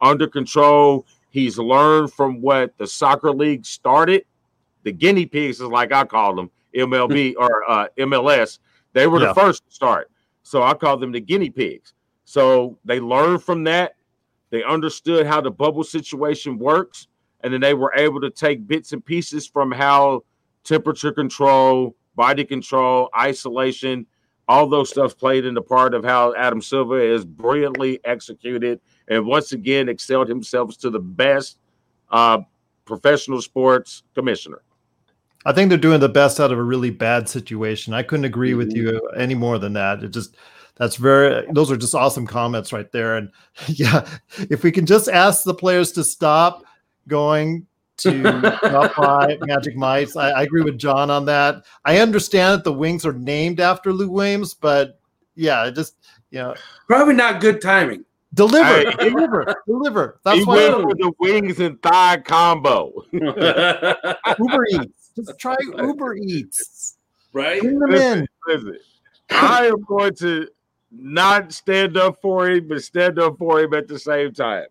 under 0.02 0.28
control. 0.28 1.06
He's 1.30 1.58
learned 1.58 2.14
from 2.14 2.42
what 2.42 2.78
the 2.78 2.88
soccer 2.88 3.32
league 3.32 3.66
started. 3.66 4.26
The 4.84 4.92
guinea 4.92 5.26
pigs 5.26 5.62
is 5.62 5.68
like 5.68 5.92
I 5.92 6.06
call 6.06 6.36
them, 6.36 6.52
MLB 6.76 7.36
or 7.38 7.70
uh, 7.70 7.88
MLS. 7.98 8.60
They 8.94 9.08
were 9.08 9.20
Yeah. 9.22 9.28
the 9.28 9.34
first 9.36 9.66
to 9.68 9.74
start, 9.74 10.12
so 10.44 10.64
I 10.64 10.74
call 10.74 10.98
them 10.98 11.12
the 11.12 11.20
guinea 11.22 11.50
pigs. 11.50 11.94
So 12.26 12.78
they 12.86 13.00
learned 13.00 13.44
from 13.44 13.64
that. 13.66 13.96
They 14.52 14.64
understood 14.64 15.26
how 15.28 15.42
the 15.42 15.52
bubble 15.52 15.84
situation 15.84 16.58
works, 16.58 17.08
and 17.42 17.54
then 17.54 17.62
they 17.62 17.74
were 17.74 17.94
able 17.96 18.22
to 18.22 18.30
take 18.30 18.68
bits 18.68 18.94
and 18.94 19.04
pieces 19.04 19.48
from 19.48 19.72
how 19.72 20.24
temperature 20.64 21.12
control, 21.12 21.96
body 22.16 22.46
control, 22.46 23.10
isolation, 23.18 24.06
all 24.48 24.68
those 24.68 24.90
stuff 24.90 25.18
played 25.18 25.46
in 25.46 25.54
the 25.54 25.62
part 25.62 25.94
of 25.94 26.04
how 26.04 26.34
Adam 26.36 26.62
Silver 26.62 27.00
is 27.00 27.26
brilliantly 27.26 28.00
executed 28.06 28.80
and 29.08 29.26
once 29.26 29.52
again 29.52 29.90
excelled 29.90 30.28
himself 30.30 30.78
to 30.78 30.90
the 30.90 31.00
best 31.00 31.58
uh, 32.12 32.40
professional 32.86 33.42
sports 33.42 34.04
commissioner. 34.14 34.62
I 35.46 35.54
think 35.54 35.70
they're 35.70 35.78
doing 35.78 36.00
the 36.00 36.10
best 36.10 36.40
out 36.40 36.52
of 36.52 36.58
a 36.58 36.64
really 36.64 36.90
bad 36.90 37.30
situation. 37.30 37.94
I 37.94 38.04
couldn't 38.04 38.26
agree 38.26 38.56
with 38.56 38.74
mm-hmm. 38.74 38.88
you 38.88 39.10
any 39.16 39.36
more 39.36 39.60
than 39.60 39.74
that. 39.74 40.04
It 40.04 40.10
just 40.10 40.36
that's 40.76 40.96
very 40.96 41.46
those 41.52 41.72
are 41.72 41.78
just 41.78 41.96
awesome 41.96 42.28
comments 42.28 42.74
right 42.74 42.92
there. 42.92 43.18
And 43.18 43.32
yeah, 43.68 44.08
if 44.50 44.64
we 44.64 44.72
can 44.72 44.86
just 44.86 45.08
ask 45.08 45.44
the 45.44 45.54
players 45.54 45.92
to 45.94 46.04
stop 46.04 46.64
going 47.08 47.68
to 47.98 48.22
drop 48.22 48.96
by 48.98 49.38
Magic 49.42 49.76
Mice, 49.76 50.16
I, 50.16 50.32
I 50.32 50.44
agree 50.44 50.64
with 50.64 50.78
John 50.78 51.10
on 51.10 51.26
that. 51.26 51.64
I 51.86 52.00
understand 52.00 52.60
that 52.60 52.64
the 52.64 52.74
wings 52.74 53.06
are 53.06 53.14
named 53.14 53.60
after 53.60 53.94
Lou 53.94 54.10
Williams, 54.10 54.54
but 54.54 55.00
yeah, 55.36 55.66
it 55.66 55.76
just 55.76 55.96
you 56.32 56.40
know, 56.40 56.56
Probably 56.88 57.14
not 57.14 57.40
good 57.40 57.62
timing. 57.62 58.04
deliver, 58.34 58.92
Hey. 58.92 59.10
deliver, 59.10 59.56
deliver. 59.66 60.20
That's 60.26 60.40
he 60.40 60.44
why 60.44 60.70
went 60.70 60.82
for 60.82 60.96
the 60.96 61.14
wings 61.20 61.60
and 61.60 61.82
thigh 61.82 62.18
combo. 62.18 62.92
Uber 63.14 64.66
Eats. 64.72 65.05
Just 65.16 65.40
try 65.40 65.56
Uber 65.78 66.16
Eats. 66.16 66.98
right? 67.34 67.62
Bring 67.62 67.80
them 67.80 67.92
Listen, 67.92 68.20
in. 68.20 68.28
listen, 68.48 68.80
I 69.30 69.68
am 69.68 69.84
going 69.84 70.14
to 70.16 70.48
not 70.92 71.52
stand 71.54 71.98
up 71.98 72.22
for 72.22 72.50
him, 72.50 72.68
but 72.68 72.84
stand 72.84 73.20
up 73.20 73.38
for 73.38 73.60
him 73.62 73.74
at 73.74 73.88
the 73.88 74.00
same 74.00 74.34
time. 74.34 74.66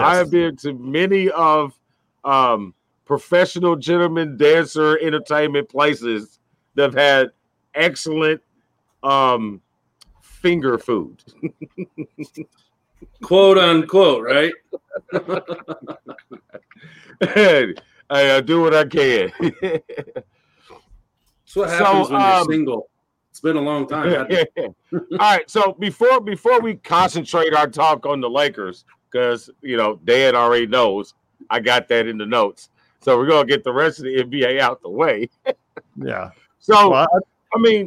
I 0.00 0.16
have 0.16 0.30
been 0.30 0.56
to 0.58 0.74
many 0.74 1.30
of 1.30 1.72
um, 2.24 2.74
professional 3.04 3.76
gentlemen 3.76 4.36
dancer 4.36 4.98
entertainment 4.98 5.68
places 5.68 6.38
that 6.74 6.82
have 6.82 6.94
had 6.94 7.30
excellent 7.74 8.40
um, 9.02 9.60
finger 10.20 10.78
food. 10.78 11.22
Quote 13.22 13.58
unquote, 13.58 14.24
right? 14.24 14.52
and 17.20 17.80
I, 18.10 18.36
I 18.36 18.40
do 18.40 18.60
what 18.60 18.74
I 18.74 18.84
can. 18.84 19.32
That's 19.62 21.56
what 21.56 21.68
So, 21.70 21.84
happens 21.84 22.10
when 22.10 22.20
you're 22.20 22.30
um, 22.30 22.46
single. 22.48 22.88
It's 23.30 23.40
been 23.40 23.56
a 23.56 23.60
long 23.60 23.86
time. 23.88 24.26
All 24.92 25.00
right, 25.18 25.48
so 25.50 25.72
before 25.78 26.20
before 26.20 26.60
we 26.60 26.74
concentrate 26.76 27.54
our 27.54 27.66
talk 27.66 28.04
on 28.04 28.20
the 28.20 28.28
Lakers, 28.28 28.84
because 29.10 29.48
you 29.62 29.76
know 29.76 29.98
Dan 30.04 30.34
already 30.36 30.66
knows 30.66 31.14
I 31.50 31.60
got 31.60 31.88
that 31.88 32.06
in 32.06 32.18
the 32.18 32.26
notes, 32.26 32.68
so 33.00 33.16
we're 33.16 33.26
gonna 33.28 33.46
get 33.46 33.64
the 33.64 33.72
rest 33.72 33.98
of 34.00 34.04
the 34.04 34.16
NBA 34.22 34.60
out 34.60 34.82
the 34.82 34.90
way. 34.90 35.28
Yeah. 35.96 36.30
So 36.58 36.90
Well, 36.90 37.08
I- 37.12 37.18
I 37.54 37.58
mean, 37.58 37.86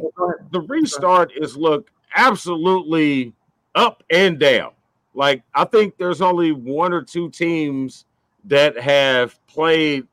the 0.52 0.60
restart 0.60 1.32
is 1.36 1.56
look 1.56 1.90
absolutely 2.14 3.32
up 3.74 4.04
and 4.10 4.38
down. 4.38 4.70
Like 5.14 5.42
I 5.54 5.64
think 5.64 5.96
there's 5.98 6.20
only 6.22 6.52
one 6.52 6.92
or 6.92 7.02
two 7.02 7.28
teams 7.30 8.04
that 8.46 8.78
have 8.78 9.38
played 9.46 10.06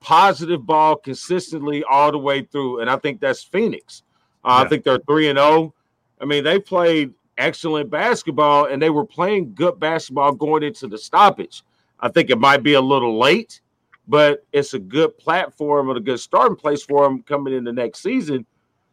positive 0.00 0.64
ball 0.64 0.96
consistently 0.96 1.84
all 1.84 2.10
the 2.10 2.18
way 2.18 2.42
through, 2.42 2.80
and 2.80 2.88
I 2.88 2.96
think 2.96 3.20
that's 3.20 3.42
Phoenix. 3.42 4.02
Uh, 4.44 4.48
Yeah. 4.58 4.64
I 4.64 4.68
think 4.68 4.84
they're 4.84 4.98
three 5.00 5.28
and 5.28 5.38
zero. 5.38 5.74
I 6.20 6.24
mean, 6.24 6.44
they 6.44 6.58
played 6.58 7.12
excellent 7.38 7.90
basketball, 7.90 8.66
and 8.66 8.80
they 8.80 8.90
were 8.90 9.04
playing 9.04 9.54
good 9.54 9.78
basketball 9.78 10.32
going 10.32 10.62
into 10.62 10.86
the 10.86 10.98
stoppage. 10.98 11.62
I 12.00 12.08
think 12.08 12.30
it 12.30 12.38
might 12.38 12.62
be 12.62 12.74
a 12.74 12.80
little 12.80 13.18
late, 13.18 13.60
but 14.08 14.44
it's 14.52 14.74
a 14.74 14.78
good 14.78 15.16
platform 15.18 15.88
and 15.88 15.98
a 15.98 16.00
good 16.00 16.20
starting 16.20 16.56
place 16.56 16.82
for 16.82 17.04
them 17.04 17.22
coming 17.22 17.54
in 17.54 17.64
the 17.64 17.72
next 17.72 18.02
season. 18.02 18.46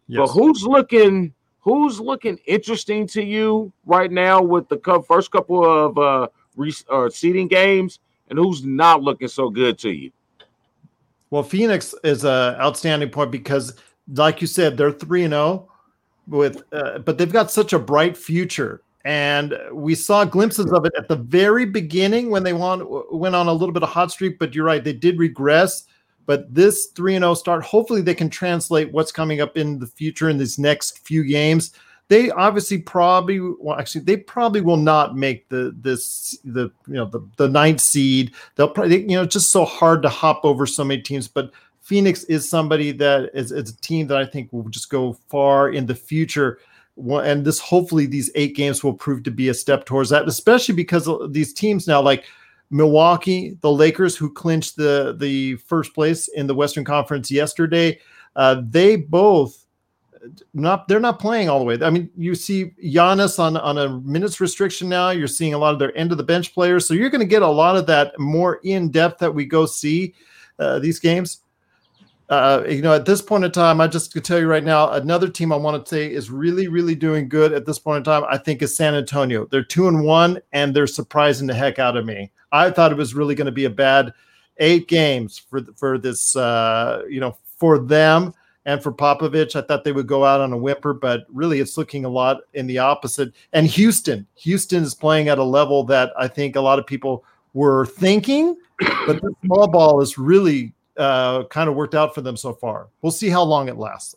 But 0.10 0.28
who's 0.28 0.64
looking? 0.64 1.34
Who's 1.60 2.00
looking 2.00 2.38
interesting 2.46 3.08
to 3.08 3.22
you 3.22 3.74
right 3.86 4.10
now 4.12 4.42
with 4.42 4.70
the 4.70 5.04
first 5.06 5.32
couple 5.32 5.66
of 5.66 5.98
uh, 5.98 6.28
re- 6.56 6.74
uh 6.90 7.10
seeding 7.10 7.50
games, 7.50 8.00
and 8.30 8.38
who's 8.38 8.64
not 8.64 9.02
looking 9.02 9.28
so 9.28 9.50
good 9.50 9.78
to 9.80 9.90
you? 9.90 10.12
Well, 11.30 11.44
Phoenix 11.44 11.94
is 12.04 12.24
a 12.24 12.58
outstanding 12.60 13.10
point 13.10 13.32
because, 13.32 13.74
like 14.14 14.40
you 14.42 14.48
said, 14.48 14.78
they're 14.78 14.92
three 14.92 15.24
and 15.24 15.34
zero 15.34 15.70
with, 16.28 16.64
uh, 16.72 17.00
but 17.00 17.18
they've 17.18 17.32
got 17.32 17.52
such 17.52 17.74
a 17.74 17.80
bright 17.80 18.16
future, 18.16 18.82
and 19.04 19.58
we 19.74 19.94
saw 19.96 20.24
glimpses 20.24 20.72
of 20.72 20.86
it 20.86 20.94
at 20.98 21.08
the 21.08 21.18
very 21.18 21.66
beginning 21.66 22.30
when 22.30 22.44
they 22.44 22.54
won, 22.54 22.86
went 23.12 23.36
on 23.36 23.48
a 23.48 23.54
little 23.54 23.74
bit 23.74 23.84
of 23.84 23.90
hot 23.90 24.12
streak. 24.12 24.40
But 24.40 24.56
you're 24.56 24.66
right, 24.66 24.84
they 24.84 24.94
did 24.94 25.20
regress. 25.20 25.84
But 26.26 26.54
this 26.54 26.88
three 26.88 27.16
and 27.16 27.24
zero 27.24 27.34
start, 27.34 27.64
hopefully, 27.64 28.02
they 28.02 28.16
can 28.16 28.30
translate 28.30 28.92
what's 28.92 29.12
coming 29.12 29.42
up 29.42 29.58
in 29.58 29.80
the 29.80 29.88
future 29.88 30.30
in 30.30 30.38
these 30.38 30.60
next 30.60 31.06
few 31.06 31.24
games. 31.24 31.74
They 32.10 32.32
obviously 32.32 32.78
probably, 32.78 33.40
well, 33.40 33.78
actually, 33.78 34.02
they 34.02 34.18
probably 34.18 34.62
will 34.62 34.78
not 34.78 35.18
make 35.18 35.50
the 35.50 35.76
this 35.82 36.38
the 36.46 36.72
you 36.88 36.94
know 36.94 37.06
the 37.06 37.28
the 37.36 37.50
ninth 37.50 37.82
seed. 37.82 38.34
They'll 38.56 38.70
probably 38.70 39.02
you 39.02 39.18
know 39.18 39.24
it's 39.24 39.34
just 39.34 39.52
so 39.52 39.66
hard 39.66 40.02
to 40.04 40.10
hop 40.10 40.42
over 40.46 40.66
so 40.66 40.86
many 40.86 41.02
teams. 41.02 41.28
But 41.28 41.52
Phoenix 41.82 42.24
is 42.26 42.50
somebody 42.50 42.92
that 42.94 43.32
is, 43.34 43.52
is 43.52 43.72
a 43.72 43.78
team 43.78 44.08
that 44.08 44.18
I 44.18 44.26
think 44.26 44.52
will 44.52 44.70
just 44.70 44.90
go 44.90 45.14
far 45.30 45.70
in 45.70 45.86
the 45.86 45.96
future. 45.96 46.60
And 46.98 47.46
this 47.46 47.60
hopefully 47.60 48.08
these 48.08 48.32
eight 48.36 48.56
games 48.56 48.84
will 48.84 48.94
prove 48.94 49.24
to 49.24 49.32
be 49.32 49.50
a 49.50 49.54
step 49.54 49.86
towards 49.86 50.10
that, 50.10 50.28
especially 50.28 50.76
because 50.76 51.10
these 51.32 51.54
teams 51.54 51.88
now 51.88 52.02
like 52.02 52.26
Milwaukee, 52.70 53.58
the 53.62 53.72
Lakers, 53.72 54.16
who 54.16 54.32
clinched 54.32 54.78
the 54.78 55.16
the 55.18 55.56
first 55.58 55.94
place 55.94 56.28
in 56.30 56.48
the 56.48 56.56
Western 56.56 56.84
Conference 56.86 57.30
yesterday. 57.30 58.00
Uh, 58.36 58.62
they 58.68 58.96
both 58.96 59.67
not 60.54 60.88
they're 60.88 61.00
not 61.00 61.20
playing 61.20 61.50
all 61.50 61.60
the 61.60 61.66
way. 61.66 61.78
I 61.82 61.90
mean, 61.90 62.10
you 62.18 62.36
see 62.36 62.72
Giannis 62.84 63.40
on 63.40 63.58
on 63.58 63.78
a 63.78 63.90
minutes 64.00 64.40
restriction 64.40 64.90
now. 64.90 65.10
You're 65.10 65.28
seeing 65.28 65.54
a 65.54 65.58
lot 65.58 65.74
of 65.74 65.80
their 65.80 65.96
end 65.98 66.12
of 66.12 66.18
the 66.18 66.24
bench 66.24 66.54
players, 66.54 66.88
so 66.88 66.94
you're 66.94 67.10
going 67.10 67.22
to 67.22 67.28
get 67.28 67.42
a 67.42 67.48
lot 67.48 67.76
of 67.76 67.86
that 67.88 68.18
more 68.20 68.60
in 68.64 68.90
depth 68.90 69.20
that 69.20 69.34
we 69.34 69.46
go 69.46 69.66
see 69.66 70.14
uh, 70.60 70.80
these 70.80 71.00
games. 71.00 71.42
Uh, 72.30 72.64
you 72.68 72.82
know, 72.82 72.94
at 72.94 73.06
this 73.06 73.22
point 73.22 73.46
in 73.46 73.52
time, 73.52 73.80
I 73.80 73.88
just 73.88 74.12
could 74.12 74.26
tell 74.26 74.38
you 74.38 74.48
right 74.48 74.64
now, 74.64 74.92
another 74.92 75.30
team 75.30 75.54
I 75.54 75.56
want 75.56 75.86
to 75.86 75.90
say 75.90 76.12
is 76.12 76.30
really, 76.30 76.68
really 76.68 76.96
doing 76.96 77.30
good 77.30 77.54
at 77.54 77.66
this 77.66 77.80
point 77.80 78.00
in 78.00 78.04
time. 78.04 78.26
I 78.30 78.38
think 78.38 78.62
is 78.62 78.76
San 78.76 78.96
Antonio. 78.96 79.46
They're 79.46 79.64
two 79.64 79.88
and 79.88 80.04
one, 80.04 80.40
and 80.52 80.76
they're 80.76 80.88
surprising 80.88 81.48
the 81.48 81.54
heck 81.54 81.80
out 81.80 81.96
of 81.96 82.06
me. 82.06 82.32
I 82.52 82.70
thought 82.72 82.92
it 82.92 82.98
was 82.98 83.14
really 83.14 83.36
going 83.36 83.46
to 83.46 83.52
be 83.52 83.66
a 83.66 83.70
bad 83.70 84.14
eight 84.58 84.88
games 84.88 85.38
for 85.38 85.62
for 85.78 85.98
this, 85.98 86.36
uh, 86.36 87.04
you 87.10 87.22
know, 87.22 87.38
for 87.58 87.80
them 87.80 88.34
and 88.68 88.84
for 88.84 88.92
Popovich. 88.92 89.56
I 89.56 89.62
thought 89.66 89.84
they 89.84 89.94
would 89.94 90.06
go 90.06 90.24
out 90.26 90.42
on 90.42 90.54
a 90.54 90.58
whimper, 90.58 90.94
but 90.94 91.26
really, 91.34 91.60
it's 91.60 91.78
looking 91.78 92.06
a 92.06 92.10
lot 92.10 92.42
in 92.54 92.68
the 92.68 92.78
opposite. 92.78 93.34
And 93.54 93.66
Houston, 93.66 94.28
Houston 94.36 94.84
is 94.84 94.94
playing 94.94 95.30
at 95.30 95.40
a 95.40 95.44
level 95.44 95.84
that 95.86 96.12
I 96.20 96.28
think 96.28 96.56
a 96.56 96.62
lot 96.62 96.78
of 96.78 96.86
people 96.86 97.24
were 97.54 97.86
thinking, 97.88 98.56
but 99.08 99.22
the 99.22 99.34
small 99.46 99.68
ball 99.68 100.02
is 100.02 100.18
really 100.20 100.74
uh, 100.98 101.46
kind 101.46 101.70
of 101.70 101.76
worked 101.76 101.96
out 101.96 102.14
for 102.14 102.22
them 102.22 102.38
so 102.38 102.54
far. 102.54 102.88
We'll 103.02 103.12
see 103.12 103.30
how 103.30 103.44
long 103.44 103.70
it 103.70 103.78
lasts. 103.78 104.14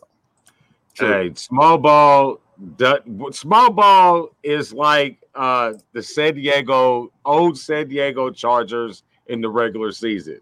Though. 0.99 1.07
Hey, 1.07 1.31
small 1.35 1.77
ball. 1.77 2.41
the- 2.77 3.01
Small 3.31 3.71
ball 3.71 4.35
is 4.43 4.73
like 4.73 5.17
uh, 5.33 5.73
the 5.93 6.03
San 6.03 6.35
Diego 6.35 7.09
old 7.23 7.57
San 7.57 7.87
Diego 7.87 8.29
Chargers 8.29 9.03
in 9.27 9.39
the 9.39 9.49
regular 9.49 9.93
season. 9.93 10.41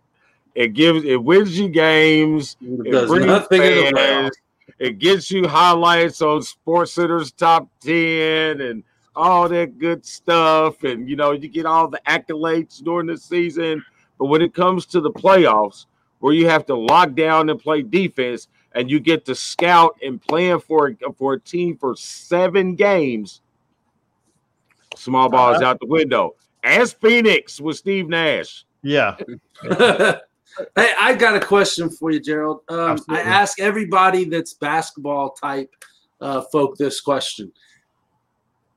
It 0.55 0.73
gives 0.73 1.03
it 1.05 1.23
wins 1.23 1.57
you 1.57 1.69
games. 1.69 2.57
It 2.61 2.91
does 2.91 3.09
brings 3.09 3.25
nothing 3.25 3.61
in 3.61 3.85
the 3.85 3.91
fans. 3.95 4.37
It 4.79 4.99
gets 4.99 5.29
you 5.29 5.47
highlights 5.47 6.21
on 6.21 6.41
Sports 6.41 6.93
Center's 6.93 7.31
top 7.31 7.67
ten 7.81 8.61
and 8.61 8.83
all 9.15 9.49
that 9.49 9.77
good 9.77 10.05
stuff. 10.05 10.83
And 10.83 11.09
you 11.09 11.15
know 11.15 11.31
you 11.31 11.47
get 11.47 11.65
all 11.65 11.87
the 11.87 12.01
accolades 12.07 12.83
during 12.83 13.07
the 13.07 13.17
season. 13.17 13.83
But 14.17 14.25
when 14.25 14.41
it 14.41 14.53
comes 14.53 14.85
to 14.87 15.01
the 15.01 15.11
playoffs, 15.11 15.85
where 16.19 16.33
you 16.33 16.49
have 16.49 16.65
to 16.65 16.75
lock 16.75 17.13
down 17.15 17.49
and 17.49 17.59
play 17.59 17.81
defense, 17.81 18.47
and 18.73 18.89
you 18.89 18.99
get 18.99 19.25
to 19.25 19.35
scout 19.35 19.97
and 20.03 20.21
plan 20.21 20.59
for 20.59 20.95
for 21.17 21.33
a 21.33 21.39
team 21.39 21.77
for 21.77 21.95
seven 21.95 22.75
games, 22.75 23.41
small 24.95 25.29
ball 25.29 25.53
is 25.53 25.61
uh-huh. 25.61 25.71
out 25.71 25.79
the 25.79 25.85
window. 25.85 26.35
As 26.63 26.91
Phoenix 26.91 27.61
with 27.61 27.77
Steve 27.77 28.09
Nash. 28.09 28.65
Yeah. 28.81 29.15
hey, 30.75 30.91
I 30.99 31.13
got 31.13 31.35
a 31.35 31.39
question 31.39 31.89
for 31.89 32.11
you, 32.11 32.19
Gerald. 32.19 32.61
Um, 32.69 32.99
I 33.09 33.21
ask 33.21 33.59
everybody 33.59 34.25
that's 34.25 34.53
basketball 34.53 35.31
type 35.31 35.73
uh, 36.21 36.41
folk 36.51 36.77
this 36.77 37.01
question: 37.01 37.51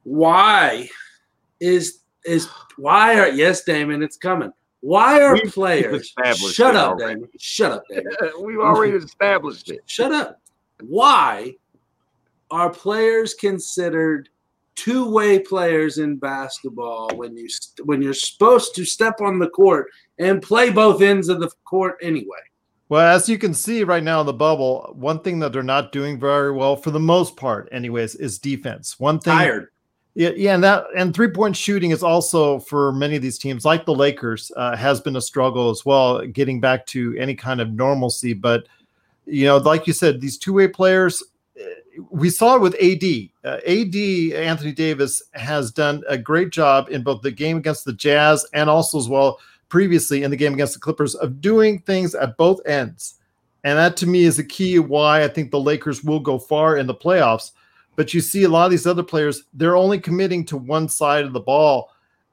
Why 0.04 0.88
is 1.60 2.00
is 2.24 2.48
why 2.76 3.18
are 3.18 3.28
yes, 3.28 3.64
Damon? 3.64 4.02
It's 4.02 4.16
coming. 4.16 4.52
Why 4.80 5.22
are 5.22 5.34
We've 5.34 5.52
players? 5.52 6.12
Shut 6.34 6.74
up, 6.74 6.92
already. 6.92 7.14
Damon. 7.14 7.28
Shut 7.38 7.72
up, 7.72 7.84
Damon. 7.88 8.12
We've 8.42 8.58
already 8.58 8.96
established 8.96 9.70
it. 9.70 9.80
Shut 9.86 10.12
up. 10.12 10.40
Why 10.80 11.54
are 12.50 12.68
players 12.68 13.34
considered 13.34 14.28
two-way 14.74 15.38
players 15.38 15.98
in 15.98 16.16
basketball 16.16 17.10
when 17.16 17.36
you 17.36 17.48
when 17.84 18.02
you're 18.02 18.14
supposed 18.14 18.74
to 18.74 18.84
step 18.84 19.20
on 19.20 19.38
the 19.38 19.48
court 19.50 19.88
and 20.22 20.42
play 20.42 20.70
both 20.70 21.02
ends 21.02 21.28
of 21.28 21.40
the 21.40 21.50
court 21.64 21.96
anyway? 22.02 22.38
Well, 22.88 23.06
as 23.16 23.28
you 23.28 23.38
can 23.38 23.54
see 23.54 23.84
right 23.84 24.02
now 24.02 24.20
in 24.20 24.26
the 24.26 24.34
bubble, 24.34 24.92
one 24.94 25.20
thing 25.20 25.38
that 25.38 25.52
they're 25.52 25.62
not 25.62 25.92
doing 25.92 26.20
very 26.20 26.52
well, 26.52 26.76
for 26.76 26.90
the 26.90 27.00
most 27.00 27.36
part, 27.36 27.68
anyways, 27.72 28.16
is 28.16 28.38
defense. 28.38 29.00
One 29.00 29.18
thing 29.18 29.34
Tired. 29.34 29.68
Yeah, 30.14 30.30
yeah, 30.36 30.54
and 30.54 30.62
that 30.62 30.84
and 30.94 31.14
three 31.14 31.28
point 31.28 31.56
shooting 31.56 31.90
is 31.90 32.02
also 32.02 32.58
for 32.58 32.92
many 32.92 33.16
of 33.16 33.22
these 33.22 33.38
teams, 33.38 33.64
like 33.64 33.86
the 33.86 33.94
Lakers, 33.94 34.52
uh, 34.56 34.76
has 34.76 35.00
been 35.00 35.16
a 35.16 35.22
struggle 35.22 35.70
as 35.70 35.86
well, 35.86 36.20
getting 36.26 36.60
back 36.60 36.84
to 36.88 37.16
any 37.16 37.34
kind 37.34 37.62
of 37.62 37.72
normalcy. 37.72 38.34
But 38.34 38.66
you 39.24 39.46
know, 39.46 39.56
like 39.56 39.86
you 39.86 39.94
said, 39.94 40.20
these 40.20 40.36
two 40.36 40.52
way 40.52 40.68
players, 40.68 41.22
eh, 41.58 42.00
we 42.10 42.28
saw 42.28 42.56
it 42.56 42.60
with 42.60 42.74
AD. 42.74 43.30
Uh, 43.42 43.60
AD 43.66 43.96
Anthony 44.34 44.72
Davis 44.72 45.22
has 45.32 45.72
done 45.72 46.02
a 46.06 46.18
great 46.18 46.50
job 46.50 46.88
in 46.90 47.02
both 47.02 47.22
the 47.22 47.30
game 47.30 47.56
against 47.56 47.86
the 47.86 47.94
Jazz 47.94 48.44
and 48.52 48.68
also 48.68 48.98
as 48.98 49.08
well 49.08 49.38
previously 49.72 50.22
in 50.22 50.30
the 50.30 50.36
game 50.36 50.52
against 50.52 50.74
the 50.74 50.80
Clippers 50.80 51.14
of 51.14 51.40
doing 51.40 51.78
things 51.78 52.14
at 52.14 52.36
both 52.36 52.60
ends. 52.66 53.14
And 53.64 53.78
that 53.78 53.96
to 53.96 54.06
me 54.06 54.24
is 54.24 54.36
the 54.36 54.44
key 54.44 54.78
why 54.78 55.24
I 55.24 55.28
think 55.28 55.50
the 55.50 55.58
Lakers 55.58 56.04
will 56.04 56.20
go 56.20 56.38
far 56.38 56.76
in 56.76 56.86
the 56.86 56.94
playoffs. 56.94 57.52
But 57.96 58.12
you 58.12 58.20
see 58.20 58.44
a 58.44 58.50
lot 58.50 58.66
of 58.66 58.70
these 58.70 58.86
other 58.86 59.02
players, 59.02 59.44
they're 59.54 59.74
only 59.74 59.98
committing 59.98 60.44
to 60.46 60.58
one 60.58 60.90
side 60.90 61.24
of 61.24 61.32
the 61.32 61.40
ball. 61.40 61.90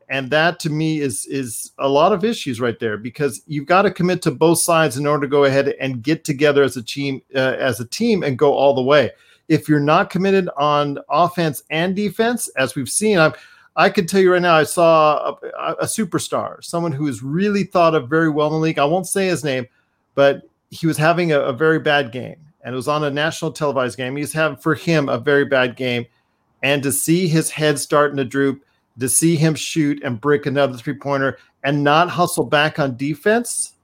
And 0.10 0.30
that 0.32 0.60
to 0.62 0.70
me 0.70 1.00
is 1.00 1.28
is 1.28 1.72
a 1.80 1.88
lot 1.88 2.12
of 2.12 2.26
issues 2.26 2.60
right 2.60 2.78
there 2.78 2.98
because 2.98 3.42
you've 3.48 3.68
got 3.68 3.84
to 3.84 3.92
commit 3.92 4.22
to 4.24 4.32
both 4.32 4.60
sides 4.60 4.98
in 4.98 5.08
order 5.08 5.22
to 5.22 5.32
go 5.32 5.46
ahead 5.46 5.70
and 5.80 6.04
get 6.04 6.26
together 6.26 6.62
as 6.62 6.76
a 6.76 6.84
team 6.84 7.22
uh, 7.36 7.56
as 7.58 7.80
a 7.80 7.86
team 7.86 8.22
and 8.22 8.38
go 8.38 8.54
all 8.54 8.74
the 8.74 8.82
way. 8.82 9.12
If 9.48 9.70
you're 9.70 9.80
not 9.80 10.10
committed 10.10 10.50
on 10.58 10.98
offense 11.10 11.64
and 11.70 11.96
defense, 11.96 12.50
as 12.58 12.76
we've 12.76 12.90
seen, 12.90 13.18
I 13.18 13.32
I 13.80 13.90
could 13.90 14.10
tell 14.10 14.20
you 14.20 14.34
right 14.34 14.42
now, 14.42 14.56
I 14.56 14.66
saw 14.66 15.36
a, 15.42 15.74
a 15.80 15.86
superstar, 15.86 16.62
someone 16.62 16.92
who 16.92 17.08
is 17.08 17.24
really 17.24 17.64
thought 17.64 17.96
of 17.96 18.10
very 18.10 18.30
well 18.30 18.48
in 18.48 18.54
the 18.54 18.60
league. 18.60 18.78
I 18.78 18.84
won't 18.84 19.08
say 19.08 19.28
his 19.28 19.44
name, 19.44 19.68
but 20.16 20.44
he 20.70 20.86
was 20.86 20.98
having 20.98 21.32
a, 21.32 21.40
a 21.40 21.54
very 21.54 21.80
bad 21.80 22.12
game 22.12 22.36
and 22.62 22.74
it 22.74 22.76
was 22.76 22.90
on 22.90 23.06
a 23.06 23.10
national 23.10 23.52
televised 23.52 23.98
game. 23.98 24.16
He's 24.16 24.34
having 24.34 24.58
for 24.58 24.76
him 24.76 25.08
a 25.08 25.18
very 25.18 25.46
bad 25.46 25.76
game. 25.78 26.06
And 26.62 26.84
to 26.84 26.92
see 26.92 27.28
his 27.28 27.50
head 27.50 27.80
starting 27.80 28.18
to 28.18 28.26
droop, 28.26 28.66
to 29.00 29.08
see 29.08 29.38
him 29.38 29.56
shoot 29.56 30.04
and 30.04 30.20
break 30.20 30.46
another 30.46 30.78
three 30.78 30.96
pointer 30.96 31.38
and 31.64 31.84
not 31.84 32.10
hustle 32.10 32.46
back 32.46 32.80
on 32.80 32.98
defense, 32.98 33.76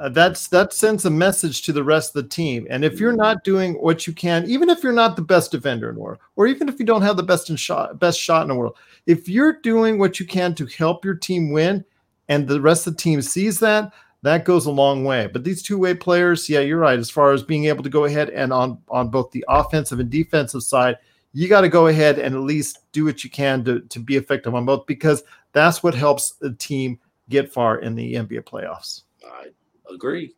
uh, 0.00 0.08
that's 0.08 0.48
that 0.48 0.72
sends 0.72 1.04
a 1.04 1.10
message 1.10 1.60
to 1.62 1.72
the 1.74 1.84
rest 1.84 2.16
of 2.16 2.22
the 2.22 2.28
team. 2.28 2.66
And 2.70 2.84
if 2.84 2.98
you're 2.98 3.12
not 3.12 3.44
doing 3.44 3.74
what 3.74 4.06
you 4.06 4.14
can, 4.14 4.48
even 4.48 4.70
if 4.70 4.82
you're 4.82 4.92
not 4.92 5.14
the 5.14 5.22
best 5.22 5.52
defender 5.52 5.90
in 5.90 5.96
the 5.96 6.00
world, 6.00 6.18
or 6.36 6.46
even 6.46 6.70
if 6.70 6.80
you 6.80 6.86
don't 6.86 7.02
have 7.02 7.18
the 7.18 7.22
best 7.22 7.50
in 7.50 7.56
shot, 7.56 7.98
best 7.98 8.18
shot 8.18 8.42
in 8.42 8.48
the 8.48 8.54
world, 8.54 8.78
if 9.06 9.28
you're 9.28 9.60
doing 9.60 9.98
what 9.98 10.18
you 10.18 10.26
can 10.26 10.54
to 10.54 10.64
help 10.66 11.04
your 11.04 11.14
team 11.14 11.52
win, 11.52 11.84
and 12.28 12.48
the 12.48 12.62
rest 12.62 12.86
of 12.86 12.96
the 12.96 13.02
team 13.02 13.20
sees 13.20 13.60
that, 13.60 13.92
that 14.22 14.46
goes 14.46 14.64
a 14.64 14.70
long 14.70 15.04
way. 15.04 15.28
But 15.30 15.44
these 15.44 15.62
two-way 15.62 15.94
players, 15.94 16.48
yeah, 16.48 16.60
you're 16.60 16.78
right. 16.78 16.98
As 16.98 17.10
far 17.10 17.32
as 17.32 17.42
being 17.42 17.66
able 17.66 17.82
to 17.82 17.90
go 17.90 18.04
ahead 18.06 18.30
and 18.30 18.54
on 18.54 18.78
on 18.88 19.10
both 19.10 19.30
the 19.32 19.44
offensive 19.48 20.00
and 20.00 20.08
defensive 20.08 20.62
side, 20.62 20.96
you 21.34 21.46
got 21.46 21.60
to 21.60 21.68
go 21.68 21.88
ahead 21.88 22.18
and 22.18 22.34
at 22.34 22.40
least 22.40 22.90
do 22.92 23.04
what 23.04 23.22
you 23.22 23.28
can 23.28 23.64
to, 23.64 23.80
to 23.80 23.98
be 23.98 24.16
effective 24.16 24.54
on 24.54 24.64
both 24.64 24.86
because 24.86 25.24
that's 25.52 25.82
what 25.82 25.94
helps 25.94 26.32
the 26.40 26.54
team 26.54 26.98
get 27.28 27.52
far 27.52 27.78
in 27.78 27.94
the 27.94 28.14
NBA 28.14 28.44
playoffs. 28.44 29.02
I 29.24 29.48
agree. 29.94 30.34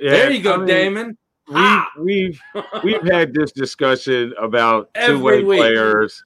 Yeah, 0.00 0.10
there 0.10 0.30
you 0.32 0.42
go, 0.42 0.54
I 0.54 0.56
mean, 0.58 0.66
Damon. 0.66 1.18
We've 1.48 1.56
Ah! 1.58 1.88
we've 1.98 2.40
we've 2.84 3.02
had 3.10 3.34
this 3.34 3.50
discussion 3.52 4.32
about 4.40 4.90
Every 4.94 5.16
two-way 5.18 5.42
week. 5.44 5.58
players. 5.58 6.22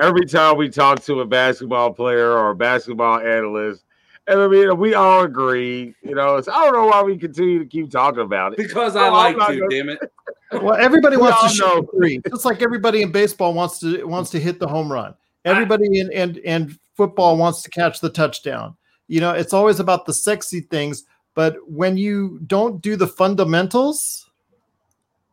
Every 0.00 0.26
time 0.26 0.56
we 0.58 0.68
talk 0.68 1.02
to 1.04 1.20
a 1.20 1.26
basketball 1.26 1.92
player 1.92 2.30
or 2.32 2.50
a 2.50 2.54
basketball 2.54 3.18
analyst, 3.20 3.84
and 4.26 4.38
I 4.38 4.46
mean 4.48 4.76
we 4.78 4.94
all 4.94 5.22
agree. 5.24 5.94
You 6.02 6.14
know, 6.14 6.36
it's, 6.36 6.46
I 6.46 6.64
don't 6.64 6.74
know 6.74 6.86
why 6.86 7.02
we 7.02 7.16
continue 7.16 7.58
to 7.58 7.64
keep 7.64 7.90
talking 7.90 8.20
about 8.20 8.52
it. 8.52 8.58
Because 8.58 8.96
I 8.96 9.08
Oh, 9.08 9.12
like 9.12 9.36
I'm 9.40 9.52
to, 9.54 9.58
gonna- 9.60 9.70
damn 9.70 9.88
it. 9.88 9.98
Well, 10.52 10.74
everybody 10.74 11.16
We 11.16 11.22
wants 11.22 11.38
to 11.56 11.64
all 11.64 11.70
shoot 11.76 11.82
know. 11.84 11.88
three. 11.96 12.20
Just 12.28 12.44
like 12.44 12.60
everybody 12.60 13.02
in 13.02 13.12
baseball 13.12 13.54
wants 13.54 13.78
to 13.80 14.04
wants 14.04 14.30
to 14.30 14.40
hit 14.40 14.58
the 14.58 14.66
home 14.66 14.90
run. 14.92 15.14
Everybody 15.44 16.00
in 16.00 16.12
and 16.12 16.38
and 16.44 16.76
football 16.96 17.36
wants 17.36 17.62
to 17.62 17.70
catch 17.70 18.00
the 18.00 18.10
touchdown. 18.10 18.76
You 19.06 19.20
know, 19.20 19.30
it's 19.30 19.52
always 19.52 19.78
about 19.78 20.06
the 20.06 20.12
sexy 20.12 20.60
things, 20.62 21.04
but 21.40 21.56
when 21.66 21.96
you 21.96 22.38
don't 22.46 22.82
do 22.82 22.96
the 22.96 23.06
fundamentals, 23.06 24.28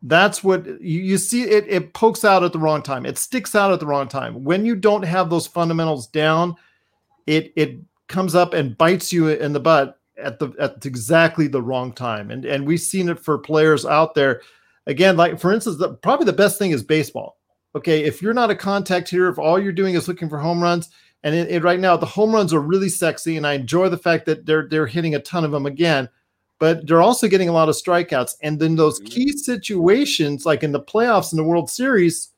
that's 0.03 0.41
what 0.41 0.65
you, 0.65 1.01
you 1.01 1.17
see 1.17 1.43
it 1.43 1.65
it 1.67 1.93
pokes 1.93 2.23
out 2.23 2.45
at 2.45 2.53
the 2.53 2.59
wrong 2.59 2.81
time. 2.81 3.05
It 3.05 3.17
sticks 3.17 3.55
out 3.55 3.73
at 3.73 3.81
the 3.81 3.85
wrong 3.85 4.07
time. 4.07 4.45
When 4.45 4.65
you 4.65 4.73
don't 4.73 5.03
have 5.03 5.29
those 5.29 5.47
fundamentals 5.47 6.07
down, 6.07 6.55
it 7.25 7.51
it 7.57 7.79
comes 8.07 8.35
up 8.35 8.53
and 8.53 8.77
bites 8.77 9.11
you 9.11 9.27
in 9.27 9.51
the 9.51 9.59
butt 9.59 9.99
at 10.17 10.39
the 10.39 10.53
at 10.57 10.85
exactly 10.85 11.47
the 11.47 11.61
wrong 11.61 11.91
time. 11.91 12.31
And 12.31 12.45
and 12.45 12.65
we've 12.65 12.79
seen 12.79 13.09
it 13.09 13.19
for 13.19 13.37
players 13.37 13.85
out 13.85 14.15
there 14.15 14.43
again, 14.85 15.17
like 15.17 15.41
for 15.41 15.51
instance, 15.51 15.75
the, 15.75 15.95
probably 15.95 16.25
the 16.25 16.31
best 16.31 16.57
thing 16.57 16.71
is 16.71 16.83
baseball. 16.83 17.37
Okay, 17.75 18.05
if 18.05 18.21
you're 18.21 18.33
not 18.33 18.49
a 18.49 18.55
contact 18.55 19.09
hitter, 19.09 19.27
if 19.27 19.37
all 19.37 19.59
you're 19.59 19.73
doing 19.73 19.95
is 19.95 20.07
looking 20.07 20.29
for 20.29 20.37
home 20.37 20.63
runs, 20.63 20.89
and 21.23 21.35
it, 21.35 21.49
it- 21.49 21.63
right 21.63 21.79
now 21.79 21.97
the 21.97 22.05
home 22.05 22.33
runs 22.33 22.53
are 22.53 22.61
really 22.61 22.89
sexy, 22.89 23.37
and 23.37 23.45
I 23.45 23.53
enjoy 23.53 23.89
the 23.89 23.97
fact 23.97 24.25
that 24.25 24.45
they're 24.45 24.67
they're 24.69 24.87
hitting 24.87 25.15
a 25.15 25.19
ton 25.19 25.43
of 25.43 25.51
them 25.51 25.65
again, 25.65 26.09
but 26.59 26.87
they're 26.87 27.01
also 27.01 27.27
getting 27.27 27.49
a 27.49 27.53
lot 27.53 27.69
of 27.69 27.75
strikeouts. 27.75 28.35
And 28.41 28.59
then 28.59 28.75
those 28.75 28.99
mm-hmm. 28.99 29.07
key 29.07 29.31
situations, 29.31 30.45
like 30.45 30.63
in 30.63 30.71
the 30.71 30.81
playoffs 30.81 31.31
in 31.31 31.37
the 31.37 31.43
World 31.43 31.69
Series, 31.69 32.29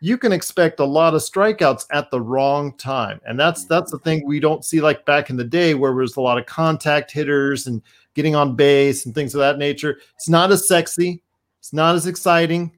you 0.00 0.18
can 0.18 0.32
expect 0.32 0.80
a 0.80 0.84
lot 0.84 1.14
of 1.14 1.22
strikeouts 1.22 1.86
at 1.92 2.10
the 2.10 2.20
wrong 2.20 2.76
time, 2.76 3.20
and 3.26 3.38
that's 3.38 3.64
mm-hmm. 3.64 3.74
that's 3.74 3.90
the 3.90 3.98
thing 3.98 4.26
we 4.26 4.40
don't 4.40 4.64
see 4.64 4.80
like 4.80 5.04
back 5.04 5.30
in 5.30 5.36
the 5.36 5.44
day 5.44 5.74
where 5.74 5.90
there 5.90 5.96
was 5.96 6.16
a 6.16 6.20
lot 6.20 6.38
of 6.38 6.46
contact 6.46 7.10
hitters 7.10 7.66
and 7.66 7.82
getting 8.14 8.34
on 8.34 8.56
base 8.56 9.06
and 9.06 9.14
things 9.14 9.34
of 9.34 9.38
that 9.40 9.58
nature. 9.58 9.98
It's 10.16 10.28
not 10.28 10.52
as 10.52 10.68
sexy. 10.68 11.22
It's 11.58 11.72
not 11.72 11.94
as 11.94 12.06
exciting, 12.06 12.72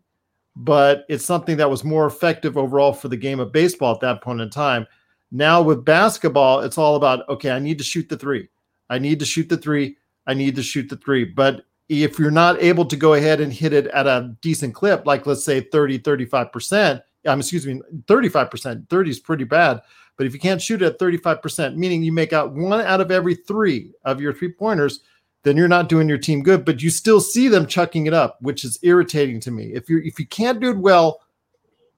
but 0.56 1.04
it's 1.08 1.24
something 1.24 1.56
that 1.56 1.70
was 1.70 1.84
more 1.84 2.06
effective 2.06 2.56
overall 2.56 2.92
for 2.92 3.08
the 3.08 3.16
game 3.16 3.40
of 3.40 3.52
baseball 3.52 3.94
at 3.94 4.00
that 4.00 4.20
point 4.20 4.40
in 4.40 4.50
time. 4.50 4.86
Now 5.34 5.60
with 5.62 5.84
basketball, 5.84 6.60
it's 6.60 6.78
all 6.78 6.94
about 6.94 7.28
okay, 7.28 7.50
I 7.50 7.58
need 7.58 7.78
to 7.78 7.84
shoot 7.84 8.08
the 8.08 8.16
three. 8.16 8.48
I 8.88 9.00
need 9.00 9.18
to 9.18 9.26
shoot 9.26 9.48
the 9.48 9.56
three. 9.56 9.96
I 10.28 10.32
need 10.32 10.54
to 10.54 10.62
shoot 10.62 10.88
the 10.88 10.96
three. 10.96 11.24
But 11.24 11.66
if 11.88 12.20
you're 12.20 12.30
not 12.30 12.62
able 12.62 12.84
to 12.84 12.96
go 12.96 13.14
ahead 13.14 13.40
and 13.40 13.52
hit 13.52 13.72
it 13.72 13.88
at 13.88 14.06
a 14.06 14.32
decent 14.42 14.76
clip, 14.76 15.06
like 15.06 15.26
let's 15.26 15.44
say 15.44 15.60
30, 15.60 15.98
35%, 15.98 17.02
um, 17.26 17.40
excuse 17.40 17.66
me, 17.66 17.80
35%, 18.06 18.88
30 18.88 19.10
is 19.10 19.18
pretty 19.18 19.42
bad. 19.42 19.82
But 20.16 20.28
if 20.28 20.34
you 20.34 20.38
can't 20.38 20.62
shoot 20.62 20.82
it 20.82 20.86
at 20.86 20.98
35%, 21.00 21.74
meaning 21.74 22.04
you 22.04 22.12
make 22.12 22.32
out 22.32 22.52
one 22.52 22.80
out 22.80 23.00
of 23.00 23.10
every 23.10 23.34
three 23.34 23.90
of 24.04 24.20
your 24.20 24.32
three 24.32 24.52
pointers, 24.52 25.00
then 25.42 25.56
you're 25.56 25.66
not 25.66 25.88
doing 25.88 26.08
your 26.08 26.16
team 26.16 26.44
good, 26.44 26.64
but 26.64 26.80
you 26.80 26.90
still 26.90 27.20
see 27.20 27.48
them 27.48 27.66
chucking 27.66 28.06
it 28.06 28.14
up, 28.14 28.38
which 28.40 28.64
is 28.64 28.78
irritating 28.82 29.40
to 29.40 29.50
me. 29.50 29.72
If 29.74 29.90
you 29.90 30.00
if 30.04 30.20
you 30.20 30.28
can't 30.28 30.60
do 30.60 30.70
it 30.70 30.78
well, 30.78 31.22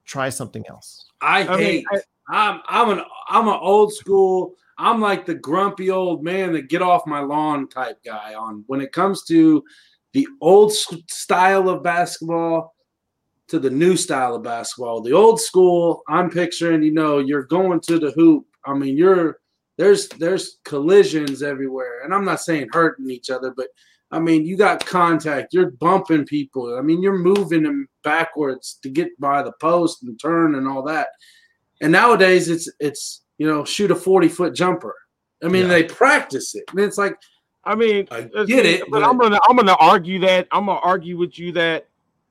try 0.06 0.30
something 0.30 0.64
else. 0.70 1.05
I 1.20 1.46
I 1.46 1.56
mean, 1.56 1.58
hate. 1.58 1.86
I, 2.28 2.50
am 2.50 2.62
I'm 2.68 2.98
an 2.98 3.04
I'm 3.28 3.48
an 3.48 3.58
old 3.60 3.92
school. 3.94 4.54
I'm 4.78 5.00
like 5.00 5.24
the 5.24 5.34
grumpy 5.34 5.90
old 5.90 6.22
man 6.22 6.52
that 6.52 6.68
get 6.68 6.82
off 6.82 7.06
my 7.06 7.20
lawn 7.20 7.68
type 7.68 7.98
guy 8.04 8.34
on 8.34 8.64
when 8.66 8.80
it 8.80 8.92
comes 8.92 9.24
to 9.24 9.64
the 10.12 10.28
old 10.40 10.72
style 10.72 11.68
of 11.68 11.82
basketball 11.82 12.74
to 13.48 13.58
the 13.58 13.70
new 13.70 13.96
style 13.96 14.34
of 14.34 14.42
basketball. 14.42 15.00
The 15.00 15.12
old 15.12 15.40
school, 15.40 16.02
I'm 16.08 16.30
picturing, 16.30 16.82
you 16.82 16.92
know, 16.92 17.18
you're 17.18 17.44
going 17.44 17.80
to 17.82 17.98
the 17.98 18.10
hoop. 18.10 18.46
I 18.64 18.74
mean, 18.74 18.96
you're 18.96 19.38
there's 19.78 20.08
there's 20.08 20.58
collisions 20.64 21.42
everywhere, 21.42 22.02
and 22.02 22.14
I'm 22.14 22.24
not 22.24 22.40
saying 22.40 22.68
hurting 22.72 23.10
each 23.10 23.30
other, 23.30 23.52
but 23.56 23.68
I 24.10 24.18
mean, 24.20 24.46
you 24.46 24.56
got 24.56 24.84
contact. 24.86 25.52
You're 25.52 25.72
bumping 25.72 26.24
people. 26.26 26.76
I 26.78 26.80
mean, 26.82 27.02
you're 27.02 27.18
moving 27.18 27.64
them 27.64 27.88
backwards 28.04 28.78
to 28.82 28.88
get 28.88 29.08
by 29.18 29.42
the 29.42 29.52
post 29.60 30.02
and 30.04 30.18
turn 30.20 30.54
and 30.54 30.68
all 30.68 30.82
that. 30.84 31.08
And 31.80 31.92
nowadays, 31.92 32.48
it's 32.48 32.70
it's 32.80 33.22
you 33.38 33.46
know 33.46 33.64
shoot 33.64 33.90
a 33.90 33.96
40 33.96 34.28
foot 34.28 34.54
jumper. 34.54 34.94
I 35.42 35.48
mean, 35.48 35.62
Yeah. 35.64 35.68
they 35.68 35.82
practice 35.84 36.54
it, 36.54 36.64
and 36.70 36.80
it's 36.80 36.96
like 36.98 37.16
I 37.64 37.74
mean, 37.74 38.06
I 38.12 38.22
get 38.22 38.64
it, 38.64 38.82
but 38.88 39.00
but- 39.00 39.02
I'm 39.02 39.18
gonna 39.18 39.40
I'm 39.48 39.56
gonna 39.56 39.76
argue 39.80 40.20
that 40.20 40.46
I'm 40.52 40.66
gonna 40.66 40.78
argue 40.80 41.18
with 41.18 41.38
you 41.38 41.52
that 41.52 41.88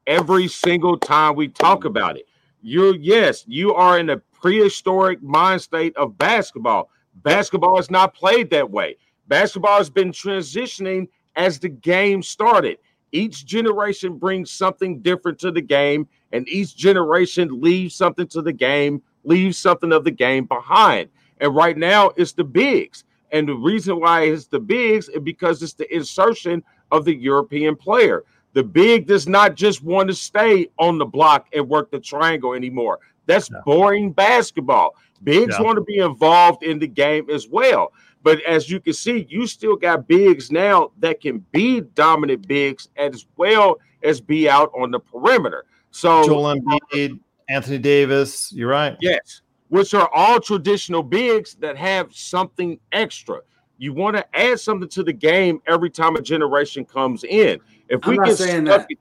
every 0.07 0.47
single 0.47 0.97
time 0.97 1.35
we 1.35 1.49
talk 1.49 1.83
about 1.85 2.15
it, 2.17 2.25
you're 2.61 2.95
yes, 2.95 3.43
you 3.47 3.73
are 3.73 3.99
in 3.99 4.09
a 4.11 4.17
prehistoric 4.17 5.21
mind 5.21 5.61
state 5.61 5.95
of 5.97 6.17
basketball. 6.17 6.89
Basketball 7.15 7.77
is 7.79 7.91
not 7.91 8.13
played 8.13 8.49
that 8.51 8.69
way. 8.71 8.97
Basketball 9.27 9.77
has 9.77 9.89
been 9.89 10.11
transitioning 10.11 11.07
as 11.35 11.59
the 11.59 11.69
game 11.69 12.21
started. 12.23 12.77
Each 13.11 13.45
generation 13.45 14.17
brings 14.17 14.51
something 14.51 14.99
different 15.01 15.39
to 15.39 15.51
the 15.51 15.61
game, 15.61 16.07
and 16.31 16.47
each 16.49 16.75
generation 16.75 17.61
leaves 17.61 17.95
something 17.95 18.27
to 18.27 18.41
the 18.41 18.53
game, 18.53 19.01
leaves 19.23 19.57
something 19.57 19.93
of 19.93 20.03
the 20.03 20.11
game 20.11 20.45
behind. 20.45 21.09
And 21.39 21.55
right 21.55 21.77
now, 21.77 22.11
it's 22.17 22.33
the 22.33 22.43
bigs. 22.43 23.03
And 23.31 23.47
the 23.47 23.55
reason 23.55 23.99
why 23.99 24.23
it's 24.23 24.47
the 24.47 24.59
bigs 24.59 25.09
is 25.09 25.21
because 25.21 25.61
it's 25.61 25.73
the 25.73 25.93
insertion 25.93 26.63
of 26.91 27.05
the 27.05 27.15
European 27.15 27.75
player. 27.75 28.23
The 28.53 28.63
big 28.63 29.05
does 29.05 29.27
not 29.27 29.55
just 29.55 29.83
want 29.83 30.07
to 30.07 30.13
stay 30.13 30.69
on 30.79 30.97
the 30.97 31.05
block 31.05 31.47
and 31.53 31.67
work 31.67 31.91
the 31.91 31.99
triangle 31.99 32.53
anymore. 32.53 32.99
That's 33.25 33.49
Yeah. 33.49 33.59
boring 33.65 34.11
basketball. 34.11 34.95
Bigs 35.23 35.55
Yeah. 35.57 35.63
want 35.63 35.77
to 35.77 35.83
be 35.83 35.97
involved 35.97 36.63
in 36.63 36.79
the 36.79 36.87
game 36.87 37.29
as 37.29 37.47
well. 37.47 37.91
But 38.23 38.41
as 38.41 38.69
you 38.69 38.79
can 38.79 38.93
see, 38.93 39.27
you 39.29 39.45
still 39.45 39.75
got 39.75 40.07
bigs 40.07 40.51
now 40.51 40.91
that 40.99 41.21
can 41.21 41.45
be 41.51 41.81
dominant 41.81 42.47
bigs 42.47 42.89
as 42.95 43.27
well 43.37 43.79
as 44.03 44.19
be 44.19 44.49
out 44.49 44.71
on 44.75 44.91
the 44.91 44.99
perimeter. 44.99 45.65
So 45.91 46.25
Joel 46.25 46.55
Embiid, 46.55 47.19
Anthony 47.49 47.77
Davis, 47.77 48.51
you're 48.51 48.69
right. 48.69 48.97
Yes, 48.99 49.41
which 49.69 49.93
are 49.93 50.09
all 50.13 50.39
traditional 50.39 51.03
bigs 51.03 51.55
that 51.59 51.77
have 51.77 52.13
something 52.13 52.79
extra. 52.91 53.41
You 53.77 53.93
want 53.93 54.17
to 54.17 54.25
add 54.35 54.59
something 54.59 54.89
to 54.89 55.03
the 55.03 55.13
game 55.13 55.61
every 55.67 55.89
time 55.89 56.15
a 56.15 56.21
generation 56.21 56.85
comes 56.85 57.23
in. 57.23 57.59
If 57.89 57.99
I'm 58.03 58.11
we 58.11 58.17
not 58.17 58.27
get 58.27 58.37
saying 58.37 58.65
stuck, 58.65 58.87
that. 58.87 58.97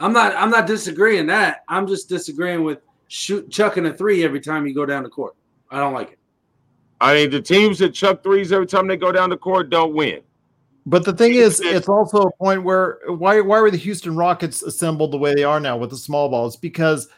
I'm 0.00 0.12
not 0.12 0.34
I'm 0.36 0.50
not 0.50 0.66
disagreeing 0.66 1.26
that. 1.28 1.64
I'm 1.68 1.86
just 1.86 2.08
disagreeing 2.08 2.62
with 2.62 2.80
shoot 3.08 3.50
chucking 3.50 3.86
a 3.86 3.92
three 3.92 4.24
every 4.24 4.40
time 4.40 4.66
you 4.66 4.74
go 4.74 4.86
down 4.86 5.02
the 5.02 5.08
court. 5.08 5.34
I 5.70 5.78
don't 5.78 5.92
like 5.92 6.12
it. 6.12 6.18
I 7.00 7.14
mean, 7.14 7.30
the 7.30 7.40
teams 7.40 7.78
that 7.78 7.94
chuck 7.94 8.22
threes 8.22 8.52
every 8.52 8.66
time 8.66 8.86
they 8.86 8.96
go 8.96 9.12
down 9.12 9.30
the 9.30 9.36
court 9.36 9.70
don't 9.70 9.94
win. 9.94 10.20
But 10.86 11.04
the 11.04 11.12
thing 11.12 11.34
is, 11.34 11.60
it's 11.60 11.88
also 11.88 12.22
a 12.22 12.32
point 12.36 12.62
where 12.64 12.98
why 13.06 13.40
why 13.40 13.60
were 13.60 13.70
the 13.70 13.76
Houston 13.76 14.16
Rockets 14.16 14.62
assembled 14.62 15.12
the 15.12 15.18
way 15.18 15.34
they 15.34 15.44
are 15.44 15.60
now 15.60 15.76
with 15.76 15.90
the 15.90 15.96
small 15.96 16.30
ball? 16.30 16.46
It's 16.46 16.56
because 16.56 17.08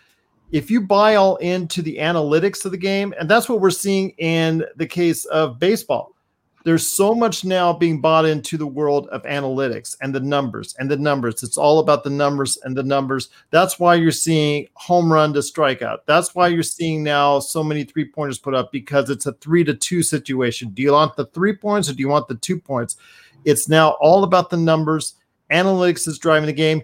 if 0.51 0.71
you 0.71 0.81
buy 0.81 1.15
all 1.15 1.37
into 1.37 1.81
the 1.81 1.99
analytics 1.99 2.65
of 2.65 2.73
the 2.73 2.77
game, 2.77 3.15
and 3.19 3.29
that's 3.29 3.49
what 3.49 3.61
we're 3.61 3.71
seeing 3.71 4.11
in 4.19 4.65
the 4.77 4.87
case 4.87 5.25
of 5.27 5.61
baseball. 5.61 6.17
There's 6.63 6.87
so 6.87 7.15
much 7.15 7.45
now 7.45 7.73
being 7.73 8.01
bought 8.01 8.27
into 8.27 8.59
the 8.59 8.67
world 8.67 9.09
of 9.09 9.23
analytics 9.23 9.97
and 10.03 10.15
the 10.15 10.21
numbers 10.21 10.75
and 10.79 10.91
the 10.91 10.97
numbers. 10.97 11.43
It's 11.43 11.57
all 11.57 11.79
about 11.79 12.05
the 12.05 12.11
numbers 12.11 12.59
and 12.65 12.77
the 12.77 12.83
numbers. 12.83 13.31
That's 13.51 13.79
why 13.79 13.95
you're 13.95 14.11
seeing 14.11 14.69
home 14.75 15.11
run 15.11 15.33
to 15.33 15.39
strikeout. 15.39 16.01
That's 16.07 16.35
why 16.35 16.49
you're 16.49 16.63
seeing 16.63 17.03
now 17.03 17.39
so 17.39 17.65
many 17.65 17.85
three 17.85 18.05
pointers 18.05 18.39
put 18.39 18.55
up 18.55 18.73
because 18.73 19.09
it's 19.09 19.25
a 19.25 19.33
three 19.35 19.65
to 19.65 19.75
two 19.75 20.03
situation. 20.03 20.71
Do 20.71 20.83
you 20.83 20.93
want 20.93 21.17
the 21.17 21.27
three 21.27 21.57
points 21.57 21.89
or 21.89 21.95
do 21.95 22.01
you 22.01 22.09
want 22.09 22.29
the 22.29 22.35
two 22.35 22.61
points? 22.61 22.97
It's 23.47 23.69
now 23.69 23.97
all 24.01 24.23
about 24.25 24.51
the 24.51 24.59
numbers. 24.59 25.15
Analytics 25.51 26.07
is 26.07 26.19
driving 26.19 26.47
the 26.47 26.53
game. 26.53 26.83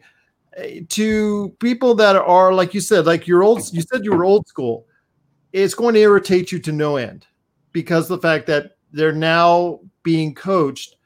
To 0.89 1.55
people 1.61 1.95
that 1.97 2.17
are 2.17 2.55
like 2.55 2.73
you 2.73 2.81
said, 2.81 3.05
like 3.05 3.27
you're 3.27 3.43
old, 3.43 3.71
you 3.75 3.83
said 3.83 4.07
you 4.07 4.13
were 4.13 4.25
old 4.25 4.49
school. 4.49 4.87
It's 5.53 5.75
going 5.75 5.95
to 5.95 6.01
irritate 6.01 6.51
you 6.51 6.59
to 6.61 6.73
no 6.73 6.97
end 6.97 7.27
because 7.73 8.09
the 8.09 8.17
fact 8.17 8.47
that 8.47 8.76
they're 8.93 9.13
now 9.13 9.81
being 10.03 10.35
coached, 10.35 10.97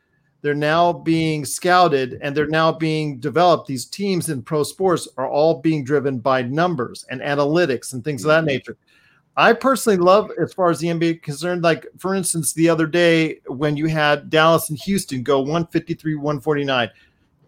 they're 0.43 0.55
now 0.55 0.93
being 0.93 1.45
scouted, 1.45 2.19
and 2.23 2.37
they're 2.37 2.47
now 2.47 2.73
being 2.73 3.19
developed. 3.19 3.66
These 3.66 3.87
teams 3.87 4.29
in 4.29 4.43
pro 4.43 4.62
sports 4.62 5.09
are 5.16 5.29
all 5.29 5.61
being 5.61 5.85
driven 5.85 6.19
by 6.19 6.43
numbers 6.43 7.05
and 7.11 7.21
analytics 7.21 7.93
and 7.93 8.03
things 8.03 8.25
of 8.25 8.29
that 8.29 8.38
mm-hmm. 8.38 8.47
nature. 8.47 8.77
I 9.37 9.53
personally 9.53 9.97
love, 9.97 10.31
as 10.40 10.53
far 10.53 10.71
as 10.71 10.81
the 10.81 10.88
NBA 10.88 11.23
concerned, 11.23 11.62
like 11.62 11.87
for 11.99 12.14
instance, 12.14 12.53
the 12.53 12.69
other 12.69 12.87
day 12.87 13.40
when 13.47 13.77
you 13.77 13.87
had 13.87 14.29
Dallas 14.29 14.71
and 14.71 14.79
Houston 14.81 15.23
go 15.23 15.38
153, 15.40 16.16
149, 16.16 16.90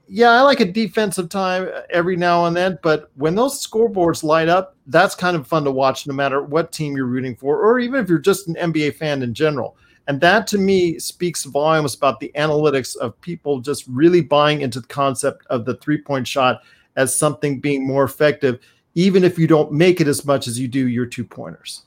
yeah, 0.08 0.30
I 0.30 0.42
like 0.42 0.60
a 0.60 0.70
defensive 0.70 1.28
time 1.28 1.68
uh, 1.72 1.82
every 1.90 2.16
now 2.16 2.44
and 2.44 2.56
then, 2.56 2.78
but 2.82 3.10
when 3.14 3.34
those 3.34 3.66
scoreboards 3.66 4.22
light 4.22 4.48
up, 4.48 4.76
that's 4.86 5.14
kind 5.14 5.36
of 5.36 5.46
fun 5.46 5.64
to 5.64 5.70
watch 5.70 6.06
no 6.06 6.12
matter 6.12 6.42
what 6.42 6.72
team 6.72 6.96
you're 6.96 7.06
rooting 7.06 7.34
for, 7.34 7.58
or 7.62 7.78
even 7.78 8.02
if 8.02 8.08
you're 8.08 8.18
just 8.18 8.48
an 8.48 8.54
NBA 8.56 8.96
fan 8.96 9.22
in 9.22 9.32
general. 9.32 9.76
And 10.08 10.20
that 10.20 10.46
to 10.48 10.58
me 10.58 10.98
speaks 10.98 11.44
volumes 11.44 11.94
about 11.94 12.18
the 12.18 12.32
analytics 12.34 12.96
of 12.96 13.20
people 13.20 13.60
just 13.60 13.86
really 13.86 14.20
buying 14.20 14.62
into 14.62 14.80
the 14.80 14.86
concept 14.88 15.46
of 15.46 15.64
the 15.64 15.76
three 15.76 16.00
point 16.00 16.26
shot 16.26 16.62
as 16.96 17.16
something 17.16 17.60
being 17.60 17.86
more 17.86 18.04
effective, 18.04 18.60
even 18.94 19.24
if 19.24 19.38
you 19.38 19.46
don't 19.46 19.72
make 19.72 20.00
it 20.00 20.08
as 20.08 20.24
much 20.24 20.48
as 20.48 20.58
you 20.58 20.68
do 20.68 20.88
your 20.88 21.06
two 21.06 21.24
pointers. 21.24 21.84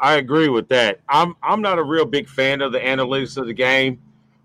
I 0.00 0.14
agree 0.14 0.48
with 0.48 0.68
that. 0.68 1.00
I'm 1.08 1.34
I'm 1.42 1.60
not 1.60 1.78
a 1.78 1.82
real 1.82 2.04
big 2.04 2.28
fan 2.28 2.60
of 2.60 2.72
the 2.72 2.78
analytics 2.78 3.36
of 3.36 3.46
the 3.46 3.54
game 3.54 4.00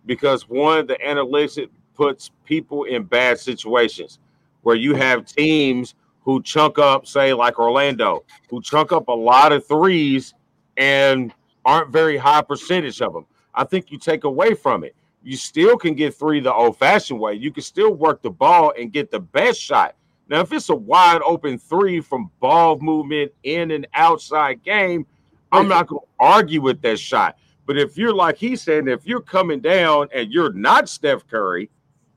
because 0.06 0.50
one, 0.50 0.88
the 0.88 0.98
analytics 1.06 1.70
puts 1.96 2.32
people 2.46 2.86
in 2.86 3.04
bad 3.04 3.40
situations 3.40 4.20
where 4.64 4.76
you 4.76 4.96
have 4.96 5.26
teams 5.26 5.96
who 6.22 6.42
chunk 6.42 6.80
up, 6.80 7.06
say 7.06 7.34
like 7.34 7.60
Orlando, 7.60 8.24
who 8.50 8.62
chunk 8.62 8.92
up 8.92 9.10
a 9.10 9.14
lot 9.14 9.52
of 9.52 9.66
threes 9.68 10.34
and 10.78 11.34
aren't 11.66 11.92
very 11.92 12.18
high 12.18 12.42
percentage 12.42 13.02
of 13.02 13.14
them. 13.14 13.26
I 13.54 13.64
think 13.64 13.92
you 13.92 13.98
take 13.98 14.24
away 14.24 14.54
from 14.56 14.84
it. 14.84 14.96
You 15.24 15.38
still 15.38 15.78
can 15.78 15.94
get 15.96 16.14
three 16.14 16.40
the 16.40 16.54
old 16.54 16.78
fashioned 16.78 17.20
way. 17.20 17.34
You 17.34 17.52
can 17.52 17.64
still 17.64 17.94
work 17.94 18.22
the 18.22 18.30
ball 18.30 18.74
and 18.78 18.92
get 18.92 19.12
the 19.12 19.20
best 19.20 19.62
shot. 19.62 19.96
Now, 20.28 20.42
if 20.42 20.52
it's 20.52 20.70
a 20.70 20.76
wide 20.76 21.22
open 21.26 21.58
three 21.58 22.02
from 22.02 22.32
ball 22.40 22.80
movement 22.80 23.32
in 23.44 23.72
and 23.72 23.88
outside 23.94 24.64
game, 24.64 25.06
I'm 25.52 25.68
not 25.68 25.88
going 25.88 26.02
to 26.02 26.08
argue 26.20 26.62
with 26.62 26.82
that 26.82 27.00
shot. 27.00 27.38
But 27.66 27.78
if 27.78 27.98
you're 27.98 28.14
like 28.14 28.38
he 28.38 28.56
said, 28.56 28.88
if 28.88 29.06
you're 29.06 29.22
coming 29.22 29.62
down 29.62 30.10
and 30.14 30.32
you're 30.32 30.52
not 30.54 30.90
Steph 30.90 31.28
Curry, 31.28 31.70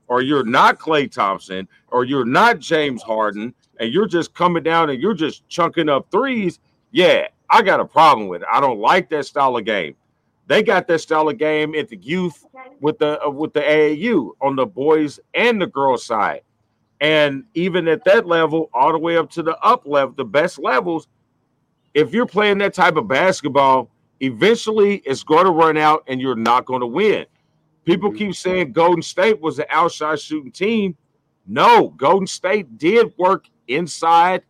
or 0.08 0.22
you're 0.22 0.44
not 0.44 0.78
Klay 0.78 1.10
Thompson, 1.10 1.68
or 1.88 2.04
you're 2.04 2.24
not 2.24 2.58
James 2.58 3.02
Harden, 3.02 3.54
and 3.78 3.92
you're 3.92 4.06
just 4.06 4.34
coming 4.34 4.62
down 4.62 4.90
and 4.90 5.00
you're 5.00 5.14
just 5.14 5.46
chunking 5.48 5.88
up 5.88 6.10
threes, 6.10 6.58
yeah, 6.92 7.26
I 7.50 7.62
got 7.62 7.80
a 7.80 7.84
problem 7.84 8.28
with 8.28 8.42
it. 8.42 8.48
I 8.50 8.60
don't 8.60 8.78
like 8.78 9.08
that 9.10 9.26
style 9.26 9.56
of 9.56 9.64
game. 9.64 9.94
They 10.46 10.62
got 10.62 10.86
that 10.88 11.00
style 11.00 11.28
of 11.28 11.38
game 11.38 11.74
at 11.74 11.88
the 11.88 11.96
youth 11.96 12.44
with 12.80 12.98
the 12.98 13.24
uh, 13.24 13.30
with 13.30 13.52
the 13.52 13.60
AAU 13.60 14.30
on 14.40 14.56
the 14.56 14.66
boys 14.66 15.18
and 15.34 15.60
the 15.60 15.66
girls 15.66 16.04
side, 16.04 16.42
and 17.00 17.44
even 17.54 17.88
at 17.88 18.04
that 18.04 18.26
level, 18.26 18.70
all 18.72 18.92
the 18.92 18.98
way 18.98 19.16
up 19.16 19.30
to 19.32 19.42
the 19.42 19.58
up 19.58 19.86
level, 19.86 20.14
the 20.14 20.24
best 20.24 20.58
levels. 20.58 21.08
If 21.94 22.12
you're 22.12 22.26
playing 22.26 22.58
that 22.58 22.74
type 22.74 22.96
of 22.96 23.08
basketball, 23.08 23.90
eventually 24.20 24.96
it's 25.06 25.24
going 25.24 25.46
to 25.46 25.50
run 25.50 25.76
out, 25.76 26.04
and 26.06 26.20
you're 26.20 26.36
not 26.36 26.64
going 26.64 26.80
to 26.80 26.86
win. 26.86 27.26
People 27.84 28.12
keep 28.12 28.34
saying 28.34 28.72
Golden 28.72 29.02
State 29.02 29.40
was 29.40 29.58
an 29.58 29.66
outside 29.70 30.20
shooting 30.20 30.52
team. 30.52 30.96
No, 31.46 31.88
Golden 31.96 32.26
State 32.26 32.78
did 32.78 33.14
work 33.16 33.48
inside 33.68 34.42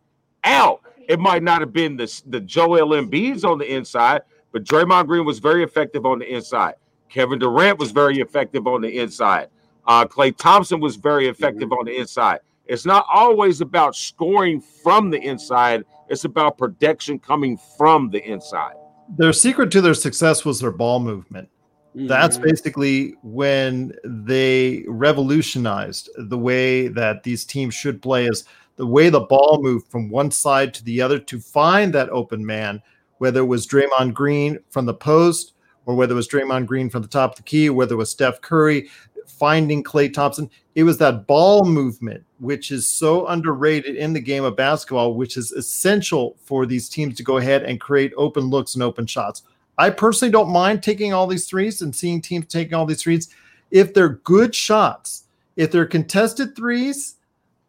out. 0.43 0.81
It 1.07 1.19
might 1.19 1.43
not 1.43 1.61
have 1.61 1.73
been 1.73 1.97
the, 1.97 2.21
the 2.27 2.39
Joel 2.41 2.89
Embiid's 2.89 3.43
on 3.43 3.57
the 3.57 3.73
inside, 3.73 4.21
but 4.51 4.63
Draymond 4.63 5.07
Green 5.07 5.25
was 5.25 5.39
very 5.39 5.63
effective 5.63 6.05
on 6.05 6.19
the 6.19 6.33
inside. 6.33 6.75
Kevin 7.09 7.39
Durant 7.39 7.79
was 7.79 7.91
very 7.91 8.19
effective 8.19 8.67
on 8.67 8.81
the 8.81 8.99
inside. 8.99 9.47
Uh, 9.85 10.05
Klay 10.05 10.35
Thompson 10.35 10.81
was 10.81 10.97
very 10.97 11.27
effective 11.27 11.71
on 11.71 11.85
the 11.85 11.97
inside. 11.97 12.39
It's 12.65 12.85
not 12.85 13.05
always 13.11 13.61
about 13.61 13.95
scoring 13.95 14.59
from 14.59 15.09
the 15.09 15.19
inside, 15.21 15.85
it's 16.09 16.25
about 16.25 16.57
protection 16.57 17.17
coming 17.19 17.57
from 17.77 18.09
the 18.09 18.21
inside. 18.29 18.73
Their 19.17 19.31
secret 19.31 19.71
to 19.71 19.79
their 19.81 19.93
success 19.93 20.43
was 20.43 20.59
their 20.59 20.71
ball 20.71 20.99
movement. 20.99 21.47
That's 21.95 22.37
Mm-hmm. 22.37 22.47
basically 22.47 23.15
when 23.23 23.93
they 24.03 24.83
revolutionized 24.87 26.09
the 26.17 26.37
way 26.37 26.89
that 26.89 27.23
these 27.23 27.45
teams 27.45 27.73
should 27.73 28.01
play 28.01 28.27
is 28.27 28.43
the 28.77 28.87
way 28.87 29.09
the 29.09 29.19
ball 29.19 29.59
moved 29.61 29.87
from 29.91 30.09
one 30.09 30.31
side 30.31 30.73
to 30.75 30.83
the 30.85 31.01
other 31.01 31.19
to 31.19 31.39
find 31.39 31.93
that 31.93 32.09
open 32.09 32.45
man, 32.45 32.81
whether 33.17 33.41
it 33.41 33.45
was 33.45 33.67
Draymond 33.67 34.13
Green 34.13 34.59
from 34.69 34.85
the 34.85 34.93
post 34.93 35.53
or 35.85 35.95
whether 35.95 36.13
it 36.13 36.15
was 36.15 36.27
Draymond 36.27 36.65
Green 36.65 36.89
from 36.89 37.01
the 37.01 37.07
top 37.07 37.31
of 37.31 37.37
the 37.37 37.43
key, 37.43 37.69
whether 37.69 37.93
it 37.93 37.97
was 37.97 38.11
Steph 38.11 38.41
Curry 38.41 38.89
finding 39.27 39.83
Klay 39.83 40.11
Thompson. 40.11 40.49
It 40.75 40.83
was 40.83 40.97
that 40.99 41.27
ball 41.27 41.65
movement, 41.65 42.23
which 42.39 42.71
is 42.71 42.87
so 42.87 43.27
underrated 43.27 43.95
in 43.95 44.13
the 44.13 44.19
game 44.19 44.43
of 44.43 44.55
basketball, 44.55 45.15
which 45.15 45.37
is 45.37 45.51
essential 45.51 46.35
for 46.41 46.65
these 46.65 46.89
teams 46.89 47.15
to 47.17 47.23
go 47.23 47.37
ahead 47.37 47.63
and 47.63 47.79
create 47.79 48.13
open 48.15 48.45
looks 48.45 48.75
and 48.75 48.83
open 48.83 49.05
shots. 49.05 49.43
I 49.77 49.89
personally 49.89 50.31
don't 50.31 50.49
mind 50.49 50.81
taking 50.81 51.13
all 51.13 51.27
these 51.27 51.47
threes 51.47 51.81
and 51.81 51.95
seeing 51.95 52.21
teams 52.21 52.47
taking 52.47 52.73
all 52.73 52.85
these 52.85 53.01
threes 53.01 53.29
if 53.69 53.93
they're 53.93 54.09
good 54.09 54.55
shots. 54.55 55.25
If 55.55 55.71
they're 55.71 55.85
contested 55.85 56.55
threes, 56.55 57.16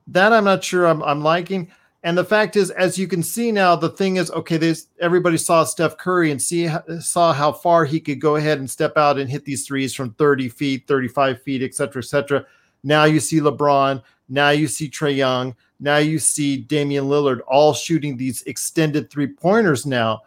that 0.08 0.32
I'm 0.32 0.44
not 0.44 0.64
sure 0.64 0.86
I'm, 0.86 1.02
I'm 1.02 1.22
liking. 1.22 1.70
And 2.04 2.16
the 2.16 2.24
fact 2.24 2.56
is, 2.56 2.70
as 2.70 2.96
you 2.96 3.08
can 3.08 3.22
see 3.22 3.50
now, 3.50 3.74
the 3.74 3.88
thing 3.90 4.16
is, 4.16 4.30
okay, 4.30 4.56
there's 4.56 4.86
everybody 5.00 5.36
saw 5.36 5.64
Steph 5.64 5.98
Curry 5.98 6.30
and 6.30 6.40
see 6.40 6.70
saw 7.00 7.32
how 7.32 7.52
far 7.52 7.84
he 7.84 7.98
could 8.00 8.20
go 8.20 8.36
ahead 8.36 8.60
and 8.60 8.70
step 8.70 8.96
out 8.96 9.18
and 9.18 9.28
hit 9.28 9.44
these 9.44 9.66
threes 9.66 9.94
from 9.94 10.14
30 10.14 10.48
feet, 10.48 10.86
35 10.86 11.42
feet, 11.42 11.62
et 11.62 11.74
cetera, 11.74 12.00
et 12.00 12.06
cetera. 12.06 12.46
Now 12.84 13.04
you 13.04 13.18
see 13.18 13.40
LeBron. 13.40 14.02
Now 14.28 14.50
you 14.50 14.68
see 14.68 14.88
Trae 14.88 15.16
Young. 15.16 15.56
Now 15.80 15.98
you 15.98 16.18
see 16.18 16.56
Damian 16.56 17.06
Lillard 17.06 17.40
all 17.48 17.74
shooting 17.74 18.16
these 18.16 18.42
extended 18.42 19.10
three 19.10 19.26
pointers 19.26 19.84
now. 19.84 20.20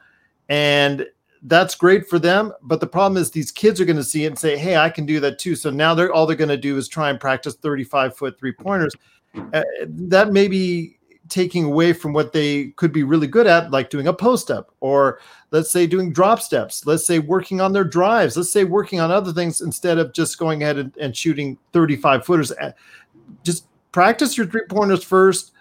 And 0.49 1.05
that's 1.43 1.75
great 1.75 2.07
for 2.07 2.19
them. 2.19 2.51
But 2.61 2.81
the 2.81 2.87
problem 2.87 3.21
is 3.21 3.31
these 3.31 3.51
kids 3.51 3.79
are 3.79 3.85
going 3.85 3.97
to 3.97 4.03
see 4.03 4.25
it 4.25 4.27
and 4.27 4.37
say, 4.37 4.57
"Hey, 4.57 4.75
I 4.75 4.89
can 4.89 5.05
do 5.05 5.19
that 5.21 5.39
too." 5.39 5.55
So 5.55 5.69
now 5.69 5.95
they're 5.95 6.11
all 6.11 6.25
they're 6.25 6.35
going 6.35 6.49
to 6.49 6.57
do 6.57 6.77
is 6.77 6.87
try 6.87 7.09
and 7.09 7.19
practice 7.19 7.55
35 7.55 8.15
foot 8.15 8.37
three 8.37 8.51
pointers. 8.51 8.93
Uh, 9.53 9.63
that 9.85 10.31
may 10.31 10.47
be 10.47 10.97
taking 11.31 11.63
away 11.63 11.93
from 11.93 12.11
what 12.11 12.33
they 12.33 12.67
could 12.71 12.91
be 12.91 13.03
really 13.03 13.25
good 13.25 13.47
at, 13.47 13.71
like 13.71 13.89
doing 13.89 14.07
a 14.07 14.13
post 14.13 14.51
up, 14.51 14.75
or 14.81 15.19
let's 15.51 15.71
say 15.71 15.87
doing 15.87 16.11
drop 16.11 16.41
steps. 16.41 16.85
Let's 16.85 17.05
say 17.05 17.19
working 17.19 17.61
on 17.61 17.71
their 17.71 17.85
drives. 17.85 18.35
Let's 18.35 18.51
say 18.51 18.65
working 18.65 18.99
on 18.99 19.11
other 19.11 19.31
things 19.31 19.61
instead 19.61 19.97
of 19.97 20.13
just 20.13 20.37
going 20.37 20.61
ahead 20.61 20.77
and, 20.77 20.95
and 20.97 21.15
shooting 21.15 21.57
35 21.71 22.25
footers. 22.25 22.51
Uh, 22.51 22.73
Just 23.43 23.65
practice 23.93 24.37
your 24.37 24.45
three 24.45 24.65
pointers 24.69 25.03
first. 25.03 25.53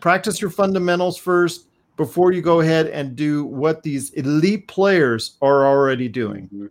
Practice 0.00 0.40
your 0.40 0.50
fundamentals 0.50 1.18
first 1.18 1.66
before 1.96 2.30
you 2.30 2.40
go 2.40 2.60
ahead 2.60 2.86
and 2.86 3.16
do 3.16 3.44
what 3.44 3.82
these 3.82 4.10
elite 4.10 4.68
players 4.68 5.36
are 5.42 5.66
already 5.66 6.08
doing. 6.08 6.70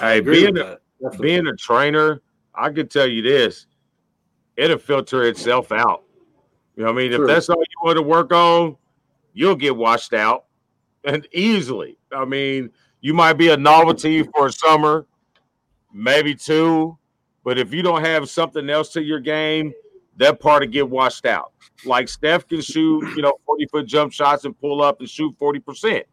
Hey, 0.00 0.18
agree 0.18 0.50
being 0.50 0.58
a, 0.58 0.78
being 1.20 1.46
a 1.46 1.54
trainer, 1.54 2.20
I 2.52 2.70
could 2.70 2.90
tell 2.90 3.06
you 3.06 3.22
this: 3.22 3.66
it'll 4.56 4.78
filter 4.78 5.24
itself 5.24 5.72
out. 5.72 6.04
You 6.76 6.84
know 6.84 6.92
what 6.92 6.98
I 7.00 7.02
mean? 7.02 7.12
True. 7.12 7.24
If 7.24 7.28
that's 7.28 7.48
all 7.48 7.60
you 7.60 7.76
want 7.82 7.96
to 7.96 8.02
work 8.02 8.32
on, 8.32 8.76
you'll 9.32 9.56
get 9.56 9.76
washed 9.76 10.12
out 10.12 10.46
and 11.04 11.26
easily. 11.32 11.98
I 12.12 12.24
mean, 12.24 12.70
you 13.00 13.14
might 13.14 13.34
be 13.34 13.50
a 13.50 13.56
novelty 13.56 14.22
for 14.22 14.46
a 14.46 14.52
summer, 14.52 15.06
maybe 15.92 16.34
two, 16.34 16.96
but 17.44 17.58
if 17.58 17.72
you 17.72 17.82
don't 17.82 18.02
have 18.02 18.28
something 18.30 18.70
else 18.70 18.90
to 18.94 19.02
your 19.02 19.20
game, 19.20 19.72
that 20.16 20.40
part 20.40 20.62
will 20.62 20.70
get 20.70 20.88
washed 20.88 21.26
out. 21.26 21.52
Like 21.84 22.08
Steph 22.08 22.48
can 22.48 22.60
shoot, 22.60 23.02
you 23.16 23.22
know, 23.22 23.34
40 23.46 23.66
foot 23.66 23.86
jump 23.86 24.12
shots 24.12 24.44
and 24.44 24.58
pull 24.58 24.82
up 24.82 25.00
and 25.00 25.08
shoot 25.08 25.36
40%. 25.38 26.04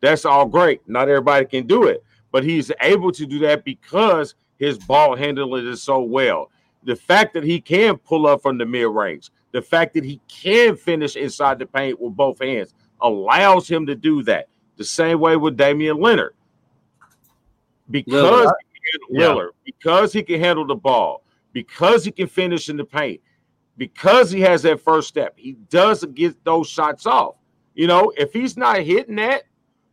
That's 0.00 0.24
all 0.24 0.46
great. 0.46 0.86
Not 0.86 1.08
everybody 1.08 1.46
can 1.46 1.66
do 1.66 1.84
it, 1.84 2.04
but 2.30 2.44
he's 2.44 2.70
able 2.82 3.10
to 3.12 3.26
do 3.26 3.38
that 3.40 3.64
because 3.64 4.34
his 4.58 4.78
ball 4.78 5.16
handling 5.16 5.66
is 5.66 5.82
so 5.82 6.00
well. 6.00 6.50
The 6.84 6.96
fact 6.96 7.34
that 7.34 7.44
he 7.44 7.60
can 7.60 7.96
pull 7.96 8.26
up 8.26 8.42
from 8.42 8.58
the 8.58 8.66
mid 8.66 8.88
range, 8.88 9.30
the 9.52 9.62
fact 9.62 9.94
that 9.94 10.04
he 10.04 10.20
can 10.28 10.76
finish 10.76 11.16
inside 11.16 11.58
the 11.58 11.66
paint 11.66 12.00
with 12.00 12.14
both 12.14 12.40
hands 12.40 12.74
allows 13.00 13.68
him 13.68 13.86
to 13.86 13.94
do 13.94 14.22
that. 14.24 14.48
The 14.76 14.84
same 14.84 15.20
way 15.20 15.36
with 15.36 15.56
Damian 15.56 16.00
Leonard. 16.00 16.34
Because 17.90 18.14
Lillard. 18.14 18.52
he 18.72 18.80
can 18.80 19.16
handle, 19.16 19.36
Lillard, 19.36 19.50
because 19.64 20.12
he 20.12 20.22
can 20.22 20.40
handle 20.40 20.66
the 20.66 20.74
ball, 20.74 21.22
because 21.52 22.04
he 22.04 22.10
can 22.10 22.26
finish 22.26 22.68
in 22.68 22.76
the 22.76 22.84
paint, 22.84 23.20
because 23.76 24.30
he 24.30 24.40
has 24.40 24.62
that 24.62 24.80
first 24.80 25.08
step, 25.08 25.34
he 25.36 25.52
doesn't 25.70 26.14
get 26.14 26.42
those 26.44 26.68
shots 26.68 27.06
off. 27.06 27.36
You 27.74 27.86
know, 27.86 28.12
if 28.16 28.32
he's 28.32 28.56
not 28.56 28.80
hitting 28.80 29.16
that, 29.16 29.44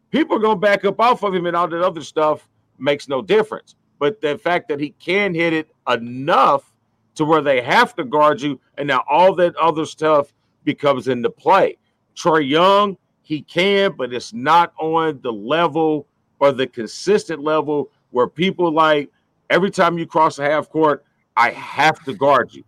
people 0.09 0.37
are 0.37 0.39
going 0.39 0.57
to 0.57 0.61
back 0.61 0.85
up 0.85 0.99
off 0.99 1.23
of 1.23 1.33
him, 1.33 1.45
and 1.45 1.55
all 1.55 1.67
that 1.67 1.81
other 1.81 2.01
stuff 2.01 2.47
makes 2.77 3.07
no 3.07 3.21
difference. 3.21 3.75
But 3.99 4.21
the 4.21 4.37
fact 4.37 4.67
that 4.69 4.79
he 4.79 4.91
can 4.91 5.33
hit 5.33 5.53
it 5.53 5.69
enough 5.87 6.70
to 7.15 7.25
where 7.25 7.41
they 7.41 7.61
have 7.61 7.95
to 7.95 8.03
guard 8.03 8.41
you, 8.41 8.59
and 8.77 8.87
now 8.87 9.03
all 9.09 9.35
that 9.35 9.55
other 9.55 9.85
stuff 9.85 10.33
becomes 10.63 11.07
into 11.07 11.29
play. 11.29 11.77
Trae 12.15 12.47
Young, 12.47 12.97
he 13.21 13.41
can, 13.41 13.93
but 13.97 14.13
it's 14.13 14.33
not 14.33 14.73
on 14.79 15.19
the 15.21 15.31
level 15.31 16.07
or 16.39 16.51
the 16.51 16.67
consistent 16.67 17.41
level 17.41 17.89
where 18.11 18.27
people 18.27 18.71
like 18.71 19.09
every 19.49 19.71
time 19.71 19.97
you 19.97 20.05
cross 20.05 20.37
the 20.37 20.43
half 20.43 20.69
court, 20.69 21.05
I 21.37 21.51
have 21.51 22.03
to 22.05 22.13
guard 22.13 22.53
you. 22.53 22.63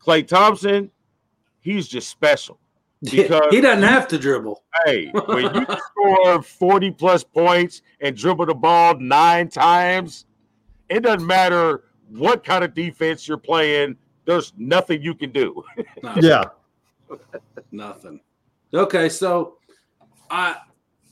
Klay 0.00 0.26
Thompson, 0.26 0.90
he's 1.60 1.88
just 1.88 2.08
special 2.08 2.58
because 3.02 3.50
he 3.50 3.60
doesn't 3.60 3.82
have 3.82 4.08
to 4.08 4.18
dribble. 4.18 4.62
Hey, 4.84 5.10
when 5.26 5.54
you 5.54 5.66
score 5.66 6.42
40 6.42 6.90
plus 6.92 7.24
points 7.24 7.82
and 8.00 8.16
dribble 8.16 8.46
the 8.46 8.54
ball 8.54 8.98
nine 8.98 9.48
times, 9.48 10.24
it 10.88 11.00
doesn't 11.00 11.26
matter 11.26 11.84
what 12.10 12.44
kind 12.44 12.64
of 12.64 12.74
defense 12.74 13.26
you're 13.28 13.36
playing. 13.38 13.96
there's 14.24 14.52
nothing 14.58 15.00
you 15.02 15.14
can 15.14 15.30
do. 15.30 15.62
No, 16.02 16.14
Yeah. 16.20 16.44
nothing. 17.70 18.20
Okay, 18.74 19.08
so 19.08 19.58
I 20.30 20.56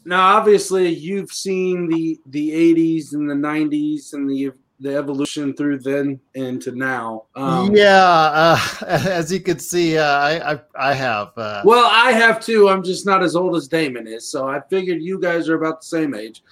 now 0.04 0.36
obviously 0.36 0.88
you've 0.88 1.30
seen 1.32 1.88
the 1.88 2.18
the 2.26 2.50
80s 2.50 3.12
and 3.14 3.30
the 3.30 3.34
90s 3.34 4.12
and 4.14 4.28
the 4.28 4.50
the 4.80 4.96
evolution 4.96 5.54
through 5.54 5.78
then 5.78 6.20
into 6.34 6.72
now. 6.72 7.26
Um, 7.36 7.74
yeah. 7.74 8.04
Uh, 8.04 8.58
as 8.88 9.32
you 9.32 9.38
can 9.40 9.60
see, 9.60 9.96
uh, 9.96 10.04
I, 10.04 10.52
I 10.54 10.60
I 10.90 10.92
have. 10.94 11.28
Uh, 11.36 11.62
Well, 11.64 11.88
I 11.90 12.10
have 12.10 12.40
too. 12.40 12.68
I'm 12.68 12.82
just 12.82 13.06
not 13.06 13.22
as 13.22 13.36
old 13.36 13.54
as 13.54 13.68
Damon 13.68 14.08
is, 14.08 14.26
so 14.26 14.48
I 14.48 14.60
figured 14.68 15.00
you 15.00 15.20
guys 15.20 15.48
are 15.48 15.54
about 15.54 15.80
the 15.82 15.86
same 15.86 16.12
age. 16.14 16.42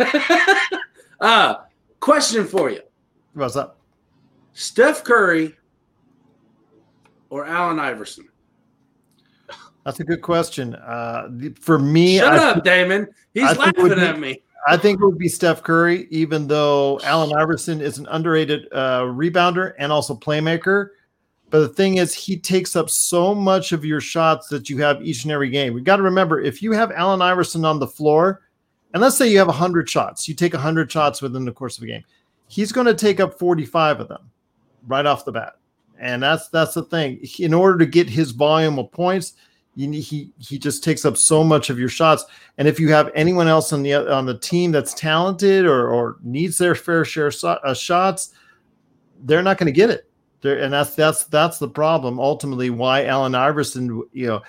uh, 1.20 1.54
question 2.00 2.44
for 2.46 2.70
you: 2.70 2.80
what's 3.34 3.56
up? 3.56 3.78
Steph 4.52 5.04
Curry 5.04 5.54
or 7.30 7.46
Allen 7.46 7.80
Iverson? 7.80 8.28
That's 9.84 10.00
a 10.00 10.04
good 10.04 10.22
question. 10.22 10.74
Uh, 10.76 11.28
for 11.60 11.78
me, 11.78 12.18
Shut 12.18 12.32
I, 12.32 12.50
up, 12.50 12.64
Damon. 12.64 13.06
He's 13.34 13.44
I 13.44 13.54
think 13.54 13.78
it 13.78 13.82
would 13.82 13.98
laughing 13.98 14.04
be- 14.04 14.08
at 14.08 14.18
me. 14.20 14.42
I 14.66 14.78
think 14.78 14.98
it 14.98 15.04
would 15.04 15.18
be 15.18 15.28
Steph 15.28 15.62
Curry, 15.62 16.06
even 16.10 16.46
though 16.46 16.98
Allen 17.04 17.36
Iverson 17.36 17.82
is 17.82 17.98
an 17.98 18.06
underrated 18.10 18.66
uh, 18.72 19.02
rebounder 19.02 19.74
and 19.78 19.92
also 19.92 20.14
playmaker. 20.14 20.88
But 21.50 21.58
the 21.60 21.68
thing 21.68 21.98
is, 21.98 22.14
he 22.14 22.38
takes 22.38 22.74
up 22.74 22.88
so 22.88 23.34
much 23.34 23.72
of 23.72 23.84
your 23.84 24.00
shots 24.00 24.48
that 24.48 24.70
you 24.70 24.78
have 24.78 25.02
each 25.02 25.24
and 25.24 25.32
every 25.32 25.50
game. 25.50 25.74
We 25.74 25.82
got 25.82 25.96
to 25.96 26.02
remember 26.02 26.40
if 26.40 26.62
you 26.62 26.72
have 26.72 26.90
Allen 26.92 27.20
Iverson 27.20 27.66
on 27.66 27.78
the 27.78 27.86
floor, 27.86 28.40
and 28.94 29.02
let's 29.02 29.18
say 29.18 29.28
you 29.28 29.36
have 29.36 29.48
100 29.48 29.88
shots, 29.88 30.26
you 30.26 30.34
take 30.34 30.54
100 30.54 30.90
shots 30.90 31.20
within 31.20 31.44
the 31.44 31.52
course 31.52 31.76
of 31.76 31.84
a 31.84 31.86
game, 31.86 32.04
he's 32.54 32.70
going 32.70 32.86
to 32.86 32.94
take 32.94 33.18
up 33.18 33.36
45 33.36 33.98
of 33.98 34.08
them 34.08 34.30
right 34.86 35.04
off 35.04 35.24
the 35.24 35.32
bat. 35.32 35.54
And 35.98 36.22
that's 36.22 36.48
that's 36.48 36.74
the 36.74 36.84
thing. 36.84 37.20
In 37.38 37.52
order 37.52 37.78
to 37.78 37.86
get 37.86 38.08
his 38.08 38.30
volume 38.30 38.78
of 38.78 38.92
points, 38.92 39.34
you 39.74 39.90
he 39.90 40.32
he 40.38 40.58
just 40.58 40.84
takes 40.84 41.04
up 41.04 41.16
so 41.16 41.42
much 41.42 41.70
of 41.70 41.78
your 41.78 41.88
shots. 41.88 42.24
And 42.58 42.68
if 42.68 42.78
you 42.78 42.92
have 42.92 43.10
anyone 43.14 43.48
else 43.48 43.72
on 43.72 43.82
the 43.82 43.94
on 43.94 44.26
the 44.26 44.38
team 44.38 44.70
that's 44.70 44.94
talented 44.94 45.66
or 45.66 45.88
or 45.88 46.16
needs 46.22 46.58
their 46.58 46.74
fair 46.74 47.04
share 47.04 47.28
of 47.28 47.44
uh, 47.44 47.74
shots, 47.74 48.34
they're 49.24 49.42
not 49.42 49.58
going 49.58 49.66
to 49.66 49.72
get 49.72 49.90
it. 49.90 50.10
They're, 50.40 50.58
and 50.58 50.72
that's 50.72 50.94
that's 50.94 51.24
that's 51.24 51.58
the 51.58 51.68
problem. 51.68 52.20
Ultimately, 52.20 52.70
why 52.70 53.04
Allen 53.06 53.34
Iverson, 53.34 54.02
you 54.12 54.26
know, 54.26 54.42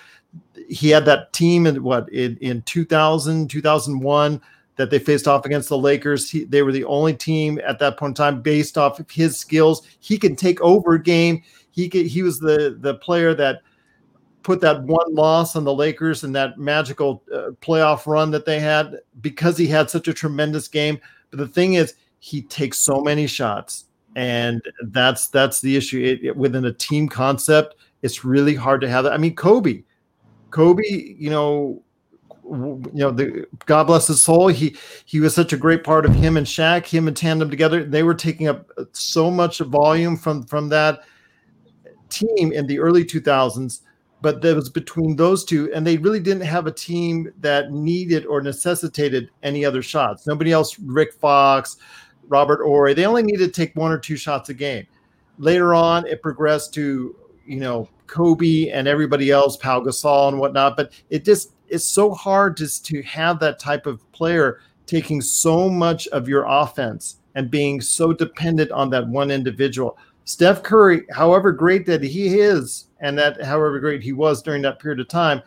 he 0.68 0.90
had 0.90 1.06
that 1.06 1.32
team 1.34 1.68
in 1.68 1.82
what 1.84 2.10
in 2.10 2.38
in 2.38 2.62
2000 2.64 3.50
2001 3.50 4.42
that 4.78 4.90
they 4.90 5.00
faced 5.00 5.28
off 5.28 5.46
against 5.46 5.70
the 5.70 5.78
Lakers. 5.78 6.30
He, 6.30 6.44
they 6.44 6.62
were 6.62 6.72
the 6.72 6.84
only 6.86 7.14
team 7.14 7.60
at 7.66 7.80
that 7.80 7.98
point 7.98 8.12
in 8.12 8.16
time 8.16 8.42
based 8.42 8.78
off 8.78 9.00
of 9.00 9.10
his 9.10 9.38
skills. 9.40 9.88
He 10.00 10.18
can 10.18 10.36
take 10.36 10.60
over 10.62 10.96
a 10.96 11.02
game. 11.02 11.44
He 11.72 11.90
could, 11.90 12.06
he 12.06 12.22
was 12.24 12.40
the 12.40 12.78
the 12.80 12.96
player 12.96 13.34
that 13.36 13.62
put 14.44 14.62
that 14.62 14.84
one 14.84 15.14
loss 15.14 15.56
on 15.56 15.64
the 15.64 15.74
Lakers 15.74 16.24
and 16.24 16.36
that 16.36 16.58
magical 16.60 17.24
uh, 17.34 17.50
playoff 17.62 18.06
run 18.06 18.30
that 18.32 18.46
they 18.46 18.60
had 18.60 19.00
because 19.22 19.58
he 19.58 19.66
had 19.68 19.90
such 19.90 20.08
a 20.08 20.14
tremendous 20.14 20.68
game. 20.68 21.00
But 21.32 21.40
the 21.40 21.48
thing 21.48 21.74
is, 21.74 21.96
he 22.20 22.42
takes 22.44 22.78
so 22.78 23.02
many 23.02 23.28
shots, 23.28 23.86
and 24.16 24.62
that's 24.84 25.28
that's 25.28 25.62
the 25.62 25.76
issue. 25.76 26.02
It, 26.04 26.24
it- 26.26 26.38
within 26.38 26.66
a 26.66 26.74
team 26.74 27.08
concept, 27.10 27.76
it's 28.02 28.24
really 28.26 28.56
hard 28.56 28.82
to 28.82 28.90
have 28.90 29.04
that. 29.06 29.14
I 29.14 29.18
mean, 29.18 29.36
Kobe, 29.36 29.84
Kobe, 30.52 30.84
you 31.18 31.30
know. 31.30 31.82
You 32.48 32.92
know, 32.94 33.12
the 33.12 33.48
God 33.66 33.86
bless 33.86 34.08
his 34.08 34.22
soul. 34.22 34.50
He 34.50 34.76
he 35.06 35.20
was 35.20 35.34
such 35.34 35.52
a 35.52 35.58
great 35.58 35.84
part 35.84 36.06
of 36.06 36.14
him 36.14 36.38
and 36.38 36.46
Shaq, 36.46 36.86
him 36.86 37.08
and 37.08 37.18
tandem 37.18 37.50
together. 37.50 37.84
They 37.84 38.04
were 38.04 38.14
taking 38.14 38.48
up 38.48 38.70
so 38.92 39.32
much 39.32 39.60
volume 39.60 40.16
from 40.16 40.44
from 40.44 40.70
that 40.70 41.04
team 42.10 42.52
in 42.52 42.68
the 42.68 42.80
early 42.80 43.04
2000s 43.04 43.82
but 44.22 44.42
that 44.42 44.56
was 44.56 44.70
between 44.70 45.16
those 45.16 45.44
two 45.44 45.72
and 45.74 45.86
they 45.86 45.98
really 45.98 46.20
didn't 46.20 46.44
have 46.44 46.68
a 46.68 46.72
team 46.72 47.32
that 47.42 47.72
needed 47.72 48.26
or 48.26 48.42
necessitated 48.42 49.30
any 49.44 49.66
other 49.66 49.82
shots 49.82 50.26
nobody 50.26 50.52
else 50.52 50.80
rick 50.80 51.14
fox 51.14 51.78
robert 52.28 52.64
horry 52.64 52.94
they 52.94 53.06
only 53.06 53.24
needed 53.24 53.46
to 53.46 53.52
take 53.52 53.76
one 53.76 53.92
or 53.92 53.98
two 53.98 54.16
shots 54.16 54.50
a 54.50 54.54
game 54.54 54.86
later 55.38 55.74
on 55.74 56.06
it 56.08 56.22
progressed 56.22 56.74
to 56.74 57.16
you 57.46 57.60
know 57.60 57.90
kobe 58.08 58.70
and 58.70 58.88
everybody 58.88 59.32
else 59.32 59.58
pau 59.58 59.80
gasol 59.80 60.30
and 60.30 60.40
whatnot 60.40 60.78
but 60.78 60.92
it 61.10 61.26
just 61.26 61.55
it's 61.70 61.86
so 61.86 62.14
hard 62.14 62.58
just 62.58 62.86
to 62.88 63.02
have 63.04 63.40
that 63.40 63.60
type 63.60 63.86
of 63.86 64.10
player 64.12 64.62
taking 64.86 65.22
so 65.22 65.70
much 65.70 66.08
of 66.10 66.28
your 66.28 66.46
offense 66.48 67.18
and 67.36 67.52
being 67.52 67.82
so 67.82 68.14
dependent 68.14 68.72
on 68.72 68.90
that 68.92 69.08
one 69.08 69.32
individual 69.32 69.98
Steph 70.26 70.64
Curry, 70.64 71.06
however 71.12 71.52
great 71.52 71.86
that 71.86 72.02
he 72.02 72.40
is, 72.40 72.88
and 73.00 73.18
that 73.18 73.42
however 73.44 73.80
great 73.80 74.02
he 74.02 74.12
was 74.12 74.42
during 74.42 74.64
that 74.64 74.80
period 74.80 75.00
of 75.00 75.08
time, 75.08 75.42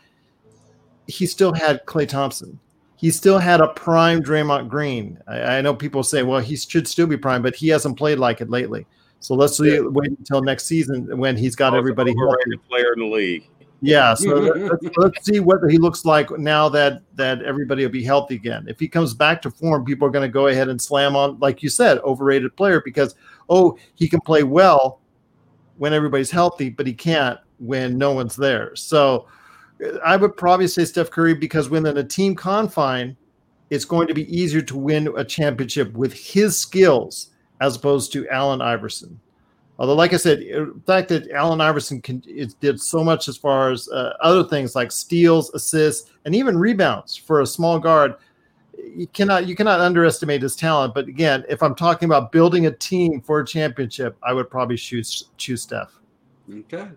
he 1.08 1.26
still 1.26 1.52
had 1.52 1.84
Klay 1.84 2.08
Thompson. 2.08 2.58
He 2.96 3.10
still 3.10 3.38
had 3.38 3.60
a 3.60 3.68
prime 3.68 4.22
Draymond 4.22 4.68
Green. 4.68 5.18
I, 5.26 5.58
I 5.58 5.60
know 5.60 5.74
people 5.74 6.02
say, 6.02 6.22
well, 6.22 6.40
he 6.40 6.56
should 6.56 6.86
still 6.86 7.06
be 7.06 7.16
prime, 7.16 7.42
but 7.42 7.56
he 7.56 7.68
hasn't 7.68 7.98
played 7.98 8.18
like 8.18 8.40
it 8.40 8.50
lately. 8.50 8.86
So 9.20 9.34
let's 9.34 9.58
wait 9.58 10.10
until 10.10 10.42
next 10.42 10.66
season 10.66 11.18
when 11.18 11.36
he's 11.36 11.56
got 11.56 11.74
everybody 11.74 12.14
healthy. 12.16 12.56
Player 12.68 12.92
in 12.92 13.00
the 13.00 13.06
league. 13.06 13.48
Yeah, 13.80 14.14
so 14.14 14.34
let- 14.34 14.56
let's, 14.82 14.96
let's 14.96 15.24
see 15.24 15.40
what 15.40 15.58
he 15.70 15.78
looks 15.78 16.04
like 16.04 16.30
now 16.36 16.68
that 16.70 17.02
that 17.14 17.42
everybody 17.42 17.84
will 17.84 17.92
be 17.92 18.02
healthy 18.02 18.34
again. 18.34 18.64
If 18.68 18.80
he 18.80 18.88
comes 18.88 19.14
back 19.14 19.40
to 19.42 19.50
form, 19.50 19.84
people 19.84 20.06
are 20.08 20.10
going 20.10 20.28
to 20.28 20.32
go 20.32 20.48
ahead 20.48 20.68
and 20.68 20.80
slam 20.80 21.14
on, 21.14 21.38
like 21.38 21.62
you 21.62 21.68
said, 21.68 21.98
overrated 21.98 22.56
player 22.56 22.82
because 22.84 23.14
oh, 23.48 23.78
he 23.94 24.08
can 24.08 24.20
play 24.20 24.42
well 24.42 25.00
when 25.76 25.92
everybody's 25.92 26.30
healthy, 26.30 26.70
but 26.70 26.86
he 26.86 26.92
can't 26.92 27.38
when 27.58 27.96
no 27.96 28.12
one's 28.12 28.36
there. 28.36 28.74
So 28.74 29.26
I 30.04 30.16
would 30.16 30.36
probably 30.36 30.66
say 30.66 30.84
Steph 30.84 31.10
Curry 31.10 31.34
because 31.34 31.70
within 31.70 31.96
a 31.96 32.04
team 32.04 32.34
confine, 32.34 33.16
it's 33.70 33.84
going 33.84 34.08
to 34.08 34.14
be 34.14 34.34
easier 34.34 34.62
to 34.62 34.76
win 34.76 35.08
a 35.16 35.24
championship 35.24 35.92
with 35.92 36.12
his 36.12 36.58
skills 36.58 37.30
as 37.60 37.76
opposed 37.76 38.12
to 38.12 38.28
Allen 38.28 38.60
Iverson. 38.60 39.20
Although, 39.78 39.94
like 39.94 40.12
I 40.12 40.16
said, 40.16 40.40
uh, 40.40 40.64
the 40.74 40.82
fact 40.86 41.08
that 41.10 41.30
Allen 41.30 41.60
Iverson 41.60 42.00
can, 42.02 42.22
it 42.26 42.54
did 42.60 42.80
so 42.80 43.04
much 43.04 43.28
as 43.28 43.36
far 43.36 43.70
as 43.70 43.88
uh, 43.88 44.14
other 44.20 44.42
things 44.42 44.74
like 44.74 44.90
steals, 44.90 45.54
assists, 45.54 46.10
and 46.24 46.34
even 46.34 46.58
rebounds 46.58 47.16
for 47.16 47.42
a 47.42 47.46
small 47.46 47.78
guard, 47.78 48.14
you 48.76 49.06
cannot 49.08 49.46
you 49.46 49.54
cannot 49.54 49.80
underestimate 49.80 50.42
his 50.42 50.56
talent. 50.56 50.94
But 50.94 51.06
again, 51.06 51.44
if 51.48 51.62
I'm 51.62 51.76
talking 51.76 52.06
about 52.06 52.32
building 52.32 52.66
a 52.66 52.72
team 52.72 53.20
for 53.20 53.40
a 53.40 53.46
championship, 53.46 54.16
I 54.22 54.32
would 54.32 54.50
probably 54.50 54.76
choose 54.76 55.28
choose 55.36 55.62
Steph. 55.62 55.92
Okay. 56.52 56.88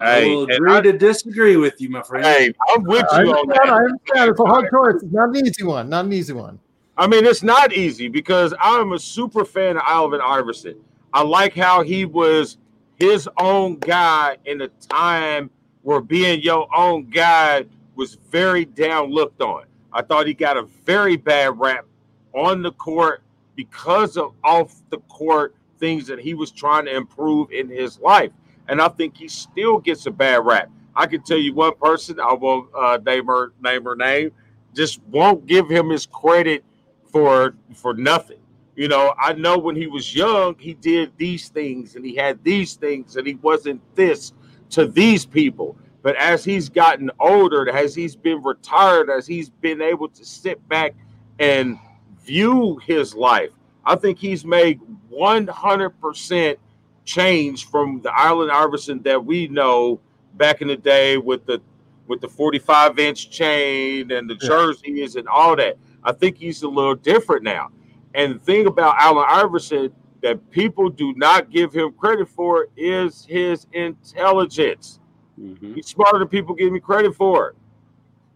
Hey, 0.00 0.24
I 0.24 0.26
will 0.26 0.44
agree 0.44 0.72
I- 0.76 0.80
to 0.82 0.92
disagree 0.92 1.56
with 1.56 1.80
you, 1.80 1.88
my 1.88 2.02
friend. 2.02 2.24
Hey, 2.24 2.54
I'm 2.74 2.84
with 2.84 3.06
I 3.12 3.22
you 3.22 3.30
on 3.30 3.38
understand, 3.38 3.70
I 3.70 3.76
understand. 3.76 4.30
It's 4.30 4.40
a 4.40 4.44
hard 4.44 4.70
choice. 4.70 5.02
It's 5.02 5.12
not 5.12 5.36
an 5.36 5.46
easy 5.46 5.64
one. 5.64 5.88
Not 5.88 6.04
an 6.04 6.12
easy 6.12 6.32
one. 6.32 6.60
I 6.96 7.08
mean, 7.08 7.24
it's 7.24 7.42
not 7.42 7.72
easy 7.72 8.06
because 8.06 8.54
I'm 8.60 8.92
a 8.92 8.98
super 8.98 9.44
fan 9.44 9.76
of 9.76 9.82
Allen 9.86 10.20
Iverson. 10.24 10.76
I 11.14 11.22
like 11.22 11.54
how 11.54 11.82
he 11.82 12.04
was 12.04 12.58
his 12.96 13.28
own 13.38 13.78
guy 13.78 14.36
in 14.46 14.60
a 14.62 14.68
time 14.68 15.48
where 15.82 16.00
being 16.00 16.42
your 16.42 16.66
own 16.76 17.08
guy 17.08 17.66
was 17.94 18.16
very 18.32 18.64
down 18.64 19.12
looked 19.12 19.40
on. 19.40 19.66
I 19.92 20.02
thought 20.02 20.26
he 20.26 20.34
got 20.34 20.56
a 20.56 20.64
very 20.84 21.16
bad 21.16 21.56
rap 21.56 21.86
on 22.34 22.62
the 22.62 22.72
court 22.72 23.22
because 23.54 24.16
of 24.16 24.34
off 24.42 24.82
the 24.90 24.98
court 25.02 25.54
things 25.78 26.08
that 26.08 26.18
he 26.18 26.34
was 26.34 26.50
trying 26.50 26.86
to 26.86 26.96
improve 26.96 27.52
in 27.52 27.68
his 27.68 28.00
life. 28.00 28.32
And 28.66 28.82
I 28.82 28.88
think 28.88 29.16
he 29.16 29.28
still 29.28 29.78
gets 29.78 30.06
a 30.06 30.10
bad 30.10 30.44
rap. 30.44 30.68
I 30.96 31.06
can 31.06 31.22
tell 31.22 31.38
you 31.38 31.54
one 31.54 31.76
person, 31.76 32.18
I 32.18 32.32
won't 32.32 32.68
uh, 32.74 32.98
name 33.06 33.26
her 33.26 33.52
name 33.62 33.84
her 33.84 33.94
name, 33.94 34.32
just 34.74 35.00
won't 35.04 35.46
give 35.46 35.68
him 35.70 35.90
his 35.90 36.06
credit 36.06 36.64
for 37.12 37.54
for 37.72 37.94
nothing. 37.94 38.38
You 38.76 38.88
know, 38.88 39.14
I 39.18 39.32
know 39.34 39.56
when 39.56 39.76
he 39.76 39.86
was 39.86 40.14
young, 40.14 40.56
he 40.58 40.74
did 40.74 41.12
these 41.16 41.48
things 41.48 41.94
and 41.94 42.04
he 42.04 42.16
had 42.16 42.42
these 42.42 42.74
things 42.74 43.16
and 43.16 43.26
he 43.26 43.34
wasn't 43.34 43.80
this 43.94 44.32
to 44.70 44.86
these 44.86 45.24
people. 45.24 45.76
But 46.02 46.16
as 46.16 46.44
he's 46.44 46.68
gotten 46.68 47.10
older, 47.20 47.68
as 47.70 47.94
he's 47.94 48.16
been 48.16 48.42
retired, 48.42 49.10
as 49.10 49.26
he's 49.26 49.48
been 49.48 49.80
able 49.80 50.08
to 50.08 50.24
sit 50.24 50.66
back 50.68 50.94
and 51.38 51.78
view 52.22 52.78
his 52.84 53.14
life, 53.14 53.50
I 53.86 53.96
think 53.96 54.18
he's 54.18 54.44
made 54.44 54.80
100% 55.10 56.56
change 57.04 57.68
from 57.68 58.00
the 58.02 58.18
Allen 58.18 58.50
Iverson 58.50 59.02
that 59.02 59.24
we 59.24 59.46
know 59.48 60.00
back 60.34 60.62
in 60.62 60.68
the 60.68 60.76
day 60.76 61.16
with 61.16 61.46
the 61.46 61.60
with 62.06 62.20
the 62.20 62.28
45 62.28 62.98
inch 62.98 63.30
chain 63.30 64.10
and 64.10 64.28
the 64.28 64.34
jerseys 64.34 65.16
and 65.16 65.26
all 65.26 65.56
that. 65.56 65.78
I 66.02 66.12
think 66.12 66.36
he's 66.36 66.62
a 66.62 66.68
little 66.68 66.94
different 66.94 67.44
now. 67.44 67.70
And 68.14 68.36
the 68.36 68.38
thing 68.38 68.66
about 68.66 68.96
Allen 68.98 69.24
Iverson 69.28 69.92
that 70.22 70.50
people 70.50 70.88
do 70.88 71.12
not 71.14 71.50
give 71.50 71.72
him 71.72 71.92
credit 71.92 72.28
for 72.28 72.68
is 72.76 73.26
his 73.28 73.66
intelligence. 73.72 75.00
Mhm. 75.40 75.74
He's 75.74 75.88
smarter 75.88 76.18
than 76.20 76.28
people 76.28 76.54
give 76.54 76.72
me 76.72 76.80
credit 76.80 77.14
for. 77.14 77.54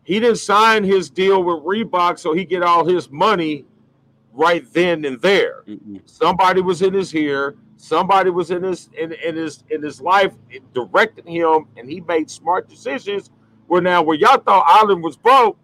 He 0.03 0.20
didn't 0.20 0.39
sign 0.39 0.85
his 0.85 1.11
deal 1.11 1.43
with 1.43 1.62
Reebok 1.64 2.18
so 2.18 2.33
he 2.33 2.45
get 2.45 2.62
all 2.62 2.85
his 2.85 3.11
money 3.11 3.64
right 4.33 4.64
then 4.72 5.05
and 5.05 5.20
there. 5.20 5.64
Mm-mm. 5.68 6.01
Somebody 6.07 6.61
was 6.61 6.83
in 6.83 6.95
his 6.95 7.14
ear. 7.14 7.57
somebody 7.81 8.29
was 8.31 8.51
in 8.51 8.64
his 8.64 8.91
in, 8.99 9.12
in 9.12 9.37
his 9.37 9.62
in 9.70 9.81
his 9.83 10.01
life 10.01 10.33
directing 10.74 11.26
him, 11.26 11.66
and 11.76 11.89
he 11.89 12.01
made 12.01 12.29
smart 12.29 12.68
decisions. 12.68 13.31
Where 13.68 13.81
now, 13.81 14.03
where 14.03 14.16
y'all 14.16 14.41
thought 14.41 14.64
Allen 14.68 15.01
was 15.03 15.16
broke, 15.16 15.57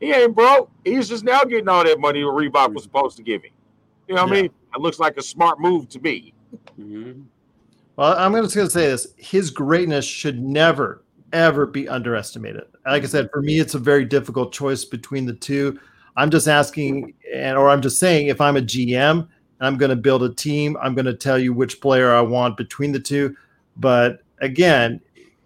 he 0.00 0.12
ain't 0.12 0.34
broke. 0.34 0.70
He's 0.84 1.08
just 1.08 1.24
now 1.24 1.44
getting 1.44 1.68
all 1.68 1.84
that 1.84 2.00
money 2.00 2.20
Reebok 2.20 2.74
was 2.74 2.82
supposed 2.82 3.16
to 3.18 3.22
give 3.22 3.42
him. 3.42 3.52
You 4.08 4.14
know 4.16 4.24
what 4.24 4.32
I 4.32 4.42
mean? 4.42 4.50
It 4.74 4.80
looks 4.80 4.98
like 4.98 5.16
a 5.18 5.22
smart 5.22 5.60
move 5.60 5.88
to 5.90 6.00
me. 6.00 6.34
Mhm. 6.78 7.24
Well, 7.96 8.16
I'm 8.18 8.32
just 8.34 8.54
going 8.54 8.66
to 8.66 8.72
say 8.72 8.86
this: 8.86 9.08
his 9.16 9.50
greatness 9.50 10.04
should 10.04 10.42
never, 10.42 11.04
ever 11.32 11.66
be 11.66 11.88
underestimated. 11.88 12.64
Like 12.86 13.02
I 13.02 13.06
said, 13.06 13.30
for 13.30 13.42
me, 13.42 13.60
it's 13.60 13.74
a 13.74 13.78
very 13.78 14.04
difficult 14.04 14.52
choice 14.52 14.84
between 14.84 15.26
the 15.26 15.34
two. 15.34 15.78
I'm 16.16 16.30
just 16.30 16.48
asking, 16.48 17.14
and 17.32 17.56
or 17.56 17.68
I'm 17.68 17.82
just 17.82 17.98
saying, 17.98 18.28
if 18.28 18.40
I'm 18.40 18.56
a 18.56 18.62
GM 18.62 19.20
and 19.20 19.28
I'm 19.60 19.76
going 19.76 19.90
to 19.90 19.96
build 19.96 20.22
a 20.22 20.34
team, 20.34 20.76
I'm 20.80 20.94
going 20.94 21.06
to 21.06 21.14
tell 21.14 21.38
you 21.38 21.52
which 21.52 21.80
player 21.80 22.12
I 22.12 22.22
want 22.22 22.56
between 22.56 22.90
the 22.90 23.00
two. 23.00 23.36
But 23.76 24.22
again, 24.40 25.00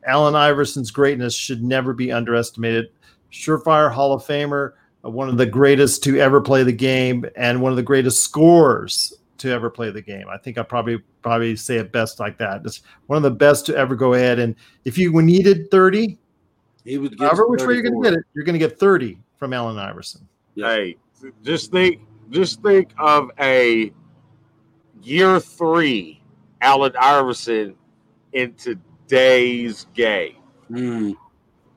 Allen 0.06 0.34
Iverson's 0.34 0.90
greatness 0.90 1.34
should 1.34 1.62
never 1.62 1.92
be 1.92 2.12
underestimated. 2.12 2.90
Surefire 3.34 3.92
Hall 3.92 4.12
of 4.12 4.22
Famer, 4.22 4.72
uh, 5.04 5.10
one 5.10 5.28
of 5.28 5.36
the 5.36 5.46
greatest 5.46 6.04
to 6.04 6.20
ever 6.20 6.40
play 6.40 6.62
the 6.62 6.72
game, 6.72 7.26
and 7.36 7.60
one 7.60 7.72
of 7.72 7.76
the 7.76 7.82
greatest 7.82 8.22
scorers 8.22 9.12
to 9.38 9.50
ever 9.50 9.68
play 9.68 9.90
the 9.90 10.00
game. 10.00 10.26
I 10.30 10.38
think 10.38 10.56
I 10.56 10.62
probably 10.62 10.98
probably 11.20 11.56
say 11.56 11.76
it 11.76 11.90
best 11.90 12.20
like 12.20 12.38
that. 12.38 12.62
Just 12.62 12.84
one 13.06 13.16
of 13.16 13.22
the 13.22 13.30
best 13.30 13.66
to 13.66 13.76
ever 13.76 13.96
go 13.96 14.14
ahead 14.14 14.38
and 14.38 14.54
if 14.84 14.96
you 14.96 15.20
needed 15.20 15.70
30, 15.70 16.16
He 16.84 16.98
would 16.98 17.18
get 17.18 17.26
however 17.26 17.48
which 17.48 17.62
way 17.62 17.74
you're 17.74 17.82
going 17.82 18.00
to 18.02 18.10
get 18.10 18.18
it, 18.18 18.24
you're 18.34 18.44
going 18.44 18.58
to 18.58 18.58
get 18.58 18.78
30 18.78 19.18
from 19.36 19.52
Allen 19.52 19.78
Iverson. 19.78 20.26
Hey, 20.54 20.96
just 21.42 21.72
think, 21.72 22.02
just 22.30 22.62
think 22.62 22.92
of 22.98 23.30
a 23.40 23.92
year 25.02 25.40
three 25.40 26.22
Allen 26.60 26.92
Iverson 27.00 27.74
in 28.32 28.54
today's 28.54 29.86
game. 29.94 30.36
Mm. 30.70 31.16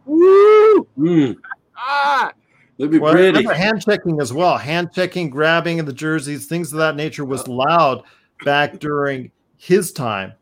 Woo! 0.07 0.87
Mm. 0.97 1.37
Ah, 1.77 2.31
It'd 2.77 2.91
be 2.91 2.99
Well, 2.99 3.13
pretty. 3.13 3.27
remember 3.37 3.53
hand 3.53 3.81
checking 3.83 4.19
as 4.21 4.31
well. 4.33 4.57
Hand 4.57 4.89
checking, 4.93 5.29
grabbing 5.29 5.79
of 5.79 5.85
the 5.85 5.93
jerseys, 5.93 6.45
things 6.47 6.71
of 6.71 6.79
that 6.79 6.95
nature 6.95 7.25
was 7.25 7.47
loud 7.47 8.03
back 8.45 8.79
during 8.79 9.31
his 9.57 9.91
time. 9.91 10.33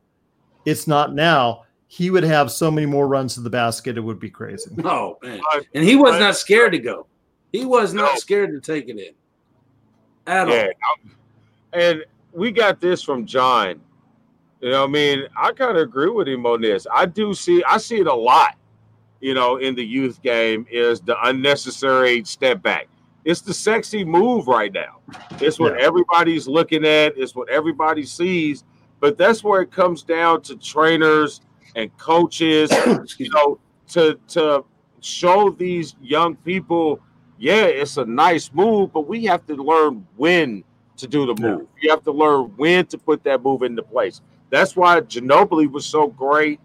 It's 0.65 0.85
not 0.87 1.13
now. 1.13 1.63
He 1.87 2.09
would 2.09 2.23
have 2.23 2.51
so 2.51 2.69
many 2.69 2.85
more 2.87 3.07
runs 3.07 3.35
to 3.35 3.41
the 3.41 3.49
basket, 3.49 3.97
it 3.97 4.01
would 4.01 4.19
be 4.19 4.29
crazy. 4.29 4.69
Oh 4.83 5.17
man, 5.23 5.39
and 5.73 5.83
he 5.83 5.95
was 5.95 6.19
not 6.19 6.35
scared 6.35 6.71
to 6.73 6.79
go. 6.79 7.07
He 7.53 7.63
was 7.63 7.93
not 7.93 8.13
No. 8.13 8.17
scared 8.17 8.51
to 8.51 8.59
take 8.59 8.89
it 8.89 8.97
in 8.99 9.13
at 10.27 10.47
yeah. 10.49 10.67
And 11.71 12.03
we 12.33 12.51
got 12.51 12.81
this 12.81 13.01
from 13.01 13.25
John. 13.25 13.79
You 14.61 14.71
know, 14.71 14.83
I 14.83 14.87
mean, 14.87 15.23
I 15.37 15.51
kind 15.51 15.77
of 15.77 15.83
agree 15.83 16.09
with 16.09 16.27
him 16.27 16.45
on 16.45 16.61
this. 16.61 16.85
I 16.93 17.05
do 17.05 17.33
see, 17.33 17.63
I 17.63 17.77
see 17.77 17.99
it 17.99 18.07
a 18.07 18.13
lot. 18.13 18.55
You 19.25 19.33
know, 19.33 19.55
in 19.57 19.73
the 19.73 19.83
youth 19.83 20.21
game 20.21 20.67
is 20.69 21.01
the 21.01 21.15
unnecessary 21.27 22.23
step 22.25 22.61
back. 22.61 22.87
It's 23.23 23.41
the 23.41 23.55
sexy 23.55 24.05
move 24.05 24.45
right 24.45 24.71
now. 24.71 24.97
It's 25.41 25.59
what 25.59 25.73
Yeah. 25.73 25.87
everybody's 25.87 26.47
looking 26.47 26.85
at. 26.85 27.17
It's 27.17 27.33
what 27.35 27.49
everybody 27.49 28.03
sees. 28.03 28.63
But 28.99 29.17
that's 29.17 29.43
where 29.43 29.63
it 29.63 29.71
comes 29.71 30.03
down 30.03 30.43
to 30.43 30.55
trainers 30.57 31.41
and 31.75 31.89
coaches. 31.97 32.69
you 33.17 33.31
know, 33.31 33.57
to 33.93 34.19
to 34.27 34.63
show 35.01 35.49
these 35.49 35.95
young 36.03 36.35
people, 36.35 36.99
yeah, 37.39 37.63
it's 37.65 37.97
a 37.97 38.05
nice 38.05 38.51
move, 38.53 38.93
but 38.93 39.07
we 39.07 39.25
have 39.25 39.43
to 39.47 39.55
learn 39.55 40.05
when 40.17 40.63
to 40.97 41.07
do 41.07 41.25
the 41.25 41.33
Yeah. 41.41 41.55
move. 41.55 41.67
You 41.81 41.89
have 41.89 42.03
to 42.03 42.11
learn 42.11 42.51
when 42.57 42.85
to 42.85 42.97
put 42.99 43.23
that 43.23 43.41
move 43.41 43.63
into 43.63 43.81
place. 43.81 44.21
That's 44.51 44.75
why 44.75 45.01
Ginobili 45.01 45.65
was 45.65 45.83
so 45.83 46.09
great 46.09 46.59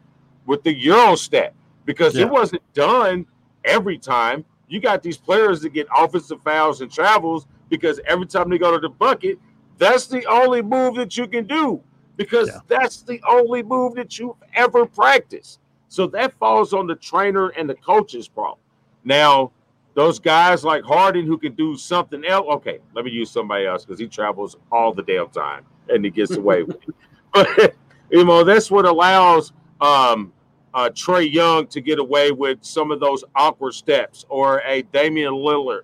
with 0.44 0.62
the 0.62 0.74
Euro 0.76 1.14
step 1.14 1.54
because 1.85 2.16
Yeah. 2.16 2.26
it 2.26 2.31
wasn't 2.31 2.62
done 2.74 3.26
every 3.64 3.99
time. 3.99 4.45
You 4.68 4.81
got 4.81 5.03
these 5.03 5.16
players 5.18 5.61
that 5.62 5.70
get 5.72 5.87
offensive 5.97 6.43
fouls 6.43 6.81
and 6.81 6.91
travels 6.91 7.47
because 7.68 8.01
every 8.07 8.26
time 8.26 8.49
they 8.51 8.59
go 8.59 8.72
to 8.72 8.78
the 8.78 8.89
bucket, 8.89 9.39
that's 9.78 10.07
the 10.07 10.24
only 10.26 10.62
move 10.62 10.95
that 10.97 11.16
you 11.16 11.26
can 11.26 11.47
do 11.47 11.81
because 12.16 12.49
Yeah. 12.49 12.61
that's 12.68 13.03
the 13.03 13.20
only 13.28 13.62
move 13.62 13.95
that 13.95 14.18
you've 14.18 14.37
ever 14.55 14.87
practiced. 14.87 15.59
So 15.89 16.07
that 16.09 16.33
falls 16.39 16.72
on 16.72 16.87
the 16.87 16.95
trainer 16.95 17.49
and 17.49 17.68
the 17.68 17.74
coach's 17.74 18.28
problem. 18.28 18.59
Now, 19.05 19.51
those 19.95 20.20
guys 20.20 20.62
like 20.64 20.85
Harden 20.85 21.26
who 21.26 21.37
can 21.37 21.55
do 21.55 21.76
something 21.76 22.24
else. 22.24 22.47
Okay, 22.49 22.78
let 22.95 23.05
me 23.05 23.11
use 23.11 23.28
somebody 23.31 23.66
else 23.66 23.85
because 23.85 23.99
he 23.99 24.07
travels 24.07 24.57
all 24.70 24.93
the 24.95 25.03
damn 25.03 25.28
time 25.31 25.64
and 25.89 26.05
he 26.05 26.11
gets 26.12 26.37
away 26.37 26.62
with 26.64 26.76
it. 26.87 26.95
But 27.33 27.74
you 28.11 28.24
know, 28.24 28.45
that's 28.45 28.70
what 28.70 28.85
allows 28.85 29.53
um 29.81 30.33
uh 30.75 30.89
Trae 30.91 31.31
Young 31.31 31.66
to 31.68 31.81
get 31.81 31.99
away 31.99 32.31
with 32.33 32.59
some 32.62 32.91
of 32.91 33.01
those 33.01 33.25
awkward 33.35 33.73
steps, 33.73 34.25
or 34.29 34.62
a 34.66 34.83
Damian 34.83 35.33
Lillard 35.35 35.83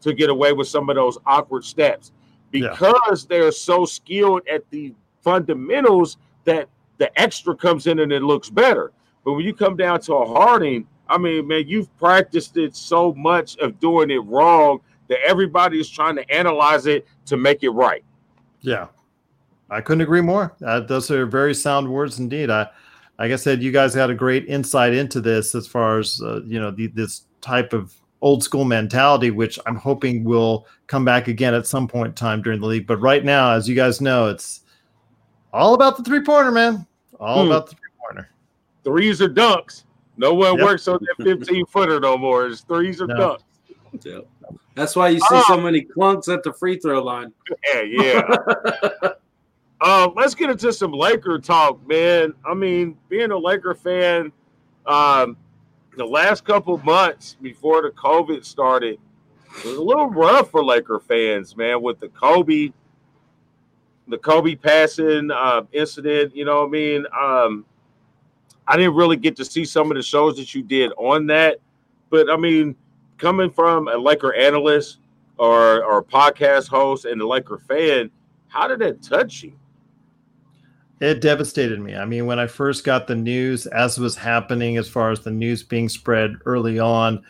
to 0.00 0.12
get 0.12 0.30
away 0.30 0.52
with 0.52 0.68
some 0.68 0.88
of 0.88 0.96
those 0.96 1.18
awkward 1.26 1.64
steps 1.64 2.12
Yeah. 2.52 2.68
because 2.70 3.26
they're 3.26 3.50
so 3.52 3.84
skilled 3.84 4.42
at 4.50 4.62
the 4.70 4.94
fundamentals 5.22 6.16
that 6.44 6.68
the 6.98 7.10
extra 7.20 7.54
comes 7.54 7.86
in 7.86 7.98
and 7.98 8.12
it 8.12 8.22
looks 8.22 8.48
better. 8.50 8.92
But 9.24 9.32
when 9.34 9.44
you 9.44 9.52
come 9.54 9.76
down 9.76 10.00
to 10.02 10.14
a 10.14 10.26
Harden, 10.26 10.86
I 11.08 11.18
mean, 11.18 11.46
man, 11.48 11.64
you've 11.66 11.94
practiced 11.98 12.56
it 12.56 12.74
so 12.76 13.12
much 13.14 13.56
of 13.58 13.78
doing 13.80 14.10
it 14.10 14.18
wrong 14.24 14.80
that 15.08 15.18
everybody 15.26 15.80
is 15.80 15.88
trying 15.90 16.16
to 16.16 16.30
analyze 16.34 16.86
it 16.86 17.06
to 17.26 17.36
make 17.36 17.62
it 17.62 17.70
right. 17.70 18.04
Yeah, 18.60 18.86
I 19.70 19.80
couldn't 19.80 20.02
agree 20.02 20.20
more. 20.20 20.54
Uh, 20.64 20.80
those 20.80 21.10
are 21.10 21.26
very 21.26 21.54
sound 21.54 21.88
words 21.88 22.18
indeed. 22.18 22.50
I, 22.50 22.68
like 23.18 23.32
I 23.32 23.36
said, 23.36 23.62
you 23.62 23.72
guys 23.72 23.94
had 23.94 24.10
a 24.10 24.14
great 24.14 24.46
insight 24.46 24.94
into 24.94 25.20
this 25.20 25.54
as 25.54 25.66
far 25.66 25.98
as 25.98 26.20
uh, 26.22 26.40
you 26.44 26.60
know 26.60 26.70
the, 26.70 26.86
this 26.88 27.22
type 27.40 27.72
of 27.72 27.94
old 28.20 28.42
school 28.42 28.64
mentality, 28.64 29.30
which 29.30 29.58
I'm 29.66 29.76
hoping 29.76 30.24
will 30.24 30.66
come 30.88 31.04
back 31.04 31.28
again 31.28 31.54
at 31.54 31.66
some 31.66 31.86
point 31.86 32.08
in 32.08 32.14
time 32.14 32.42
during 32.42 32.60
the 32.60 32.66
league. 32.66 32.86
But 32.86 32.98
right 32.98 33.24
now, 33.24 33.52
as 33.52 33.68
you 33.68 33.74
guys 33.76 34.00
know, 34.00 34.28
it's 34.28 34.62
all 35.52 35.74
about 35.74 35.96
the 35.96 36.02
three 36.04 36.22
pointer, 36.22 36.50
man. 36.50 36.86
All 37.20 37.44
Hmm. 37.44 37.50
about 37.52 37.66
the 37.70 37.76
three 37.76 37.90
pointer. 38.04 38.28
Threes 38.84 39.20
or 39.22 39.28
dunks. 39.28 39.84
No 40.16 40.34
one 40.34 40.56
Yep. 40.56 40.64
works 40.64 40.88
on 40.88 40.98
that 41.16 41.24
15 41.24 41.64
footer 41.66 42.00
no 42.00 42.16
more. 42.18 42.46
It's 42.46 42.62
threes 42.62 43.00
or 43.00 43.06
No. 43.06 43.14
dunks. 43.14 44.04
Yeah. 44.04 44.18
That's 44.74 44.94
why 44.96 45.08
you 45.08 45.18
see 45.20 45.26
Oh. 45.30 45.44
so 45.48 45.60
many 45.60 45.82
clunks 45.96 46.32
at 46.32 46.42
the 46.42 46.52
free 46.52 46.76
throw 46.78 47.02
line. 47.02 47.32
Yeah, 47.72 47.82
yeah. 47.82 48.22
uh, 49.80 50.10
let's 50.16 50.34
get 50.34 50.50
into 50.50 50.72
some 50.72 50.92
Laker 50.92 51.38
talk, 51.38 51.86
man. 51.86 52.34
I 52.44 52.54
mean, 52.54 52.96
being 53.08 53.30
a 53.30 53.38
Laker 53.38 53.74
fan, 53.74 54.32
um, 54.86 55.36
the 55.96 56.04
last 56.04 56.44
couple 56.44 56.78
months 56.78 57.36
before 57.40 57.82
the 57.82 57.90
COVID 57.90 58.44
started 58.44 58.98
was 59.64 59.76
a 59.76 59.82
little 59.82 60.10
rough 60.10 60.50
for 60.50 60.64
Laker 60.64 61.00
fans, 61.00 61.56
man, 61.56 61.82
with 61.82 62.00
the 62.00 62.08
Kobe, 62.08 62.72
the 64.08 64.18
Kobe 64.18 64.54
passing 64.54 65.30
uh, 65.30 65.62
incident. 65.72 66.34
You 66.34 66.44
know 66.44 66.60
what 66.60 66.68
I 66.68 66.70
mean? 66.70 67.06
Um, 67.18 67.64
I 68.66 68.76
didn't 68.76 68.94
really 68.94 69.16
get 69.16 69.36
to 69.36 69.44
see 69.44 69.64
some 69.64 69.90
of 69.90 69.96
the 69.96 70.02
shows 70.02 70.36
that 70.36 70.54
you 70.54 70.62
did 70.62 70.92
on 70.96 71.26
that, 71.28 71.58
but 72.10 72.30
I 72.30 72.36
mean, 72.36 72.76
coming 73.16 73.50
from 73.50 73.88
a 73.88 73.96
Laker 73.96 74.34
analyst 74.34 74.98
or 75.38 75.84
or 75.84 76.02
podcast 76.02 76.68
host 76.68 77.04
and 77.04 77.20
a 77.20 77.26
Laker 77.26 77.58
fan, 77.58 78.10
how 78.48 78.68
did 78.68 78.80
that 78.80 79.02
touch 79.02 79.42
you? 79.42 79.57
It 81.00 81.20
devastated 81.20 81.78
me. 81.78 81.94
I 81.94 82.04
mean, 82.04 82.26
when 82.26 82.40
I 82.40 82.48
first 82.48 82.82
got 82.82 83.06
the 83.06 83.14
news, 83.14 83.66
as 83.66 83.98
was 83.98 84.16
happening, 84.16 84.78
as 84.78 84.88
far 84.88 85.12
as 85.12 85.20
the 85.20 85.30
news 85.30 85.62
being 85.62 85.88
spread 85.88 86.36
early 86.44 86.80
on, 86.80 87.22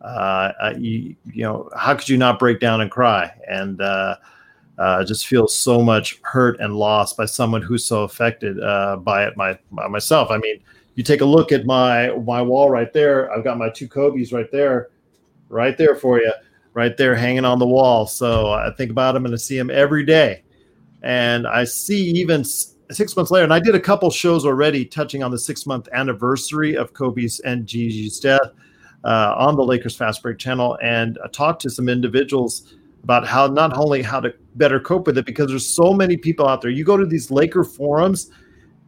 uh, 0.00 0.74
you, 0.78 1.16
you 1.24 1.42
know, 1.42 1.68
how 1.76 1.94
could 1.96 2.08
you 2.08 2.16
not 2.16 2.38
break 2.38 2.60
down 2.60 2.80
and 2.80 2.90
cry? 2.90 3.32
And 3.48 3.80
uh, 3.80 4.16
uh, 4.78 5.04
just 5.04 5.26
feel 5.26 5.48
so 5.48 5.82
much 5.82 6.20
hurt 6.22 6.60
and 6.60 6.76
lost 6.76 7.16
by 7.16 7.24
someone 7.24 7.62
who's 7.62 7.84
so 7.84 8.04
affected 8.04 8.62
uh, 8.62 8.96
by 8.96 9.24
it. 9.24 9.36
My 9.36 9.58
by 9.72 9.88
myself. 9.88 10.30
I 10.30 10.38
mean, 10.38 10.60
you 10.94 11.02
take 11.02 11.20
a 11.20 11.24
look 11.24 11.50
at 11.50 11.66
my 11.66 12.10
my 12.10 12.42
wall 12.42 12.70
right 12.70 12.92
there. 12.92 13.32
I've 13.32 13.42
got 13.42 13.58
my 13.58 13.70
two 13.70 13.88
Kobe's 13.88 14.32
right 14.32 14.50
there, 14.52 14.90
right 15.48 15.76
there 15.76 15.96
for 15.96 16.20
you, 16.20 16.32
right 16.74 16.96
there 16.96 17.16
hanging 17.16 17.44
on 17.44 17.58
the 17.58 17.66
wall. 17.66 18.06
So 18.06 18.50
I 18.50 18.70
think 18.76 18.92
about 18.92 19.12
them 19.12 19.24
and 19.24 19.34
I 19.34 19.38
see 19.38 19.58
them 19.58 19.70
every 19.70 20.04
day, 20.04 20.44
and 21.02 21.44
I 21.46 21.64
see 21.64 22.10
even. 22.10 22.44
Six 22.90 23.16
months 23.16 23.30
later, 23.30 23.44
and 23.44 23.52
I 23.52 23.60
did 23.60 23.74
a 23.74 23.80
couple 23.80 24.10
shows 24.10 24.44
already 24.44 24.84
touching 24.84 25.22
on 25.22 25.30
the 25.30 25.38
six 25.38 25.66
month 25.66 25.88
anniversary 25.92 26.76
of 26.76 26.92
Kobe's 26.92 27.40
and 27.40 27.66
Gigi's 27.66 28.20
death 28.20 28.50
uh, 29.04 29.34
on 29.36 29.56
the 29.56 29.64
Lakers 29.64 29.96
Fast 29.96 30.22
Break 30.22 30.38
channel, 30.38 30.78
and 30.82 31.18
I 31.24 31.28
talked 31.28 31.62
to 31.62 31.70
some 31.70 31.88
individuals 31.88 32.74
about 33.02 33.26
how 33.26 33.46
not 33.46 33.76
only 33.76 34.02
how 34.02 34.18
to 34.18 34.34
better 34.56 34.80
cope 34.80 35.06
with 35.06 35.16
it 35.16 35.26
because 35.26 35.48
there's 35.48 35.66
so 35.66 35.92
many 35.92 36.16
people 36.16 36.48
out 36.48 36.60
there. 36.60 36.72
You 36.72 36.84
go 36.84 36.96
to 36.96 37.06
these 37.06 37.30
Laker 37.30 37.62
forums, 37.62 38.30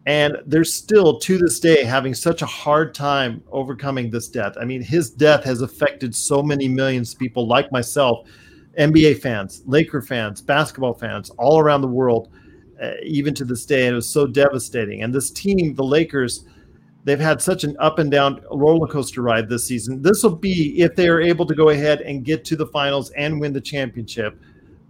and 0.06 0.38
they're 0.46 0.64
still 0.64 1.18
to 1.20 1.38
this 1.38 1.60
day 1.60 1.84
having 1.84 2.14
such 2.14 2.42
a 2.42 2.46
hard 2.46 2.94
time 2.94 3.42
overcoming 3.52 4.10
this 4.10 4.28
death. 4.28 4.54
I 4.60 4.64
mean, 4.64 4.82
his 4.82 5.10
death 5.10 5.44
has 5.44 5.60
affected 5.60 6.14
so 6.14 6.42
many 6.42 6.66
millions 6.66 7.12
of 7.12 7.18
people 7.18 7.46
like 7.46 7.70
myself, 7.70 8.28
NBA 8.78 9.20
fans, 9.20 9.62
Laker 9.66 10.02
fans, 10.02 10.40
basketball 10.40 10.94
fans 10.94 11.30
all 11.30 11.58
around 11.60 11.82
the 11.82 11.88
world 11.88 12.30
uh, 12.82 12.92
even 13.02 13.34
to 13.34 13.44
this 13.44 13.66
day, 13.66 13.86
and 13.86 13.92
it 13.92 13.96
was 13.96 14.08
so 14.08 14.26
devastating. 14.26 15.02
And 15.02 15.14
this 15.14 15.30
team, 15.30 15.74
the 15.74 15.84
Lakers, 15.84 16.44
they've 17.04 17.18
had 17.18 17.42
such 17.42 17.64
an 17.64 17.76
up 17.80 17.98
and 17.98 18.10
down 18.10 18.40
roller 18.50 18.86
coaster 18.86 19.22
ride 19.22 19.48
this 19.48 19.66
season. 19.66 20.02
This 20.02 20.22
will 20.22 20.36
be 20.36 20.80
if 20.80 20.94
they 20.94 21.08
are 21.08 21.20
able 21.20 21.46
to 21.46 21.54
go 21.54 21.70
ahead 21.70 22.00
and 22.02 22.24
get 22.24 22.44
to 22.46 22.56
the 22.56 22.66
finals 22.66 23.10
and 23.10 23.40
win 23.40 23.52
the 23.52 23.60
championship. 23.60 24.40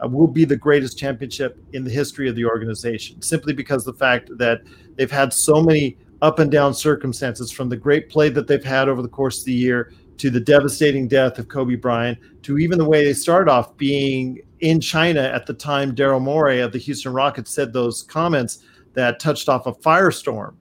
Uh, 0.01 0.07
will 0.07 0.29
be 0.29 0.45
the 0.45 0.57
greatest 0.57 0.97
championship 0.97 1.59
in 1.73 1.83
the 1.83 1.91
history 1.91 2.29
of 2.29 2.37
the 2.37 2.45
organization, 2.45 3.21
simply 3.21 3.53
because 3.53 3.85
the 3.85 3.93
fact 3.93 4.31
that 4.39 4.61
they've 4.95 5.11
had 5.11 5.33
so 5.33 5.61
many 5.61 5.97
up 6.23 6.39
and 6.39 6.53
down 6.53 6.73
circumstances 6.73 7.51
from 7.51 7.69
the 7.69 7.77
great 7.77 8.09
play 8.09 8.29
that 8.29 8.47
they've 8.47 8.65
had 8.65 8.89
over 8.89 9.03
the 9.03 9.09
course 9.09 9.41
of 9.41 9.47
the 9.47 9.53
year 9.53 9.93
to 10.19 10.31
the 10.31 10.41
devastating 10.41 11.09
death 11.09 11.39
of 11.39 11.49
Kobe 11.49 11.77
Bryant 11.77 12.19
to 12.43 12.59
even 12.59 12.79
the 12.79 12.89
way 12.89 13.05
they 13.05 13.13
started 13.13 13.51
off 13.51 13.77
being 13.77 14.41
in 14.61 14.81
China 14.81 15.23
at 15.23 15.47
the 15.47 15.55
time 15.55 15.95
Daryl 15.95 16.21
Morey 16.21 16.61
of 16.61 16.73
the 16.73 16.79
Houston 16.79 17.13
Rockets 17.13 17.51
said 17.51 17.73
those 17.73 18.03
comments 18.03 18.65
that 18.95 19.21
touched 19.21 19.49
off 19.49 19.67
a 19.67 19.73
firestorm 19.73 20.55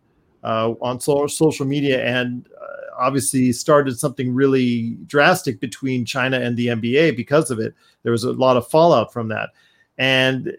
uh, 0.44 0.74
on 0.82 1.00
so- 1.00 1.28
social 1.28 1.66
media 1.66 2.04
and 2.06 2.48
uh, 2.62 2.66
obviously 3.00 3.52
started 3.52 3.98
something 3.98 4.34
really 4.34 4.98
drastic 5.08 5.60
between 5.60 6.06
China 6.06 6.40
and 6.40 6.56
the 6.58 6.68
NBA 6.68 7.16
because 7.16 7.52
of 7.52 7.60
it. 7.60 7.74
There 8.04 8.12
was 8.12 8.24
a 8.24 8.32
lot 8.32 8.58
of 8.58 8.68
fallout 8.68 9.12
from 9.12 9.28
that. 9.30 9.50
And 9.98 10.56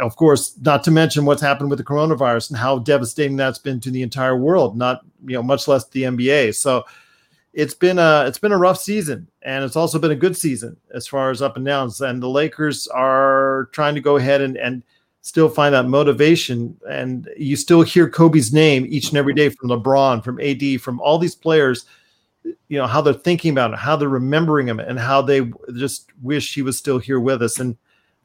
of 0.00 0.16
course, 0.16 0.54
not 0.62 0.82
to 0.84 0.90
mention 0.90 1.24
what's 1.24 1.42
happened 1.42 1.70
with 1.70 1.78
the 1.78 1.84
coronavirus 1.84 2.50
and 2.50 2.58
how 2.58 2.78
devastating 2.78 3.36
that's 3.36 3.58
been 3.58 3.80
to 3.80 3.90
the 3.90 4.02
entire 4.02 4.36
world, 4.36 4.76
not 4.76 5.02
you 5.24 5.34
know 5.34 5.42
much 5.42 5.68
less 5.68 5.86
the 5.88 6.04
NBA. 6.04 6.54
So 6.54 6.84
it's 7.52 7.74
been 7.74 7.98
a 7.98 8.24
it's 8.26 8.38
been 8.38 8.52
a 8.52 8.58
rough 8.58 8.78
season, 8.78 9.28
and 9.42 9.64
it's 9.64 9.76
also 9.76 9.98
been 9.98 10.10
a 10.10 10.16
good 10.16 10.36
season 10.36 10.76
as 10.94 11.06
far 11.06 11.30
as 11.30 11.42
up 11.42 11.56
and 11.56 11.66
downs. 11.66 12.00
And 12.00 12.22
the 12.22 12.28
Lakers 12.28 12.86
are 12.88 13.68
trying 13.72 13.94
to 13.94 14.00
go 14.00 14.16
ahead 14.16 14.40
and 14.40 14.56
and 14.56 14.82
still 15.22 15.48
find 15.48 15.74
that 15.74 15.86
motivation. 15.88 16.78
And 16.88 17.28
you 17.36 17.56
still 17.56 17.82
hear 17.82 18.08
Kobe's 18.08 18.52
name 18.52 18.86
each 18.88 19.08
and 19.08 19.18
every 19.18 19.34
day 19.34 19.48
from 19.48 19.70
LeBron, 19.70 20.24
from 20.24 20.40
AD, 20.40 20.80
from 20.80 21.00
all 21.00 21.18
these 21.18 21.34
players. 21.34 21.86
You 22.68 22.78
know 22.78 22.86
how 22.86 23.00
they're 23.00 23.12
thinking 23.12 23.50
about 23.50 23.72
it, 23.72 23.78
how 23.78 23.96
they're 23.96 24.08
remembering 24.08 24.68
him, 24.68 24.80
and 24.80 24.98
how 24.98 25.20
they 25.20 25.50
just 25.74 26.10
wish 26.22 26.54
he 26.54 26.62
was 26.62 26.78
still 26.78 26.98
here 26.98 27.20
with 27.20 27.42
us. 27.42 27.58
And 27.58 27.76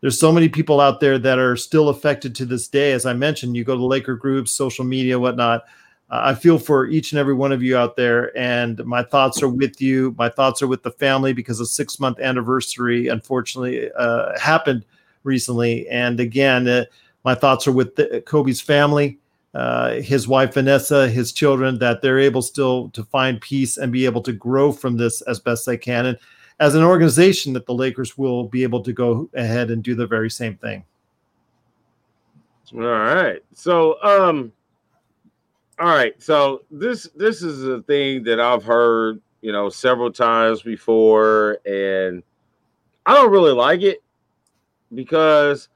there's 0.02 0.20
so 0.20 0.32
many 0.32 0.50
people 0.50 0.80
out 0.80 1.00
there 1.00 1.18
that 1.18 1.40
are 1.40 1.58
still 1.58 1.90
affected 1.90 2.36
to 2.36 2.46
this 2.46 2.68
day. 2.68 2.92
As 2.92 3.06
I 3.06 3.14
mentioned, 3.14 3.58
you 3.58 3.64
go 3.64 3.76
to 3.76 3.86
Laker 3.86 4.16
groups, 4.16 4.52
social 4.52 4.86
media, 4.86 5.20
whatnot. 5.20 5.64
I 6.10 6.36
feel 6.36 6.60
for 6.60 6.86
each 6.86 7.12
and 7.12 7.20
every 7.20 7.34
one 7.34 7.52
of 7.52 7.64
you 7.64 7.76
out 7.76 7.96
there, 7.96 8.38
and 8.38 8.84
my 8.86 9.02
thoughts 9.02 9.42
are 9.42 9.50
with 9.50 9.82
you. 9.82 10.14
My 10.18 10.30
thoughts 10.30 10.62
are 10.62 10.68
with 10.68 10.84
the 10.84 10.92
family 10.92 11.34
because 11.34 11.60
a 11.60 11.66
six 11.66 12.00
month 12.00 12.20
anniversary, 12.20 13.08
unfortunately, 13.08 13.92
uh, 13.98 14.38
happened 14.40 14.86
recently. 15.24 15.88
And 15.90 16.20
again, 16.20 16.68
uh, 16.68 16.86
my 17.24 17.34
thoughts 17.34 17.68
are 17.68 17.72
with 17.72 17.96
the, 17.96 18.22
Kobe's 18.26 18.62
family, 18.62 19.18
uh, 19.56 19.96
his 19.96 20.28
wife 20.28 20.54
Vanessa, 20.54 21.10
his 21.10 21.32
children, 21.32 21.80
that 21.80 22.04
they're 22.04 22.20
able 22.20 22.44
still 22.44 22.90
to 22.90 23.04
find 23.04 23.42
peace 23.42 23.78
and 23.78 23.92
be 23.92 24.06
able 24.06 24.22
to 24.22 24.32
grow 24.32 24.72
from 24.72 24.98
this 24.98 25.22
as 25.22 25.40
best 25.40 25.66
they 25.66 25.78
can. 25.78 26.06
And 26.06 26.20
as 26.60 26.76
an 26.76 26.84
organization, 26.84 27.54
that 27.54 27.66
the 27.66 27.74
Lakers 27.74 28.18
will 28.18 28.44
be 28.44 28.64
able 28.64 28.82
to 28.84 28.94
go 28.94 29.28
ahead 29.34 29.72
and 29.72 29.82
do 29.82 29.96
the 29.96 30.06
very 30.06 30.30
same 30.30 30.56
thing. 30.58 30.84
All 32.74 32.82
right. 32.82 33.42
So, 33.54 34.02
um, 34.04 34.52
all 35.80 35.88
right. 35.88 36.22
So 36.22 36.64
this 36.72 37.10
this 37.16 37.42
is 37.42 37.64
a 37.64 37.82
thing 37.82 38.24
that 38.24 38.40
I've 38.40 38.64
heard, 38.64 39.22
you 39.42 39.52
know, 39.52 39.70
several 39.70 40.12
times 40.12 40.62
before, 40.62 41.60
and 41.66 42.24
I 43.06 43.14
don't 43.14 43.32
really 43.32 43.52
like 43.52 43.82
it 43.82 44.02
because 44.94 45.70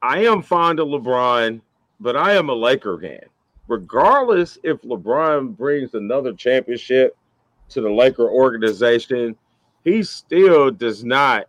I 0.00 0.24
am 0.24 0.42
fond 0.42 0.78
of 0.78 0.88
LeBron, 0.88 1.60
but 2.00 2.16
I 2.16 2.34
am 2.34 2.48
a 2.50 2.54
Laker 2.54 2.98
fan. 2.98 3.20
Regardless 3.66 4.58
if 4.62 4.80
LeBron 4.82 5.56
brings 5.56 5.94
another 5.94 6.32
championship 6.32 7.16
to 7.70 7.80
the 7.80 7.90
Laker 7.90 8.28
organization, 8.28 9.34
he 9.82 10.02
still 10.02 10.70
does 10.70 11.02
not 11.02 11.48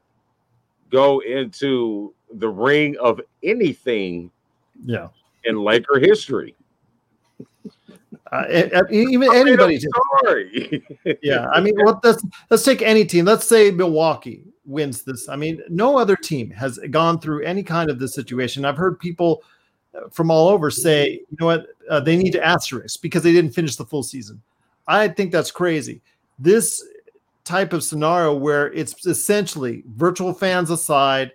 go 0.90 1.20
into 1.20 2.14
the 2.34 2.50
ring 2.50 2.96
of 2.98 3.22
anything 3.44 4.32
yeah 4.84 5.10
in 5.44 5.58
Laker 5.58 6.00
history. 6.00 6.56
Uh, 8.32 8.84
even 8.92 9.30
I 9.30 9.38
anybody. 9.38 9.80
Sorry. 10.24 10.84
yeah, 11.22 11.48
I 11.50 11.62
mean, 11.62 11.76
well, 11.84 12.00
let's 12.04 12.24
let's 12.50 12.64
take 12.64 12.82
any 12.82 13.06
team. 13.06 13.26
Let's 13.26 13.48
say 13.48 13.72
Milwaukee 13.72 14.44
wins 14.66 15.04
this. 15.04 15.30
I 15.30 15.36
mean, 15.36 15.62
no 15.70 15.98
other 15.98 16.16
team 16.16 16.50
has 16.52 16.80
gone 16.90 17.20
through 17.20 17.44
any 17.44 17.64
kind 17.64 17.90
of 17.90 18.00
this 18.00 18.14
situation. 18.14 18.66
I've 18.66 18.78
heard 18.78 19.00
people 19.00 19.44
uh, 19.96 20.10
from 20.10 20.32
all 20.32 20.50
over 20.50 20.72
say, 20.72 21.12
you 21.12 21.38
know 21.40 21.46
what, 21.46 21.68
uh, 21.90 22.00
they 22.00 22.18
need 22.18 22.32
to 22.32 22.44
asterisk 22.44 23.02
because 23.02 23.24
they 23.24 23.32
didn't 23.32 23.52
finish 23.52 23.76
the 23.76 23.86
full 23.86 24.04
season. 24.04 24.42
I 24.88 25.08
think 25.08 25.32
that's 25.32 25.52
crazy. 25.52 26.02
This 26.40 26.84
type 27.44 27.74
of 27.74 27.84
scenario 27.84 28.34
where 28.34 28.74
it's 28.74 29.06
essentially 29.06 29.84
virtual 29.96 30.34
fans 30.34 30.70
aside, 30.70 31.32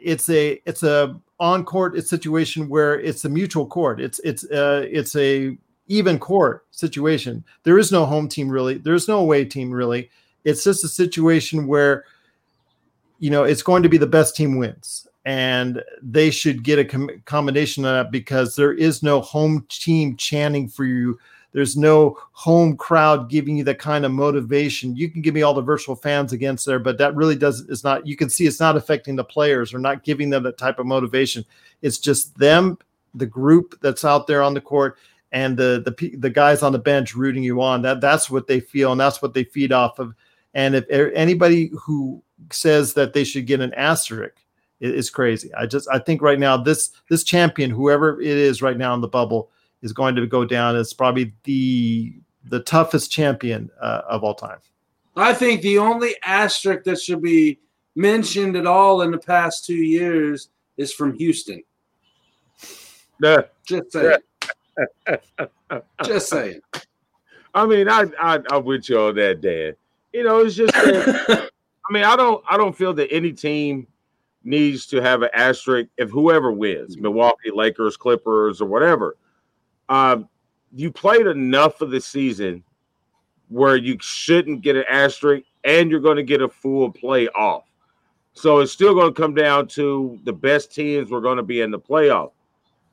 it's 0.00 0.28
a 0.30 0.60
it's 0.66 0.82
a 0.82 1.18
on 1.40 1.64
court 1.64 2.00
situation 2.06 2.68
where 2.68 3.00
it's 3.00 3.24
a 3.24 3.28
mutual 3.28 3.66
court. 3.66 4.00
It's 4.00 4.20
it's 4.20 4.44
uh, 4.44 4.86
it's 4.90 5.16
a 5.16 5.56
even 5.86 6.18
court 6.18 6.66
situation. 6.70 7.44
There 7.64 7.78
is 7.78 7.92
no 7.92 8.06
home 8.06 8.28
team 8.28 8.48
really. 8.48 8.78
There's 8.78 9.08
no 9.08 9.18
away 9.18 9.44
team 9.44 9.70
really. 9.70 10.10
It's 10.44 10.64
just 10.64 10.84
a 10.84 10.88
situation 10.88 11.66
where 11.66 12.04
you 13.18 13.30
know 13.30 13.44
it's 13.44 13.62
going 13.62 13.82
to 13.84 13.88
be 13.88 13.98
the 13.98 14.06
best 14.06 14.34
team 14.36 14.58
wins 14.58 15.06
and 15.24 15.82
they 16.02 16.30
should 16.30 16.64
get 16.64 16.80
a 16.80 16.84
com- 16.84 17.22
combination 17.24 17.84
of 17.84 17.92
that 17.92 18.10
because 18.10 18.56
there 18.56 18.72
is 18.72 19.02
no 19.02 19.20
home 19.20 19.64
team 19.68 20.16
chanting 20.16 20.68
for 20.68 20.84
you 20.84 21.18
there's 21.52 21.76
no 21.76 22.18
home 22.32 22.76
crowd 22.76 23.30
giving 23.30 23.56
you 23.56 23.62
the 23.62 23.74
kind 23.74 24.04
of 24.04 24.10
motivation 24.10 24.96
you 24.96 25.08
can 25.08 25.22
give 25.22 25.34
me 25.34 25.42
all 25.42 25.54
the 25.54 25.62
virtual 25.62 25.94
fans 25.94 26.32
against 26.32 26.66
there 26.66 26.80
but 26.80 26.98
that 26.98 27.14
really 27.14 27.36
does 27.36 27.60
is 27.68 27.84
not 27.84 28.04
you 28.04 28.16
can 28.16 28.28
see 28.28 28.46
it's 28.46 28.58
not 28.58 28.76
affecting 28.76 29.14
the 29.14 29.22
players 29.22 29.72
or 29.72 29.78
not 29.78 30.02
giving 30.02 30.28
them 30.28 30.42
that 30.42 30.58
type 30.58 30.80
of 30.80 30.86
motivation 30.86 31.44
it's 31.82 31.98
just 31.98 32.36
them 32.38 32.76
the 33.14 33.26
group 33.26 33.78
that's 33.80 34.04
out 34.04 34.26
there 34.26 34.42
on 34.42 34.54
the 34.54 34.60
court 34.60 34.96
and 35.32 35.56
the 35.56 35.82
the 35.84 36.16
the 36.16 36.30
guys 36.30 36.62
on 36.62 36.72
the 36.72 36.78
bench 36.78 37.14
rooting 37.14 37.42
you 37.42 37.60
on. 37.60 37.82
That 37.82 38.00
that's 38.00 38.30
what 38.30 38.46
they 38.46 38.60
feel 38.60 38.92
and 38.92 39.00
that's 39.00 39.20
what 39.20 39.34
they 39.34 39.44
feed 39.44 39.72
off 39.72 39.98
of. 39.98 40.14
And 40.54 40.74
if 40.74 40.84
anybody 40.90 41.72
who 41.80 42.22
says 42.50 42.94
that 42.94 43.14
they 43.14 43.24
should 43.24 43.46
get 43.46 43.60
an 43.60 43.72
asterisk 43.74 44.36
is 44.80 45.10
crazy. 45.10 45.52
I 45.54 45.66
just 45.66 45.88
I 45.90 45.98
think 45.98 46.22
right 46.22 46.38
now 46.38 46.56
this 46.56 46.90
this 47.08 47.24
champion, 47.24 47.70
whoever 47.70 48.20
it 48.20 48.26
is 48.26 48.62
right 48.62 48.76
now 48.76 48.94
in 48.94 49.00
the 49.00 49.08
bubble, 49.08 49.50
is 49.80 49.92
going 49.92 50.14
to 50.16 50.26
go 50.26 50.44
down 50.44 50.76
as 50.76 50.92
probably 50.92 51.32
the 51.44 52.14
the 52.44 52.60
toughest 52.60 53.10
champion 53.10 53.70
uh, 53.80 54.02
of 54.08 54.24
all 54.24 54.34
time. 54.34 54.58
I 55.16 55.34
think 55.34 55.62
the 55.62 55.78
only 55.78 56.16
asterisk 56.24 56.84
that 56.84 57.00
should 57.00 57.22
be 57.22 57.60
mentioned 57.94 58.56
at 58.56 58.66
all 58.66 59.02
in 59.02 59.10
the 59.10 59.18
past 59.18 59.64
two 59.64 59.74
years 59.74 60.48
is 60.76 60.92
from 60.92 61.16
Houston. 61.18 61.62
Yeah. 63.22 63.42
Just 63.64 63.92
saying. 63.92 64.18
Just 66.04 66.28
saying. 66.28 66.60
I 67.54 67.66
mean, 67.66 67.88
I, 67.88 68.06
I 68.18 68.38
I'm 68.50 68.64
with 68.64 68.88
you 68.88 68.98
on 68.98 69.14
that, 69.16 69.40
Dan. 69.40 69.74
You 70.12 70.24
know, 70.24 70.38
it's 70.38 70.54
just. 70.54 70.72
That, 70.74 71.50
I 71.88 71.92
mean, 71.92 72.04
I 72.04 72.16
don't 72.16 72.42
I 72.48 72.56
don't 72.56 72.76
feel 72.76 72.94
that 72.94 73.12
any 73.12 73.32
team 73.32 73.86
needs 74.44 74.86
to 74.86 75.00
have 75.00 75.22
an 75.22 75.30
asterisk 75.34 75.88
if 75.96 76.10
whoever 76.10 76.52
wins, 76.52 76.96
Milwaukee, 76.96 77.50
Lakers, 77.52 77.96
Clippers, 77.96 78.60
or 78.60 78.66
whatever. 78.66 79.16
Um, 79.88 80.28
you 80.74 80.90
played 80.90 81.26
enough 81.26 81.80
of 81.80 81.90
the 81.90 82.00
season 82.00 82.64
where 83.48 83.76
you 83.76 83.98
shouldn't 84.00 84.62
get 84.62 84.76
an 84.76 84.84
asterisk, 84.88 85.44
and 85.64 85.90
you're 85.90 86.00
going 86.00 86.16
to 86.16 86.22
get 86.22 86.40
a 86.40 86.48
full 86.48 86.90
play 86.90 87.28
off. 87.28 87.64
So 88.32 88.60
it's 88.60 88.72
still 88.72 88.94
going 88.94 89.12
to 89.12 89.20
come 89.20 89.34
down 89.34 89.66
to 89.68 90.18
the 90.24 90.32
best 90.32 90.74
teams 90.74 91.10
we're 91.10 91.20
going 91.20 91.36
to 91.36 91.42
be 91.42 91.60
in 91.60 91.70
the 91.70 91.78
playoff. 91.78 92.32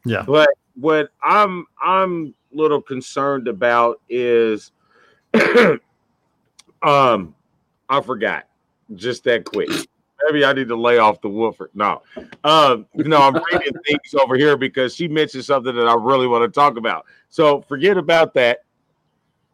Yeah. 0.05 0.23
But 0.23 0.49
what 0.80 1.11
I'm 1.21 1.65
I'm 1.82 2.34
a 2.53 2.57
little 2.57 2.82
concerned 2.82 3.47
about 3.47 4.01
is 4.09 4.71
um 6.82 7.36
I 7.89 8.01
forgot 8.01 8.47
just 8.95 9.23
that 9.25 9.45
quick. 9.45 9.69
Maybe 10.25 10.45
I 10.45 10.53
need 10.53 10.67
to 10.67 10.75
lay 10.75 10.97
off 10.97 11.21
the 11.21 11.30
Wolford. 11.30 11.71
No. 11.73 12.01
Um, 12.43 12.86
no, 12.93 13.21
I'm 13.21 13.36
reading 13.36 13.73
things 13.88 14.13
over 14.21 14.36
here 14.36 14.57
because 14.57 14.93
she 14.93 15.07
mentioned 15.07 15.45
something 15.45 15.75
that 15.75 15.88
I 15.88 15.95
really 15.95 16.27
want 16.27 16.43
to 16.43 16.59
talk 16.59 16.77
about. 16.77 17.05
So 17.30 17.61
forget 17.61 17.97
about 17.97 18.34
that. 18.36 18.59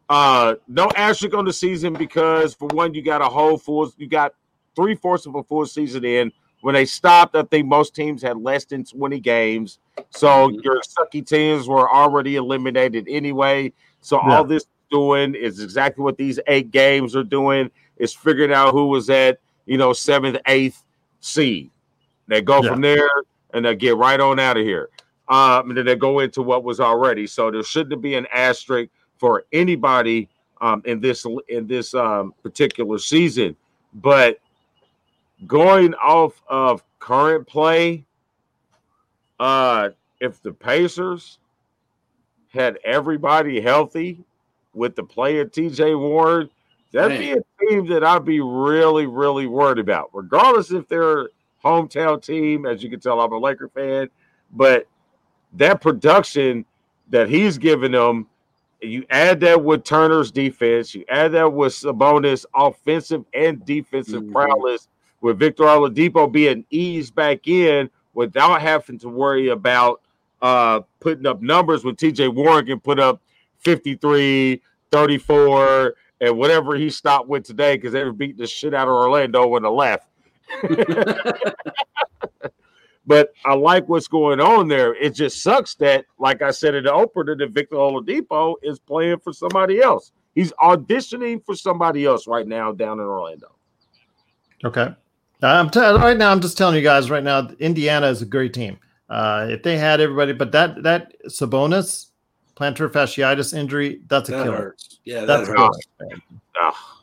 Uh 0.08 0.54
no 0.68 0.88
asterisk 0.94 1.34
on 1.34 1.44
the 1.44 1.52
season 1.52 1.92
because 1.92 2.54
for 2.54 2.68
one, 2.68 2.94
you 2.94 3.02
got 3.02 3.22
a 3.22 3.28
whole 3.28 3.58
full 3.58 3.92
you 3.96 4.06
got 4.06 4.34
three 4.76 4.94
fourths 4.94 5.26
of 5.26 5.34
a 5.34 5.42
full 5.42 5.66
season 5.66 6.04
in 6.04 6.30
when 6.66 6.74
they 6.74 6.84
stopped, 6.84 7.36
I 7.36 7.44
think 7.44 7.68
most 7.68 7.94
teams 7.94 8.20
had 8.20 8.38
less 8.38 8.64
than 8.64 8.84
20 8.84 9.20
games. 9.20 9.78
So 10.10 10.26
mm-hmm. 10.26 10.58
your 10.64 10.80
sucky 10.80 11.24
teams 11.24 11.68
were 11.68 11.88
already 11.88 12.34
eliminated 12.34 13.06
anyway. 13.08 13.72
So 14.00 14.16
yeah. 14.16 14.38
all 14.38 14.44
this 14.44 14.66
doing 14.90 15.36
is 15.36 15.60
exactly 15.60 16.02
what 16.02 16.16
these 16.16 16.40
eight 16.48 16.72
games 16.72 17.14
are 17.14 17.22
doing 17.22 17.70
is 17.98 18.12
figuring 18.12 18.52
out 18.52 18.72
who 18.72 18.88
was 18.88 19.08
at, 19.10 19.38
you 19.66 19.78
know, 19.78 19.92
seventh, 19.92 20.38
eighth 20.48 20.82
seed. 21.20 21.70
They 22.26 22.42
go 22.42 22.60
yeah. 22.60 22.70
from 22.70 22.80
there 22.80 23.10
and 23.54 23.64
they 23.64 23.76
get 23.76 23.96
right 23.96 24.18
on 24.18 24.40
out 24.40 24.56
of 24.56 24.64
here. 24.64 24.88
um, 25.28 25.68
and 25.68 25.78
then 25.78 25.86
they 25.86 25.94
go 25.94 26.18
into 26.18 26.42
what 26.42 26.64
was 26.64 26.80
already. 26.80 27.28
So 27.28 27.48
there 27.48 27.62
shouldn't 27.62 28.02
be 28.02 28.16
an 28.16 28.26
asterisk 28.34 28.90
for 29.18 29.44
anybody 29.52 30.28
um, 30.60 30.82
in 30.84 30.98
this 30.98 31.24
in 31.48 31.68
this 31.68 31.94
um, 31.94 32.34
particular 32.42 32.98
season. 32.98 33.54
But 33.94 34.40
going 35.46 35.94
off 35.94 36.40
of 36.48 36.82
current 36.98 37.46
play, 37.46 38.06
uh, 39.38 39.90
if 40.20 40.40
the 40.42 40.52
Pacers 40.52 41.38
had 42.48 42.78
everybody 42.84 43.60
healthy 43.60 44.24
with 44.72 44.96
the 44.96 45.04
play 45.04 45.40
of 45.40 45.50
TJ 45.50 45.98
Warren, 45.98 46.48
that'd 46.92 47.18
be 47.18 47.32
a 47.32 47.66
team 47.66 47.86
that 47.88 48.02
I'd 48.02 48.24
be 48.24 48.40
really, 48.40 49.06
really 49.06 49.46
worried 49.46 49.78
about, 49.78 50.10
regardless 50.14 50.70
if 50.70 50.88
they're 50.88 51.28
hometown 51.62 52.22
team. 52.22 52.64
As 52.64 52.82
you 52.82 52.88
can 52.88 53.00
tell, 53.00 53.20
I'm 53.20 53.32
a 53.32 53.38
Laker 53.38 53.68
fan, 53.68 54.08
but 54.52 54.86
that 55.54 55.80
production 55.80 56.64
that 57.10 57.28
he's 57.28 57.58
giving 57.58 57.92
them, 57.92 58.26
you 58.80 59.04
add 59.10 59.40
that 59.40 59.62
with 59.62 59.84
Turner's 59.84 60.30
defense, 60.30 60.94
you 60.94 61.04
add 61.08 61.32
that 61.32 61.52
with 61.52 61.72
Sabonis' 61.72 62.44
offensive 62.54 63.24
and 63.34 63.64
defensive 63.64 64.22
Mhm. 64.22 64.32
prowess, 64.32 64.88
with 65.26 65.40
Victor 65.40 65.64
Oladipo 65.64 66.30
being 66.30 66.64
eased 66.70 67.12
back 67.16 67.48
in 67.48 67.90
without 68.14 68.62
having 68.62 68.96
to 69.00 69.08
worry 69.08 69.48
about 69.48 70.00
uh, 70.40 70.82
putting 71.00 71.26
up 71.26 71.42
numbers 71.42 71.84
when 71.84 71.96
TJ 71.96 72.32
Warren 72.32 72.64
can 72.64 72.78
put 72.78 73.00
up 73.00 73.20
53, 73.58 74.62
34, 74.92 75.94
and 76.20 76.38
whatever 76.38 76.76
he 76.76 76.88
stopped 76.88 77.26
with 77.28 77.42
today 77.42 77.74
because 77.74 77.92
they 77.92 78.04
were 78.04 78.12
beating 78.12 78.36
the 78.36 78.46
shit 78.46 78.72
out 78.72 78.86
of 78.86 78.94
Orlando 78.94 79.52
on 79.52 79.62
the 79.62 79.68
left. 79.68 80.08
but 83.04 83.32
I 83.44 83.54
like 83.54 83.88
what's 83.88 84.06
going 84.06 84.38
on 84.38 84.68
there. 84.68 84.94
It 84.94 85.12
just 85.12 85.42
sucks 85.42 85.74
that, 85.76 86.04
like 86.20 86.40
I 86.40 86.52
said 86.52 86.76
in 86.76 86.84
the 86.84 86.92
opener, 86.92 87.34
that 87.34 87.50
Victor 87.50 87.74
Oladipo 87.74 88.54
is 88.62 88.78
playing 88.78 89.18
for 89.18 89.32
somebody 89.32 89.80
else. 89.80 90.12
He's 90.36 90.52
auditioning 90.62 91.44
for 91.44 91.56
somebody 91.56 92.04
else 92.04 92.28
right 92.28 92.46
now 92.46 92.70
down 92.70 93.00
in 93.00 93.06
Orlando. 93.06 93.56
Okay. 94.64 94.94
I'm 95.42 95.70
t- 95.70 95.80
right 95.80 96.16
now. 96.16 96.30
I'm 96.32 96.40
just 96.40 96.56
telling 96.56 96.76
you 96.76 96.82
guys 96.82 97.10
right 97.10 97.22
now. 97.22 97.48
Indiana 97.58 98.06
is 98.08 98.22
a 98.22 98.26
great 98.26 98.54
team. 98.54 98.78
Uh, 99.08 99.46
if 99.50 99.62
they 99.62 99.76
had 99.78 100.00
everybody, 100.00 100.32
but 100.32 100.50
that 100.52 100.82
that 100.82 101.12
Sabonis 101.28 102.06
plantar 102.56 102.88
fasciitis 102.90 103.56
injury, 103.56 104.00
that's 104.08 104.28
a 104.28 104.32
That 104.32 104.44
killer. 104.44 104.56
hurts. 104.56 104.98
Yeah, 105.04 105.20
that 105.20 105.26
that's 105.26 105.48
hurts. 105.48 105.78
killer. 105.98 106.20
Ah, 106.58 107.02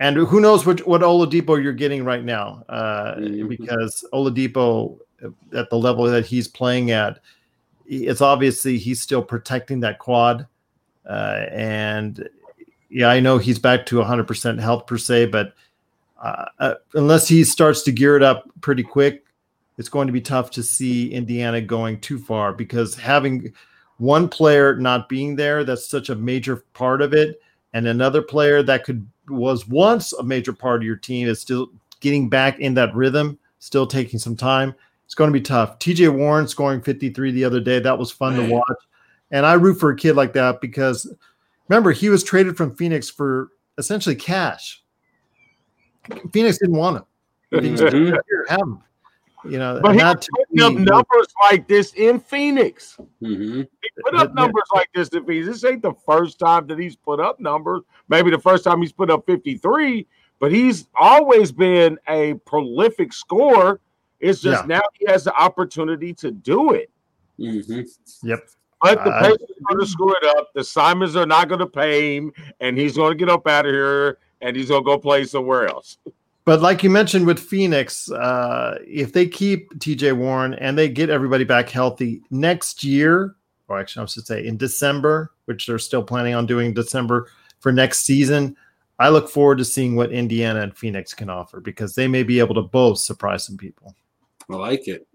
And 0.00 0.16
who 0.16 0.40
knows 0.40 0.64
what 0.64 0.86
what 0.86 1.00
Oladipo 1.02 1.60
you're 1.62 1.72
getting 1.72 2.04
right 2.04 2.24
now? 2.24 2.62
Uh, 2.68 3.16
Mhm. 3.16 3.48
Because 3.48 4.04
Oladipo, 4.12 4.98
at 5.54 5.68
the 5.70 5.76
level 5.78 6.04
that 6.04 6.24
he's 6.26 6.46
playing 6.48 6.90
at, 6.92 7.18
it's 7.86 8.20
obviously 8.20 8.78
he's 8.78 9.02
still 9.02 9.22
protecting 9.22 9.80
that 9.80 9.98
quad. 9.98 10.46
Uh, 11.08 11.46
and 11.50 12.28
yeah, 12.90 13.08
I 13.08 13.20
know 13.20 13.38
he's 13.38 13.58
back 13.58 13.86
to 13.86 14.00
100% 14.00 14.60
health 14.60 14.86
per 14.86 14.98
se, 14.98 15.26
but 15.26 15.52
uh, 16.22 16.46
uh, 16.58 16.74
unless 16.94 17.28
he 17.28 17.44
starts 17.44 17.82
to 17.82 17.92
gear 17.92 18.16
it 18.16 18.22
up 18.22 18.48
pretty 18.60 18.82
quick, 18.82 19.24
it's 19.78 19.88
going 19.88 20.06
to 20.06 20.12
be 20.12 20.20
tough 20.20 20.50
to 20.52 20.62
see 20.62 21.12
Indiana 21.12 21.60
going 21.60 22.00
too 22.00 22.18
far 22.18 22.52
because 22.52 22.94
having 22.94 23.52
one 23.98 24.28
player 24.28 24.76
not 24.76 25.08
being 25.08 25.36
there, 25.36 25.64
that's 25.64 25.88
such 25.88 26.08
a 26.08 26.14
major 26.14 26.64
part 26.72 27.02
of 27.02 27.12
it, 27.12 27.40
and 27.72 27.86
another 27.86 28.22
player 28.22 28.62
that 28.62 28.84
could 28.84 29.06
was 29.28 29.66
once 29.66 30.12
a 30.14 30.22
major 30.22 30.52
part 30.52 30.80
of 30.80 30.86
your 30.86 30.96
team 30.96 31.28
is 31.28 31.40
still 31.40 31.68
getting 32.00 32.28
back 32.28 32.58
in 32.60 32.74
that 32.74 32.94
rhythm, 32.94 33.38
still 33.58 33.86
taking 33.86 34.18
some 34.18 34.36
time. 34.36 34.74
It's 35.04 35.14
going 35.14 35.28
to 35.28 35.38
be 35.38 35.42
tough. 35.42 35.78
TJ 35.78 36.12
Warren 36.14 36.48
scoring 36.48 36.80
53 36.80 37.32
the 37.32 37.44
other 37.44 37.60
day. 37.60 37.78
That 37.78 37.98
was 37.98 38.10
fun 38.10 38.36
Man. 38.36 38.48
to 38.48 38.54
watch. 38.54 38.78
And 39.30 39.44
I 39.44 39.54
root 39.54 39.80
for 39.80 39.90
a 39.90 39.96
kid 39.96 40.14
like 40.14 40.32
that 40.34 40.60
because 40.60 41.12
remember, 41.68 41.92
he 41.92 42.08
was 42.08 42.22
traded 42.22 42.56
from 42.56 42.74
Phoenix 42.76 43.10
for 43.10 43.48
essentially 43.78 44.14
cash. 44.14 44.82
Phoenix 46.32 46.58
didn't 46.58 46.76
want 46.76 46.96
him. 46.98 47.04
Phoenix 47.50 47.80
said. 47.80 47.92
"Here, 47.92 48.22
have 48.48 48.60
him. 48.60 48.80
You 49.44 49.58
know, 49.58 49.78
but 49.80 49.92
he 49.92 49.98
that 49.98 50.16
was 50.16 50.26
to 50.26 50.32
putting 50.50 50.62
up 50.64 50.72
numbers 50.72 51.26
like 51.50 51.68
this 51.68 51.92
in 51.94 52.18
Phoenix. 52.18 52.98
Mhm. 53.22 53.68
He 53.82 53.88
put 54.02 54.16
up 54.16 54.34
numbers 54.34 54.64
like 54.74 54.88
this 54.92 55.08
in 55.10 55.24
Phoenix. 55.24 55.46
This 55.46 55.64
ain't 55.64 55.82
the 55.82 55.94
first 56.04 56.40
time 56.40 56.66
that 56.66 56.78
he's 56.78 56.96
put 56.96 57.20
up 57.20 57.38
numbers. 57.38 57.82
Maybe 58.08 58.30
the 58.30 58.40
first 58.40 58.64
time 58.64 58.80
he's 58.80 58.92
put 58.92 59.08
up 59.08 59.24
53, 59.26 60.06
but 60.40 60.50
he's 60.50 60.88
always 60.96 61.52
been 61.52 61.96
a 62.08 62.34
prolific 62.44 63.12
scorer. 63.12 63.78
It's 64.18 64.40
just 64.40 64.62
Yeah. 64.64 64.66
now 64.78 64.82
he 64.94 65.06
has 65.06 65.22
the 65.24 65.34
opportunity 65.34 66.12
to 66.14 66.32
do 66.32 66.72
it. 66.72 66.90
Mhm. 67.38 67.86
Yep. 68.24 68.48
But 68.82 69.04
the 69.04 69.14
I- 69.14 69.22
Pacers 69.22 69.40
are 69.42 69.74
going 69.74 69.80
to 69.84 69.86
screw 69.90 70.12
it 70.14 70.24
up. 70.38 70.52
The 70.54 70.64
Simons 70.64 71.14
are 71.14 71.26
not 71.26 71.48
going 71.48 71.60
to 71.60 71.66
pay 71.66 72.16
him, 72.16 72.32
and 72.60 72.76
he's 72.76 72.96
going 72.96 73.12
to 73.12 73.16
get 73.16 73.28
up 73.28 73.46
out 73.46 73.64
of 73.66 73.72
here, 73.72 74.18
and 74.46 74.54
he's 74.54 74.68
going 74.68 74.82
to 74.82 74.86
go 74.86 74.96
play 74.96 75.24
somewhere 75.24 75.66
else. 75.66 75.98
But 76.44 76.62
like 76.62 76.84
you 76.84 76.90
mentioned 76.90 77.26
with 77.26 77.40
Phoenix, 77.40 78.08
uh, 78.12 78.78
if 78.86 79.12
they 79.12 79.26
keep 79.26 79.74
TJ 79.80 80.16
Warren 80.16 80.54
and 80.54 80.78
they 80.78 80.88
get 80.88 81.10
everybody 81.10 81.42
back 81.42 81.68
healthy 81.68 82.22
next 82.30 82.84
year, 82.84 83.34
or 83.66 83.80
actually, 83.80 84.04
I 84.04 84.06
should 84.06 84.26
say 84.26 84.46
in 84.46 84.56
December, 84.56 85.32
which 85.46 85.66
they're 85.66 85.80
still 85.80 86.04
planning 86.04 86.34
on 86.34 86.46
doing 86.46 86.72
December 86.72 87.28
for 87.58 87.72
next 87.72 88.04
season, 88.04 88.56
I 89.00 89.08
look 89.08 89.28
forward 89.28 89.58
to 89.58 89.64
seeing 89.64 89.96
what 89.96 90.12
Indiana 90.12 90.60
and 90.60 90.76
Phoenix 90.76 91.12
can 91.12 91.28
offer 91.28 91.58
because 91.58 91.96
they 91.96 92.06
may 92.06 92.22
be 92.22 92.38
able 92.38 92.54
to 92.54 92.62
both 92.62 92.98
surprise 92.98 93.44
some 93.44 93.56
people. 93.56 93.96
I 94.48 94.54
like 94.54 94.86
it. 94.86 95.08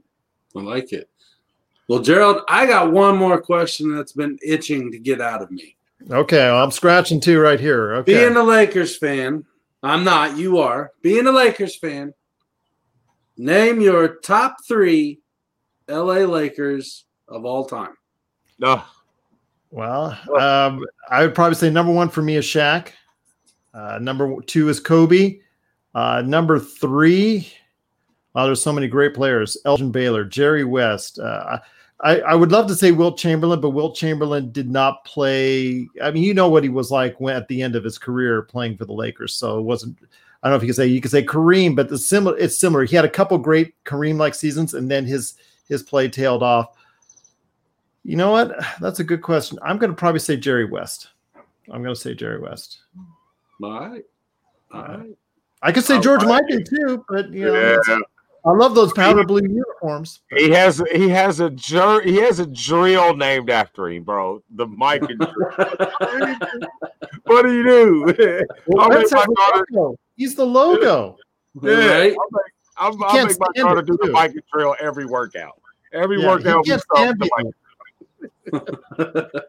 I 0.57 0.59
like 0.59 0.91
it. 0.91 1.09
Well, 1.87 2.01
Gerald, 2.01 2.41
I 2.49 2.65
got 2.65 2.91
one 2.91 3.15
more 3.15 3.41
question 3.41 3.95
that's 3.95 4.11
been 4.11 4.37
itching 4.45 4.91
to 4.91 4.99
get 4.99 5.21
out 5.21 5.41
of 5.41 5.49
me. 5.49 5.77
Okay, 6.09 6.37
well, 6.37 6.63
I'm 6.63 6.71
scratching 6.71 7.19
too 7.19 7.39
right 7.39 7.59
here. 7.59 7.93
Okay. 7.95 8.13
Being 8.13 8.35
a 8.35 8.43
Lakers 8.43 8.97
fan, 8.97 9.45
I'm 9.83 10.03
not, 10.03 10.37
you 10.37 10.59
are. 10.59 10.91
Being 11.01 11.27
a 11.27 11.31
Lakers 11.31 11.75
fan, 11.75 12.13
name 13.37 13.81
your 13.81 14.15
top 14.15 14.57
three 14.67 15.19
LA 15.87 16.25
Lakers 16.25 17.05
of 17.27 17.45
all 17.45 17.65
time. 17.65 17.93
No, 18.59 18.83
Well, 19.71 20.17
um, 20.39 20.85
I 21.09 21.23
would 21.23 21.33
probably 21.35 21.55
say 21.55 21.69
number 21.69 21.91
one 21.91 22.09
for 22.09 22.21
me 22.21 22.35
is 22.35 22.45
Shaq. 22.45 22.89
Uh, 23.73 23.99
number 24.01 24.41
two 24.41 24.69
is 24.69 24.79
Kobe. 24.79 25.39
Uh, 25.95 26.21
number 26.25 26.59
three, 26.59 27.51
oh, 28.35 28.45
there's 28.45 28.61
so 28.61 28.73
many 28.73 28.87
great 28.87 29.13
players. 29.13 29.57
Elgin 29.65 29.91
Baylor, 29.91 30.23
Jerry 30.25 30.63
West. 30.63 31.19
Uh, 31.19 31.59
I, 32.03 32.19
I 32.21 32.35
would 32.35 32.51
love 32.51 32.67
to 32.67 32.75
say 32.75 32.91
Wilt 32.91 33.17
Chamberlain, 33.17 33.61
but 33.61 33.69
Wilt 33.71 33.95
Chamberlain 33.95 34.51
did 34.51 34.69
not 34.69 35.05
play. 35.05 35.87
I 36.01 36.11
mean, 36.11 36.23
you 36.23 36.33
know 36.33 36.49
what 36.49 36.63
he 36.63 36.69
was 36.69 36.89
like 36.89 37.19
when 37.19 37.35
at 37.35 37.47
the 37.47 37.61
end 37.61 37.75
of 37.75 37.83
his 37.83 37.97
career 37.97 38.41
playing 38.43 38.77
for 38.77 38.85
the 38.85 38.93
Lakers. 38.93 39.35
So 39.35 39.59
it 39.59 39.63
wasn't. 39.63 39.97
I 40.43 40.47
don't 40.47 40.53
know 40.53 40.57
if 40.57 40.63
you 40.63 40.69
could 40.69 40.75
say 40.75 40.87
you 40.87 41.01
could 41.01 41.11
say 41.11 41.23
Kareem, 41.23 41.75
but 41.75 41.89
the 41.89 41.97
similar. 41.97 42.37
It's 42.37 42.57
similar. 42.57 42.85
He 42.85 42.95
had 42.95 43.05
a 43.05 43.09
couple 43.09 43.37
great 43.37 43.75
Kareem-like 43.83 44.33
seasons, 44.33 44.73
and 44.73 44.89
then 44.89 45.05
his 45.05 45.35
his 45.67 45.83
play 45.83 46.07
tailed 46.07 46.41
off. 46.41 46.75
You 48.03 48.15
know 48.15 48.31
what? 48.31 48.57
That's 48.79 48.99
a 48.99 49.03
good 49.03 49.21
question. 49.21 49.59
I'm 49.61 49.77
going 49.77 49.91
to 49.91 49.95
probably 49.95 50.19
say 50.19 50.35
Jerry 50.37 50.65
West. 50.65 51.09
I'm 51.71 51.83
going 51.83 51.93
to 51.93 52.01
say 52.01 52.15
Jerry 52.15 52.39
West. 52.39 52.79
All 53.63 53.79
right. 53.79 54.03
All 54.73 54.81
right. 54.81 55.17
I 55.61 55.71
could 55.71 55.83
say 55.83 55.99
George 55.99 56.21
Mikan 56.21 56.67
too, 56.67 57.05
but 57.07 57.31
you 57.31 57.45
know, 57.45 57.79
Yeah. 57.87 57.99
It's- 58.43 58.53
I 58.53 58.57
love 58.57 58.73
those 58.73 58.91
powder 58.93 59.23
blue 59.23 59.41
uniforms. 59.43 60.21
he 60.35 60.49
has 60.49 60.81
he 60.91 61.07
has 61.09 61.39
a 61.39 61.49
jur- 61.51 62.01
he 62.01 62.15
has 62.17 62.39
a 62.39 62.47
drill 62.47 63.15
named 63.15 63.49
after 63.51 63.87
him, 63.89 64.03
bro. 64.03 64.41
The 64.55 64.65
Mikan 64.65 65.17
drill. 65.17 66.59
what 67.25 67.43
do 67.43 67.53
you 67.53 67.63
do? 67.63 68.05
Well, 68.67 68.81
I'll 68.81 68.89
make 68.89 68.97
that's 68.99 69.11
my 69.11 69.19
how 69.19 69.51
daughter, 69.51 69.65
logo. 69.71 69.95
He's 70.15 70.33
the 70.35 70.45
logo. 70.45 71.17
yeah, 71.61 71.71
Right? 71.99 72.15
I'll 72.17 72.29
make, 72.31 72.51
I'll, 72.77 73.03
I'll 73.03 73.11
can't 73.11 73.27
make 73.29 73.37
my 73.39 73.61
daughter 73.61 73.79
it, 73.81 73.85
do 73.85 73.97
the 74.01 74.07
too. 74.07 74.13
Mikan 74.13 74.39
drill 74.51 74.75
every 74.79 75.05
workout. 75.05 75.61
Every 75.93 76.19
Yeah, 76.21 76.27
workout 76.29 76.63
we 76.65 76.69
can't 76.71 76.81
start 76.81 76.97
stand 76.99 77.19
the. 77.19 77.29
Mike. 77.37 78.63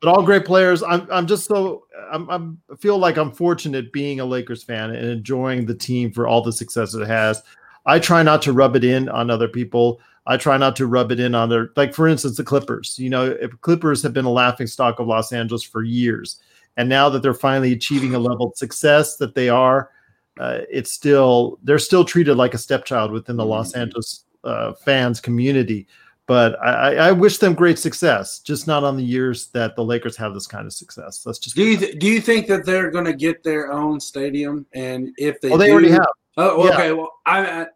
But 0.00 0.08
all 0.08 0.22
great 0.24 0.44
players. 0.44 0.82
I'm 0.82 1.06
I'm 1.12 1.28
just 1.28 1.46
so 1.46 1.84
I'm 2.10 2.28
I'm 2.28 2.60
I 2.72 2.74
feel 2.74 2.98
like 2.98 3.16
I'm 3.18 3.30
fortunate 3.30 3.92
being 3.92 4.18
a 4.18 4.24
Lakers 4.24 4.64
fan 4.64 4.90
and 4.90 5.06
enjoying 5.06 5.64
the 5.64 5.76
team 5.76 6.10
for 6.10 6.26
all 6.26 6.42
the 6.42 6.52
success 6.52 6.94
it 6.94 7.06
has. 7.06 7.40
I 7.86 7.98
try 7.98 8.22
not 8.22 8.42
to 8.42 8.52
rub 8.52 8.76
it 8.76 8.84
in 8.84 9.08
on 9.08 9.30
other 9.30 9.48
people. 9.48 10.00
I 10.26 10.36
try 10.36 10.56
not 10.56 10.76
to 10.76 10.86
rub 10.86 11.10
it 11.10 11.18
in 11.18 11.34
on 11.34 11.48
their 11.48 11.70
like 11.76 11.94
for 11.94 12.06
instance 12.06 12.36
the 12.36 12.44
Clippers. 12.44 12.98
You 12.98 13.10
know, 13.10 13.26
if 13.26 13.50
Clippers 13.60 14.02
have 14.02 14.12
been 14.12 14.24
a 14.24 14.30
laughing 14.30 14.66
stock 14.66 14.98
of 14.98 15.06
Los 15.06 15.32
Angeles 15.32 15.62
for 15.62 15.82
years. 15.82 16.40
And 16.76 16.88
now 16.88 17.08
that 17.10 17.22
they're 17.22 17.34
finally 17.34 17.72
achieving 17.72 18.14
a 18.14 18.18
level 18.18 18.46
of 18.46 18.56
success 18.56 19.16
that 19.16 19.34
they 19.34 19.50
are, 19.50 19.90
uh, 20.40 20.60
it's 20.70 20.90
still 20.90 21.58
they're 21.62 21.78
still 21.78 22.04
treated 22.04 22.36
like 22.36 22.54
a 22.54 22.58
stepchild 22.58 23.12
within 23.12 23.36
the 23.36 23.44
Los 23.44 23.74
Angeles 23.74 24.24
uh, 24.44 24.72
fans 24.72 25.20
community. 25.20 25.86
But 26.26 26.58
I, 26.64 27.08
I 27.08 27.12
wish 27.12 27.38
them 27.38 27.52
great 27.52 27.78
success, 27.78 28.38
just 28.38 28.66
not 28.66 28.84
on 28.84 28.96
the 28.96 29.02
years 29.02 29.48
that 29.48 29.76
the 29.76 29.84
Lakers 29.84 30.16
have 30.16 30.34
this 30.34 30.46
kind 30.46 30.66
of 30.66 30.72
success. 30.72 31.26
Let's 31.26 31.38
just 31.38 31.56
Do 31.56 31.64
you 31.64 31.76
th- 31.76 31.98
do 31.98 32.06
you 32.06 32.20
think 32.20 32.46
that 32.46 32.64
they're 32.64 32.90
going 32.90 33.04
to 33.04 33.12
get 33.12 33.42
their 33.42 33.72
own 33.72 34.00
stadium? 34.00 34.64
And 34.72 35.12
if 35.18 35.40
they, 35.40 35.50
well, 35.50 35.58
they 35.58 35.66
do- 35.66 35.72
already 35.72 35.90
have. 35.90 36.06
Oh, 36.36 36.64
Yeah. 36.66 36.74
okay. 36.74 36.92
Well, 36.92 37.12
I, 37.26 37.62
I 37.62 37.66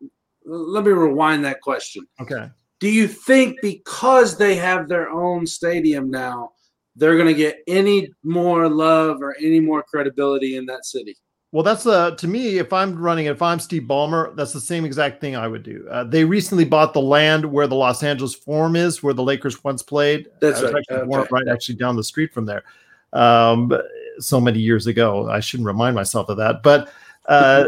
let 0.45 0.85
me 0.85 0.93
rewind 0.93 1.45
that 1.45 1.61
question. 1.61 2.07
Okay. 2.21 2.49
Do 2.79 2.89
you 2.89 3.09
think 3.09 3.59
because 3.63 4.37
they 4.37 4.55
have 4.57 4.89
their 4.89 5.09
own 5.11 5.47
stadium 5.47 6.11
now, 6.11 6.53
they're 6.95 7.17
going 7.17 7.27
to 7.27 7.35
get 7.35 7.59
any 7.67 8.11
more 8.23 8.69
love 8.69 9.23
or 9.23 9.35
any 9.39 9.61
more 9.61 9.83
credibility 9.83 10.57
in 10.57 10.67
that 10.67 10.85
city? 10.85 11.17
Well, 11.53 11.63
that's 11.63 11.87
uh, 11.87 12.11
to 12.17 12.29
me. 12.29 12.59
If 12.59 12.73
I'm 12.73 12.97
running, 12.99 13.27
if 13.27 13.41
I'm 13.41 13.59
Steve 13.61 13.85
Ballmer, 13.85 14.35
that's 14.37 14.53
the 14.53 14.61
same 14.61 14.85
exact 14.85 15.21
thing 15.21 15.37
I 15.37 15.49
would 15.49 15.63
do. 15.63 15.87
Uh, 15.91 16.05
they 16.05 16.25
recently 16.25 16.65
bought 16.65 16.93
the 16.93 17.01
land 17.01 17.45
where 17.47 17.67
the 17.67 17.75
Los 17.75 18.03
Angeles 18.03 18.35
Forum 18.35 18.77
is, 18.77 19.03
where 19.03 19.15
the 19.15 19.23
Lakers 19.23 19.65
once 19.65 19.83
played. 19.83 20.29
That's 20.41 20.63
right. 20.63 20.75
Actually, 20.77 20.97
Okay. 21.17 21.29
right, 21.31 21.49
actually 21.49 21.77
down 21.77 21.97
the 21.97 22.05
street 22.05 22.35
from 22.35 22.45
there. 22.45 22.65
Um, 23.13 23.73
so 24.19 24.41
many 24.41 24.59
years 24.59 24.87
ago, 24.87 25.31
I 25.31 25.41
shouldn't 25.41 25.67
remind 25.67 25.95
myself 25.95 26.29
of 26.29 26.37
that. 26.39 26.63
But 26.63 26.91
uh, 27.29 27.65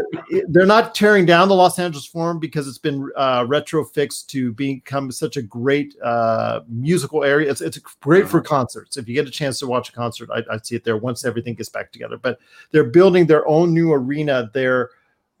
they're 0.47 0.65
not 0.65 0.95
tearing 0.95 1.25
down 1.25 1.49
the 1.49 1.55
Los 1.55 1.79
Angeles 1.79 2.05
Forum 2.05 2.39
because 2.39 2.67
it's 2.67 2.77
been 2.77 3.09
uh, 3.17 3.43
retrofixed 3.43 4.27
to 4.27 4.53
become 4.53 5.11
such 5.11 5.35
a 5.35 5.41
great 5.41 5.95
uh, 6.01 6.61
musical 6.67 7.25
area. 7.25 7.51
It's, 7.51 7.59
it's 7.59 7.77
great 7.77 8.29
for 8.29 8.39
concerts. 8.39 8.95
If 8.95 9.09
you 9.09 9.15
get 9.15 9.27
a 9.27 9.31
chance 9.31 9.59
to 9.59 9.67
watch 9.67 9.89
a 9.89 9.91
concert, 9.91 10.29
I, 10.33 10.43
I'd 10.49 10.65
see 10.65 10.75
it 10.75 10.85
there 10.85 10.97
once 10.97 11.25
everything 11.25 11.55
gets 11.55 11.69
back 11.69 11.91
together. 11.91 12.17
But 12.17 12.39
they're 12.71 12.85
building 12.85 13.25
their 13.25 13.45
own 13.47 13.73
new 13.73 13.91
arena 13.91 14.49
there 14.53 14.91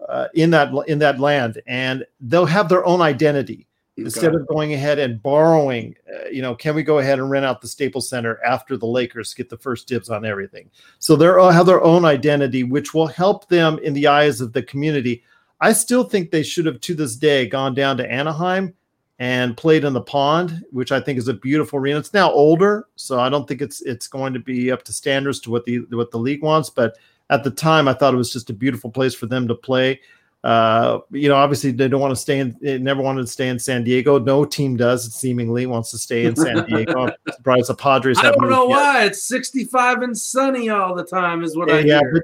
uh, 0.07 0.27
in 0.33 0.49
that 0.49 0.73
in 0.87 0.99
that 0.99 1.19
land, 1.19 1.61
and 1.67 2.05
they'll 2.19 2.45
have 2.45 2.67
their 2.67 2.85
own 2.85 3.01
identity 3.01 3.67
instead 4.01 4.35
of 4.35 4.47
going 4.47 4.73
ahead 4.73 4.99
and 4.99 5.21
borrowing. 5.21 5.95
Uh, 6.13 6.27
you 6.29 6.41
know, 6.41 6.55
can 6.55 6.75
we 6.75 6.83
go 6.83 6.99
ahead 6.99 7.19
and 7.19 7.29
rent 7.29 7.45
out 7.45 7.61
the 7.61 7.67
Staples 7.67 8.09
Center 8.09 8.39
after 8.45 8.77
the 8.77 8.85
Lakers 8.85 9.33
get 9.33 9.49
the 9.49 9.57
first 9.57 9.87
dibs 9.87 10.09
on 10.09 10.25
everything? 10.25 10.69
So 10.99 11.15
they'll 11.15 11.49
have 11.49 11.65
their 11.65 11.81
own 11.81 12.05
identity, 12.05 12.63
which 12.63 12.93
will 12.93 13.07
help 13.07 13.47
them 13.49 13.79
in 13.79 13.93
the 13.93 14.07
eyes 14.07 14.41
of 14.41 14.53
the 14.53 14.63
community. 14.63 15.23
I 15.61 15.73
still 15.73 16.03
think 16.03 16.31
they 16.31 16.43
should 16.43 16.65
have, 16.65 16.79
to 16.81 16.93
this 16.93 17.15
day, 17.15 17.47
gone 17.47 17.73
down 17.73 17.97
to 17.97 18.11
Anaheim 18.11 18.73
and 19.19 19.57
played 19.57 19.83
in 19.83 19.93
the 19.93 20.01
pond, 20.01 20.63
which 20.71 20.91
I 20.93 21.01
think 21.01 21.19
is 21.19 21.27
a 21.27 21.33
beautiful 21.33 21.79
arena. 21.79 21.99
It's 21.99 22.13
now 22.13 22.31
older, 22.31 22.87
so 22.95 23.19
I 23.19 23.29
don't 23.29 23.47
think 23.47 23.61
it's 23.61 23.81
it's 23.81 24.07
going 24.07 24.33
to 24.33 24.39
be 24.39 24.71
up 24.71 24.83
to 24.83 24.93
standards 24.93 25.41
to 25.41 25.51
what 25.51 25.65
the 25.65 25.79
what 25.91 26.11
the 26.11 26.17
league 26.17 26.41
wants. 26.41 26.69
But 26.69 26.97
at 27.29 27.43
the 27.43 27.51
time, 27.51 27.87
I 27.87 27.93
thought 27.93 28.13
it 28.13 28.17
was 28.17 28.31
just 28.31 28.49
a 28.49 28.53
beautiful 28.53 28.89
place 28.89 29.13
for 29.13 29.25
them 29.25 29.47
to 29.49 29.55
play. 29.55 29.99
Uh, 30.43 30.99
you 31.11 31.27
know, 31.27 31.35
obviously 31.35 31.71
they 31.71 31.87
don't 31.89 31.99
want 31.99 32.11
to 32.11 32.15
stay 32.15 32.39
in. 32.39 32.57
They 32.61 32.77
never 32.77 33.01
wanted 33.01 33.21
to 33.21 33.27
stay 33.27 33.49
in 33.49 33.59
San 33.59 33.83
Diego. 33.83 34.19
No 34.19 34.45
team 34.45 34.77
does. 34.77 35.13
Seemingly 35.13 35.65
wants 35.65 35.91
to 35.91 35.97
stay 35.97 36.25
in 36.25 36.35
San 36.35 36.65
Diego. 36.65 37.07
I'm 37.07 37.13
surprised 37.33 37.67
the 37.67 37.75
Padres. 37.75 38.17
I 38.19 38.31
don't 38.31 38.49
know 38.49 38.67
yet. 38.69 38.75
why. 38.75 39.03
It's 39.05 39.23
65 39.23 40.01
and 40.01 40.17
sunny 40.17 40.69
all 40.69 40.95
the 40.95 41.03
time, 41.03 41.43
is 41.43 41.57
what 41.57 41.69
I 41.69 41.79
yeah, 41.79 41.99
hear. 41.99 42.13
but 42.13 42.23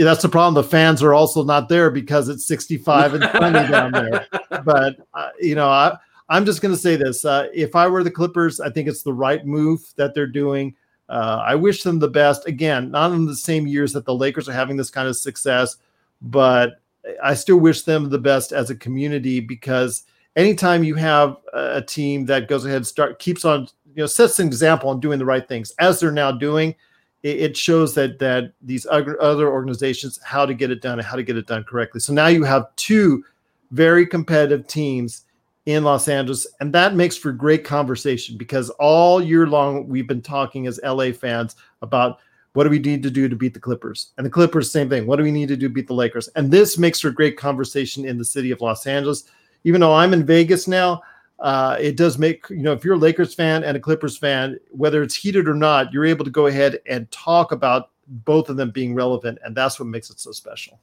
uh, 0.00 0.04
that's 0.04 0.22
the 0.22 0.28
problem. 0.28 0.62
The 0.62 0.68
fans 0.68 1.02
are 1.02 1.14
also 1.14 1.44
not 1.44 1.70
there 1.70 1.90
because 1.90 2.28
it's 2.28 2.46
65 2.46 3.14
and 3.14 3.24
sunny 3.24 3.68
down 3.68 3.92
there. 3.92 4.26
But 4.64 4.96
uh, 5.14 5.28
you 5.38 5.54
know, 5.54 5.68
I, 5.68 5.96
I'm 6.28 6.44
just 6.44 6.60
going 6.60 6.74
to 6.74 6.80
say 6.80 6.96
this: 6.96 7.24
uh, 7.24 7.48
if 7.54 7.76
I 7.76 7.86
were 7.86 8.02
the 8.02 8.10
Clippers, 8.10 8.58
I 8.58 8.70
think 8.70 8.88
it's 8.88 9.02
the 9.02 9.12
right 9.12 9.46
move 9.46 9.80
that 9.96 10.14
they're 10.14 10.26
doing. 10.26 10.74
Uh, 11.08 11.42
I 11.44 11.54
wish 11.54 11.82
them 11.82 12.00
the 12.00 12.08
best. 12.08 12.48
Again, 12.48 12.90
not 12.90 13.12
in 13.12 13.26
the 13.26 13.36
same 13.36 13.66
years 13.66 13.92
that 13.92 14.04
the 14.04 14.14
Lakers 14.14 14.48
are 14.48 14.52
having 14.52 14.76
this 14.76 14.90
kind 14.90 15.08
of 15.08 15.16
success, 15.16 15.76
but 16.20 16.80
I 17.22 17.34
still 17.34 17.58
wish 17.58 17.82
them 17.82 18.10
the 18.10 18.18
best 18.18 18.52
as 18.52 18.70
a 18.70 18.76
community 18.76 19.40
because 19.40 20.04
anytime 20.34 20.84
you 20.84 20.94
have 20.96 21.36
a 21.52 21.82
team 21.82 22.26
that 22.26 22.48
goes 22.48 22.64
ahead 22.64 22.76
and 22.76 22.86
start 22.86 23.18
keeps 23.18 23.44
on 23.44 23.68
you 23.94 24.02
know 24.02 24.06
sets 24.06 24.38
an 24.38 24.46
example 24.46 24.90
on 24.90 25.00
doing 25.00 25.18
the 25.18 25.24
right 25.24 25.48
things 25.48 25.72
as 25.78 25.98
they're 25.98 26.12
now 26.12 26.30
doing 26.30 26.74
it, 27.22 27.40
it 27.40 27.56
shows 27.56 27.94
that 27.94 28.18
that 28.18 28.52
these 28.62 28.86
other 28.90 29.20
other 29.20 29.48
organizations 29.48 30.20
how 30.22 30.46
to 30.46 30.54
get 30.54 30.70
it 30.70 30.82
done 30.82 30.98
and 30.98 31.06
how 31.06 31.16
to 31.16 31.22
get 31.22 31.36
it 31.36 31.46
done 31.46 31.64
correctly. 31.64 32.00
So 32.00 32.12
now 32.12 32.26
you 32.26 32.44
have 32.44 32.74
two 32.76 33.24
very 33.72 34.06
competitive 34.06 34.66
teams 34.66 35.24
in 35.64 35.82
Los 35.82 36.06
Angeles 36.06 36.46
and 36.60 36.72
that 36.72 36.94
makes 36.94 37.16
for 37.16 37.32
great 37.32 37.64
conversation 37.64 38.36
because 38.36 38.70
all 38.70 39.20
year 39.20 39.46
long 39.46 39.88
we've 39.88 40.06
been 40.06 40.22
talking 40.22 40.66
as 40.66 40.78
LA 40.84 41.10
fans 41.10 41.56
about 41.82 42.18
what 42.56 42.64
do 42.64 42.70
we 42.70 42.78
need 42.78 43.02
to 43.02 43.10
do 43.10 43.28
to 43.28 43.36
beat 43.36 43.52
the 43.52 43.60
Clippers? 43.60 44.12
And 44.16 44.24
the 44.24 44.30
Clippers, 44.30 44.72
same 44.72 44.88
thing. 44.88 45.06
What 45.06 45.16
do 45.16 45.22
we 45.22 45.30
need 45.30 45.48
to 45.48 45.58
do 45.58 45.68
to 45.68 45.74
beat 45.74 45.86
the 45.86 45.92
Lakers? 45.92 46.28
And 46.36 46.50
this 46.50 46.78
makes 46.78 46.98
for 47.00 47.10
great 47.10 47.36
conversation 47.36 48.06
in 48.06 48.16
the 48.16 48.24
city 48.24 48.50
of 48.50 48.62
Los 48.62 48.86
Angeles. 48.86 49.24
Even 49.64 49.82
though 49.82 49.92
I'm 49.92 50.14
in 50.14 50.24
Vegas 50.24 50.66
now, 50.66 51.02
uh, 51.38 51.76
it 51.78 51.98
does 51.98 52.16
make, 52.16 52.48
you 52.48 52.62
know, 52.62 52.72
if 52.72 52.82
you're 52.82 52.94
a 52.94 52.98
Lakers 52.98 53.34
fan 53.34 53.62
and 53.62 53.76
a 53.76 53.80
Clippers 53.80 54.16
fan, 54.16 54.58
whether 54.70 55.02
it's 55.02 55.14
heated 55.14 55.48
or 55.48 55.54
not, 55.54 55.92
you're 55.92 56.06
able 56.06 56.24
to 56.24 56.30
go 56.30 56.46
ahead 56.46 56.78
and 56.86 57.10
talk 57.10 57.52
about 57.52 57.90
both 58.24 58.48
of 58.48 58.56
them 58.56 58.70
being 58.70 58.94
relevant. 58.94 59.38
And 59.44 59.54
that's 59.54 59.78
what 59.78 59.86
makes 59.86 60.08
it 60.08 60.18
so 60.18 60.32
special. 60.32 60.80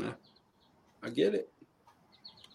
I 0.00 1.10
get 1.12 1.34
it. 1.34 1.48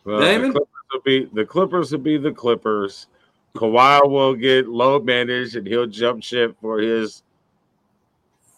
Well, 0.06 0.22
Damon? 0.22 0.54
The 0.54 0.60
Clippers, 0.60 0.94
will 0.94 1.02
be, 1.02 1.30
the 1.34 1.46
Clippers 1.46 1.92
will 1.92 2.00
be 2.00 2.18
the 2.18 2.32
Clippers. 2.32 3.08
Kawhi 3.54 4.10
will 4.10 4.34
get 4.34 4.70
load 4.70 5.04
managed 5.04 5.58
and 5.58 5.68
he'll 5.68 5.88
jump 5.88 6.24
ship 6.24 6.56
for 6.62 6.80
his 6.80 7.24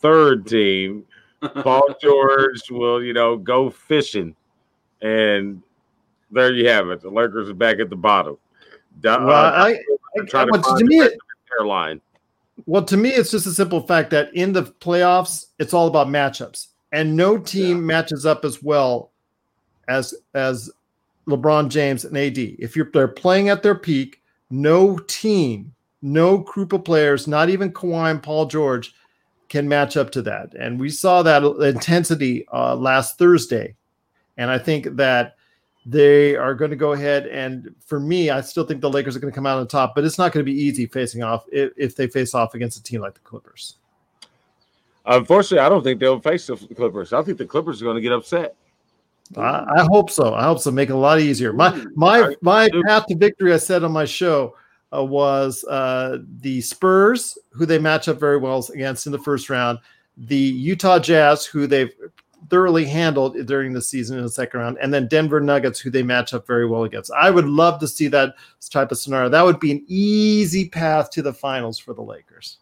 third 0.01 0.47
team. 0.47 1.05
Paul 1.61 1.87
George 2.01 2.69
will, 2.71 3.03
you 3.03 3.13
know, 3.13 3.37
go 3.37 3.69
fishing. 3.69 4.35
And 5.01 5.61
there 6.31 6.53
you 6.53 6.67
have 6.67 6.89
it. 6.89 7.01
The 7.01 7.09
Lakers 7.09 7.49
are 7.49 7.53
back 7.53 7.79
at 7.79 7.89
the 7.89 7.95
bottom. 7.95 8.37
Da- 9.01 9.23
Well, 9.23 9.45
uh, 9.45 9.51
I, 9.51 9.79
they're 10.15 10.45
well, 10.47 10.61
to 10.61 10.79
to 10.79 10.85
me, 10.85 10.99
rest 10.99 11.13
it, 11.13 11.19
of. 11.61 11.99
Well, 12.65 12.83
to 12.83 12.97
me, 12.97 13.09
it's 13.09 13.31
just 13.31 13.45
a 13.45 13.51
simple 13.51 13.81
fact 13.81 14.09
that 14.11 14.33
in 14.33 14.53
the 14.53 14.63
playoffs, 14.63 15.47
it's 15.59 15.73
all 15.73 15.87
about 15.87 16.07
matchups, 16.07 16.67
and 16.91 17.15
no 17.15 17.37
team 17.37 17.85
matches 17.85 18.25
up 18.25 18.43
as 18.43 18.63
well 18.63 19.11
as 19.87 20.15
as 20.33 20.71
LeBron 21.27 21.69
James 21.69 22.05
and 22.05 22.17
AD. 22.17 22.37
If 22.37 22.75
you're 22.75 22.89
they're 22.91 23.07
playing 23.07 23.49
at 23.49 23.61
their 23.61 23.75
peak, 23.75 24.21
no 24.49 24.97
team, 24.97 25.73
no 26.01 26.39
group 26.39 26.73
of 26.73 26.83
players, 26.83 27.27
not 27.27 27.49
even 27.49 27.71
Kawhi 27.71 28.11
and 28.11 28.23
Paul 28.23 28.47
George, 28.47 28.93
can 29.49 29.67
match 29.67 29.97
up 29.97 30.11
to 30.11 30.21
that. 30.23 30.53
And 30.53 30.79
we 30.79 30.89
saw 30.89 31.23
that 31.23 31.43
intensity 31.43 32.47
uh, 32.53 32.75
last 32.75 33.17
Thursday, 33.17 33.75
and 34.37 34.51
I 34.51 34.57
think 34.57 34.95
that 34.95 35.35
they 35.85 36.35
are 36.35 36.53
going 36.53 36.69
to 36.71 36.75
go 36.75 36.91
ahead 36.91 37.27
and 37.27 37.73
for 37.79 37.97
me 37.97 38.29
i 38.29 38.41
still 38.41 38.65
think 38.65 38.81
the 38.81 38.89
lakers 38.89 39.15
are 39.15 39.19
going 39.19 39.31
to 39.31 39.35
come 39.35 39.45
out 39.45 39.57
on 39.57 39.65
top 39.65 39.95
but 39.95 40.03
it's 40.03 40.17
not 40.17 40.33
going 40.33 40.45
to 40.45 40.51
be 40.51 40.61
easy 40.61 40.85
facing 40.85 41.23
off 41.23 41.45
if, 41.49 41.71
if 41.77 41.95
they 41.95 42.07
face 42.07 42.35
off 42.35 42.53
against 42.55 42.77
a 42.77 42.83
team 42.83 42.99
like 42.99 43.13
the 43.13 43.21
clippers. 43.21 43.75
Unfortunately, 45.07 45.59
I 45.59 45.69
don't 45.69 45.83
think 45.83 45.99
they'll 45.99 46.19
face 46.19 46.47
the 46.47 46.57
Clippers. 46.75 47.13
I 47.13 47.21
think 47.21 47.37
the 47.37 47.45
Clippers 47.45 47.81
are 47.81 47.85
going 47.85 47.95
to 47.95 48.01
get 48.01 48.11
upset. 48.11 48.55
I, 49.37 49.65
I 49.77 49.87
hope 49.89 50.09
so. 50.09 50.33
I 50.33 50.43
hope 50.43 50.59
so. 50.59 50.69
Make 50.69 50.89
it 50.89 50.93
a 50.93 50.97
lot 50.97 51.19
easier. 51.19 51.53
My 51.53 51.85
my 51.95 52.35
my 52.41 52.69
path 52.85 53.07
to 53.07 53.15
victory 53.15 53.53
i 53.53 53.57
said 53.57 53.83
on 53.83 53.91
my 53.91 54.05
show 54.05 54.55
uh, 54.95 55.03
was 55.03 55.63
uh, 55.65 56.19
the 56.39 56.61
spurs 56.61 57.37
who 57.51 57.65
they 57.65 57.79
match 57.79 58.07
up 58.07 58.19
very 58.19 58.37
well 58.37 58.65
against 58.73 59.05
in 59.05 59.11
the 59.11 59.19
first 59.19 59.49
round 59.49 59.79
the 60.17 60.35
utah 60.35 60.99
jazz 60.99 61.45
who 61.45 61.67
they've 61.67 61.91
thoroughly 62.49 62.85
handled 62.85 63.45
during 63.45 63.73
the 63.73 63.81
season 63.81 64.17
in 64.17 64.23
the 64.23 64.29
second 64.29 64.59
round, 64.59 64.77
and 64.81 64.93
then 64.93 65.07
Denver 65.07 65.39
Nuggets, 65.39 65.79
who 65.79 65.89
they 65.89 66.03
match 66.03 66.33
up 66.33 66.47
very 66.47 66.65
well 66.65 66.83
against. 66.83 67.11
I 67.11 67.29
would 67.29 67.45
love 67.45 67.79
to 67.79 67.87
see 67.87 68.07
that 68.09 68.35
type 68.69 68.91
of 68.91 68.97
scenario. 68.97 69.29
That 69.29 69.43
would 69.43 69.59
be 69.59 69.71
an 69.71 69.83
easy 69.87 70.69
path 70.69 71.09
to 71.11 71.21
the 71.21 71.33
finals 71.33 71.77
for 71.77 71.93
the 71.93 72.01
Lakers. 72.01 72.57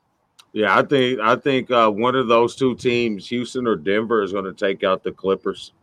Yeah, 0.53 0.77
I 0.77 0.83
think 0.83 1.19
I 1.19 1.35
think 1.35 1.69
uh, 1.69 1.89
one 1.89 2.15
of 2.15 2.27
those 2.27 2.55
two 2.55 2.75
teams, 2.75 3.27
Houston 3.27 3.67
or 3.67 3.75
Denver, 3.75 4.23
is 4.23 4.31
going 4.31 4.45
to 4.45 4.53
take 4.53 4.83
out 4.83 5.03
the 5.03 5.11
Clippers. 5.11 5.73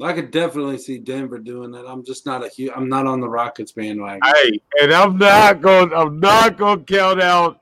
I 0.00 0.12
could 0.12 0.30
definitely 0.30 0.78
see 0.78 0.98
Denver 0.98 1.38
doing 1.38 1.70
that. 1.72 1.86
I'm 1.86 2.04
just 2.04 2.24
not 2.24 2.44
a 2.44 2.48
huge. 2.48 2.70
I'm 2.74 2.88
not 2.88 3.06
on 3.06 3.20
the 3.20 3.28
Rockets 3.28 3.72
bandwagon. 3.72 4.20
Hey, 4.24 4.60
and 4.80 4.92
I'm 4.92 5.18
not 5.18 5.60
going. 5.60 5.92
I'm 5.92 6.20
not 6.20 6.56
going 6.56 6.84
to 6.84 6.92
count 6.98 7.20
out 7.20 7.60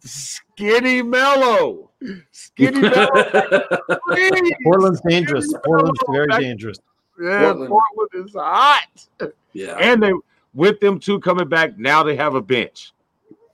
Skinny 0.00 1.02
Melo. 1.02 1.90
Skinny 2.32 2.80
Melo. 2.80 3.06
Portland's 4.64 5.00
dangerous. 5.08 5.52
Portland's 5.64 6.00
very 6.10 6.28
dangerous. 6.40 6.78
Yeah, 7.20 7.52
Portland. 7.52 7.70
Portland 7.70 8.26
is 8.28 8.34
hot. 8.34 9.32
yeah. 9.52 9.76
And 9.80 10.02
they 10.02 10.12
with 10.54 10.80
them 10.80 10.98
two 10.98 11.20
coming 11.20 11.48
back, 11.48 11.78
now 11.78 12.02
they 12.02 12.16
have 12.16 12.34
a 12.34 12.42
bench. 12.42 12.92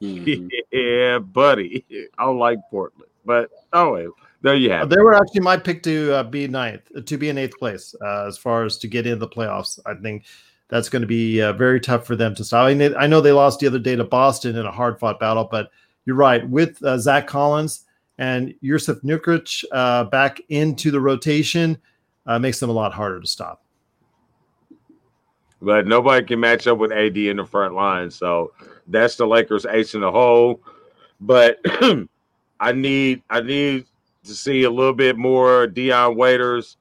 Mhm. 0.00 0.48
yeah, 0.72 1.18
buddy. 1.18 1.84
I 2.16 2.26
like 2.30 2.58
Portland. 2.70 3.10
But 3.24 3.50
oh 3.72 3.92
well, 3.92 4.12
there 4.44 4.54
you 4.54 4.70
Uh, 4.70 4.78
have 4.78 4.92
it. 4.92 4.94
They 4.94 5.02
were 5.02 5.14
actually 5.14 5.40
my 5.40 5.56
pick 5.56 5.82
to 5.84 6.12
uh, 6.12 6.22
be 6.22 6.46
ninth, 6.46 6.82
to 7.06 7.18
be 7.18 7.30
in 7.30 7.38
eighth 7.38 7.58
place 7.58 7.94
uh, 8.04 8.26
as 8.26 8.36
far 8.36 8.64
as 8.64 8.76
to 8.78 8.86
get 8.86 9.06
into 9.06 9.16
the 9.16 9.28
playoffs. 9.28 9.80
I 9.86 9.94
think 9.94 10.24
that's 10.68 10.90
going 10.90 11.00
to 11.00 11.08
be 11.08 11.40
uh, 11.40 11.54
very 11.54 11.80
tough 11.80 12.06
for 12.06 12.14
them 12.14 12.34
to 12.34 12.44
stop. 12.44 12.66
I, 12.66 12.74
mean, 12.74 12.94
I 12.96 13.06
know 13.06 13.22
they 13.22 13.32
lost 13.32 13.60
the 13.60 13.66
other 13.66 13.78
day 13.78 13.96
to 13.96 14.04
Boston 14.04 14.56
in 14.56 14.66
a 14.66 14.70
hard 14.70 15.00
fought 15.00 15.18
battle, 15.18 15.48
but 15.50 15.70
you're 16.04 16.14
right. 16.14 16.46
With 16.46 16.82
uh, 16.84 16.98
Zach 16.98 17.26
Collins 17.26 17.84
and 18.18 18.54
Jusuf 18.62 19.02
Nurkic 19.02 19.64
uh, 19.72 20.04
back 20.04 20.40
into 20.50 20.90
the 20.90 21.00
rotation, 21.00 21.78
uh, 22.26 22.38
makes 22.38 22.60
them 22.60 22.68
a 22.68 22.72
lot 22.74 22.92
harder 22.92 23.20
to 23.20 23.26
stop. 23.26 23.62
But 25.62 25.86
nobody 25.86 26.26
can 26.26 26.38
match 26.38 26.66
up 26.66 26.76
with 26.76 26.92
AD 26.92 27.16
in 27.16 27.38
the 27.38 27.46
front 27.46 27.74
line. 27.74 28.10
So 28.10 28.52
that's 28.88 29.16
the 29.16 29.26
Lakers 29.26 29.64
ace 29.64 29.94
in 29.94 30.02
the 30.02 30.12
hole. 30.12 30.60
But 31.18 31.60
I 32.60 32.72
need 32.72 33.22
I 33.30 33.40
need 33.40 33.86
to 34.24 34.34
see 34.34 34.64
a 34.64 34.70
little 34.70 34.94
bit 34.94 35.16
more 35.16 35.66
Dion 35.66 36.16
Waiters. 36.16 36.76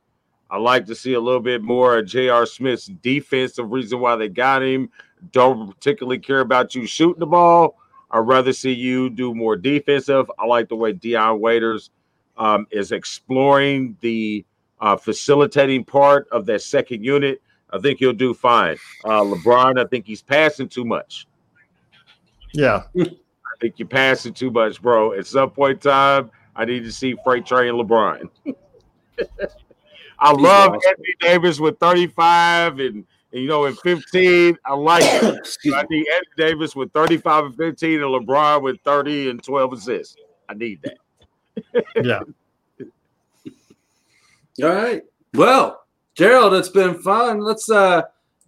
I 0.49 0.57
like 0.57 0.85
to 0.85 0.95
see 0.95 1.13
a 1.13 1.19
little 1.19 1.39
bit 1.39 1.63
more 1.63 1.97
of 1.97 2.05
J.R. 2.05 2.45
Smith's 2.45 2.85
defensive 2.85 3.71
reason 3.71 3.99
why 3.99 4.15
they 4.15 4.29
got 4.29 4.61
him. 4.61 4.89
Don't 5.31 5.73
particularly 5.73 6.19
care 6.19 6.41
about 6.41 6.75
you 6.75 6.85
shooting 6.85 7.19
the 7.19 7.25
ball. 7.25 7.77
I'd 8.11 8.19
rather 8.19 8.53
see 8.53 8.71
you 8.71 9.09
do 9.09 9.33
more 9.33 9.55
defensive. 9.55 10.29
I 10.37 10.45
like 10.45 10.69
the 10.69 10.75
way 10.75 10.93
Dion 10.93 11.39
Waiters 11.39 11.89
um, 12.37 12.67
is 12.71 12.91
exploring 12.91 13.97
the 14.01 14.45
uh, 14.79 14.95
facilitating 14.95 15.85
part 15.85 16.27
of 16.31 16.45
that 16.45 16.61
second 16.61 17.03
unit. 17.03 17.41
I 17.71 17.79
think 17.79 17.99
he'll 17.99 18.13
do 18.13 18.35
fine. 18.35 18.77
Uh, 19.03 19.21
LeBron, 19.21 19.83
I 19.83 19.87
think 19.87 20.05
he's 20.05 20.21
passing 20.21 20.69
too 20.69 20.85
much. 20.85 21.25
Yeah. 22.53 22.83
I 22.99 23.55
think 23.59 23.79
you're 23.79 23.87
passing 23.87 24.33
too 24.33 24.51
much, 24.51 24.81
bro. 24.81 25.13
At 25.13 25.25
some 25.25 25.49
point 25.49 25.83
in 25.83 25.91
time, 25.91 26.31
I 26.55 26.65
need 26.65 26.83
to 26.83 26.91
see 26.91 27.15
Freight 27.23 27.45
Train 27.45 27.73
LeBron. 27.73 28.29
I 30.19 30.31
love 30.31 30.73
awesome. 30.73 30.81
Anthony 30.87 31.15
Davis 31.19 31.59
with 31.59 31.79
35 31.79 32.79
and, 32.79 32.95
and, 32.95 33.05
you 33.31 33.47
know 33.47 33.65
in 33.65 33.75
15. 33.75 34.57
I 34.65 34.73
like 34.73 35.03
it. 35.03 35.57
I 35.73 35.83
me. 35.83 35.97
need 35.97 36.07
Anthony 36.07 36.33
Davis 36.37 36.75
with 36.75 36.91
35 36.93 37.45
and 37.45 37.55
15 37.55 38.01
and 38.01 38.03
LeBron 38.03 38.61
with 38.61 38.77
30 38.83 39.31
and 39.31 39.43
12 39.43 39.73
assists. 39.73 40.15
I 40.47 40.53
need 40.53 40.81
that. 40.83 40.97
Yeah. 42.03 42.19
All 44.63 44.69
right. 44.75 45.01
Well, 45.33 45.83
Gerald, 46.15 46.53
it's 46.53 46.69
been 46.69 47.01
fun. 47.01 47.39
Let's 47.39 47.69
uh 47.69 48.03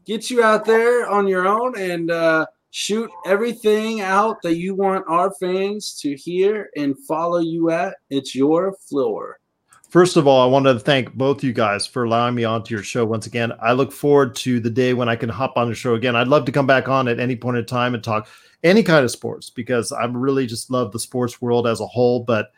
get 0.06 0.30
you 0.30 0.43
out 0.43 0.66
there 0.66 1.10
on 1.10 1.28
your 1.28 1.47
own 1.47 1.78
and 1.80 2.12
uh 2.12 2.45
shoot 2.78 3.10
everything 3.26 4.02
out 4.02 4.42
that 4.42 4.58
you 4.58 4.76
want 4.76 5.06
our 5.08 5.34
fans 5.40 5.98
to 5.98 6.14
hear 6.14 6.70
and 6.76 6.94
follow 7.08 7.40
you 7.40 7.70
at. 7.70 7.96
It's 8.10 8.36
your 8.36 8.76
floor. 8.90 9.40
First 9.88 10.18
of 10.18 10.28
all, 10.28 10.46
I 10.46 10.52
want 10.52 10.66
to 10.66 10.78
thank 10.78 11.14
both 11.14 11.42
you 11.42 11.54
guys 11.54 11.88
for 11.88 12.04
allowing 12.04 12.36
me 12.36 12.44
onto 12.44 12.76
your 12.76 12.84
show 12.84 13.06
once 13.06 13.28
again. 13.28 13.54
I 13.62 13.72
look 13.72 13.94
forward 13.94 14.36
to 14.36 14.60
the 14.60 14.70
day 14.70 14.94
when 14.94 15.08
I 15.08 15.16
can 15.16 15.30
hop 15.30 15.56
on 15.56 15.70
the 15.70 15.74
show 15.74 15.96
again. 15.96 16.18
I'd 16.18 16.28
love 16.28 16.44
to 16.48 16.52
come 16.52 16.68
back 16.68 16.90
on 16.90 17.08
at 17.08 17.18
any 17.18 17.38
point 17.38 17.56
in 17.56 17.66
time 17.66 17.94
and 17.94 18.04
talk 18.04 18.28
any 18.62 18.84
kind 18.84 19.06
of 19.06 19.12
sports 19.12 19.50
because 19.50 19.94
I 19.94 20.04
really 20.04 20.46
just 20.46 20.70
love 20.70 20.92
the 20.92 21.00
sports 21.00 21.42
world 21.42 21.68
as 21.68 21.80
a 21.80 21.88
whole. 21.88 22.26
But 22.26 22.52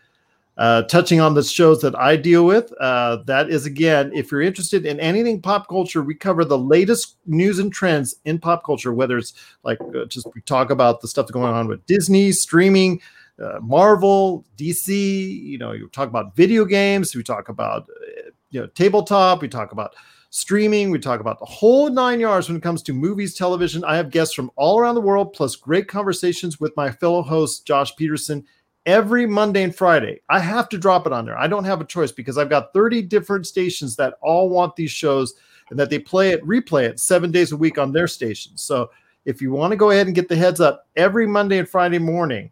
uh, 0.58 0.82
touching 0.84 1.20
on 1.20 1.36
the 1.36 1.44
shows 1.44 1.82
that 1.82 1.98
I 2.00 2.16
deal 2.16 2.46
with, 2.46 2.74
uh, 2.80 3.18
that 3.28 3.50
is 3.50 3.66
again, 3.66 4.12
if 4.14 4.32
you're 4.32 4.42
interested 4.42 4.86
in 4.86 5.00
anything 5.00 5.40
pop 5.40 5.70
culture, 5.70 6.02
we 6.02 6.16
cover 6.16 6.44
the 6.44 6.58
latest 6.58 7.18
news 7.28 7.60
and 7.60 7.72
trends 7.72 8.16
in 8.26 8.40
pop 8.40 8.64
culture, 8.66 8.92
whether 8.92 9.18
it's 9.20 9.34
like 9.64 9.80
uh, 9.96 10.06
just 10.06 10.28
we 10.34 10.42
talk 10.42 10.72
about 10.72 11.02
the 11.02 11.08
stuff 11.08 11.32
going 11.32 11.54
on 11.54 11.68
with 11.68 11.86
Disney, 11.86 12.32
streaming, 12.32 13.00
uh, 13.40 13.60
Marvel, 13.62 14.46
DC. 14.58 14.90
You 14.90 15.60
know, 15.60 15.74
you 15.74 15.90
talk 15.90 16.10
about 16.10 16.36
video 16.36 16.66
games. 16.66 17.16
We 17.16 17.22
talk 17.22 17.50
about 17.50 17.84
uh, 17.84 18.32
you 18.50 18.60
know 18.60 18.68
tabletop. 18.68 19.44
We 19.44 19.50
talk 19.50 19.74
about 19.74 19.96
streaming. 20.32 20.90
We 20.90 20.98
talk 20.98 21.20
about 21.20 21.38
the 21.38 21.46
whole 21.46 21.92
nine 21.92 22.20
yards 22.20 22.48
when 22.48 22.58
it 22.58 22.64
comes 22.64 22.82
to 22.84 22.94
movies, 22.94 23.36
television. 23.36 23.84
I 23.84 23.96
have 23.96 24.10
guests 24.10 24.34
from 24.34 24.50
all 24.56 24.80
around 24.80 24.96
the 24.96 25.02
world, 25.02 25.34
plus 25.34 25.56
great 25.56 25.88
conversations 25.88 26.60
with 26.60 26.76
my 26.76 26.90
fellow 26.90 27.22
host 27.22 27.68
Josh 27.68 27.96
Peterson 27.96 28.44
every 28.88 29.26
Monday 29.28 29.64
and 29.64 29.76
Friday. 29.76 30.22
I 30.30 30.40
have 30.40 30.70
to 30.70 30.78
drop 30.78 31.06
it 31.06 31.14
on 31.14 31.26
there. 31.26 31.38
I 31.38 31.46
don't 31.46 31.66
have 31.66 31.82
a 31.82 31.86
choice 31.86 32.12
because 32.12 32.38
I've 32.38 32.50
got 32.50 32.74
30 32.74 33.04
different 33.04 33.46
stations 33.46 33.96
that 33.98 34.16
all 34.22 34.50
want 34.50 34.76
these 34.76 34.92
shows 34.92 35.36
and 35.70 35.78
that 35.78 35.90
they 35.90 36.00
play 36.00 36.30
it, 36.30 36.44
replay 36.44 36.84
it 36.84 37.00
seven 37.00 37.30
days 37.30 37.52
a 37.52 37.58
week 37.58 37.78
on 37.78 37.92
their 37.92 38.08
stations. 38.08 38.64
So 38.64 38.90
if 39.26 39.42
you 39.42 39.52
want 39.52 39.72
to 39.72 39.78
go 39.78 39.92
ahead 39.92 40.08
and 40.08 40.16
get 40.16 40.30
the 40.30 40.38
heads 40.38 40.62
up 40.62 40.88
every 40.96 41.28
Monday 41.28 41.58
and 41.58 41.68
Friday 41.68 42.00
morning, 42.00 42.50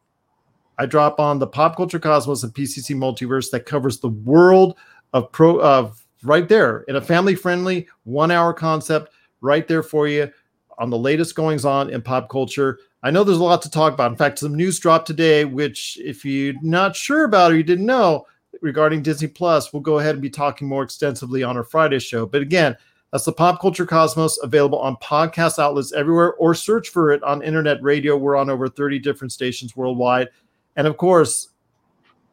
I 0.77 0.85
drop 0.85 1.21
on 1.21 1.39
the 1.39 1.47
Pop 1.47 1.77
Culture 1.77 1.99
Cosmos 1.99 2.43
and 2.43 2.53
PCC 2.53 2.93
Multiverse 2.93 3.49
that 3.51 3.65
covers 3.65 3.99
the 3.99 4.09
world 4.09 4.77
of 5.13 5.31
pro 5.31 5.61
of 5.61 6.05
right 6.21 6.49
there 6.49 6.81
in 6.89 6.97
a 6.97 7.01
family 7.01 7.35
friendly 7.35 7.87
one 8.03 8.29
hour 8.29 8.53
concept 8.53 9.13
right 9.39 9.69
there 9.69 9.83
for 9.83 10.09
you 10.09 10.29
on 10.77 10.89
the 10.89 10.97
latest 10.97 11.33
goings 11.35 11.63
on 11.63 11.89
in 11.89 12.01
pop 12.01 12.27
culture. 12.27 12.79
I 13.05 13.11
know 13.11 13.23
there's 13.23 13.37
a 13.37 13.43
lot 13.43 13.61
to 13.61 13.69
talk 13.69 13.93
about. 13.93 14.09
In 14.09 14.17
fact, 14.17 14.39
some 14.39 14.55
news 14.55 14.79
dropped 14.79 15.05
today, 15.05 15.45
which 15.45 15.99
if 16.03 16.25
you're 16.25 16.55
not 16.63 16.95
sure 16.95 17.25
about 17.25 17.51
or 17.51 17.55
you 17.55 17.61
didn't 17.61 17.85
know 17.85 18.25
regarding 18.61 19.03
Disney 19.03 19.27
Plus, 19.27 19.71
we'll 19.71 19.83
go 19.83 19.99
ahead 19.99 20.15
and 20.15 20.23
be 20.23 20.29
talking 20.31 20.67
more 20.67 20.81
extensively 20.81 21.43
on 21.43 21.55
our 21.55 21.63
Friday 21.63 21.99
show. 21.99 22.25
But 22.25 22.41
again, 22.41 22.75
that's 23.11 23.25
the 23.25 23.31
Pop 23.31 23.61
Culture 23.61 23.85
Cosmos 23.85 24.39
available 24.41 24.79
on 24.79 24.95
podcast 24.95 25.59
outlets 25.59 25.93
everywhere 25.93 26.33
or 26.33 26.55
search 26.55 26.89
for 26.89 27.11
it 27.11 27.21
on 27.21 27.43
internet 27.43 27.79
radio. 27.83 28.17
We're 28.17 28.37
on 28.37 28.49
over 28.49 28.67
30 28.67 28.97
different 28.97 29.31
stations 29.31 29.75
worldwide. 29.75 30.29
And 30.75 30.87
of 30.87 30.97
course, 30.97 31.49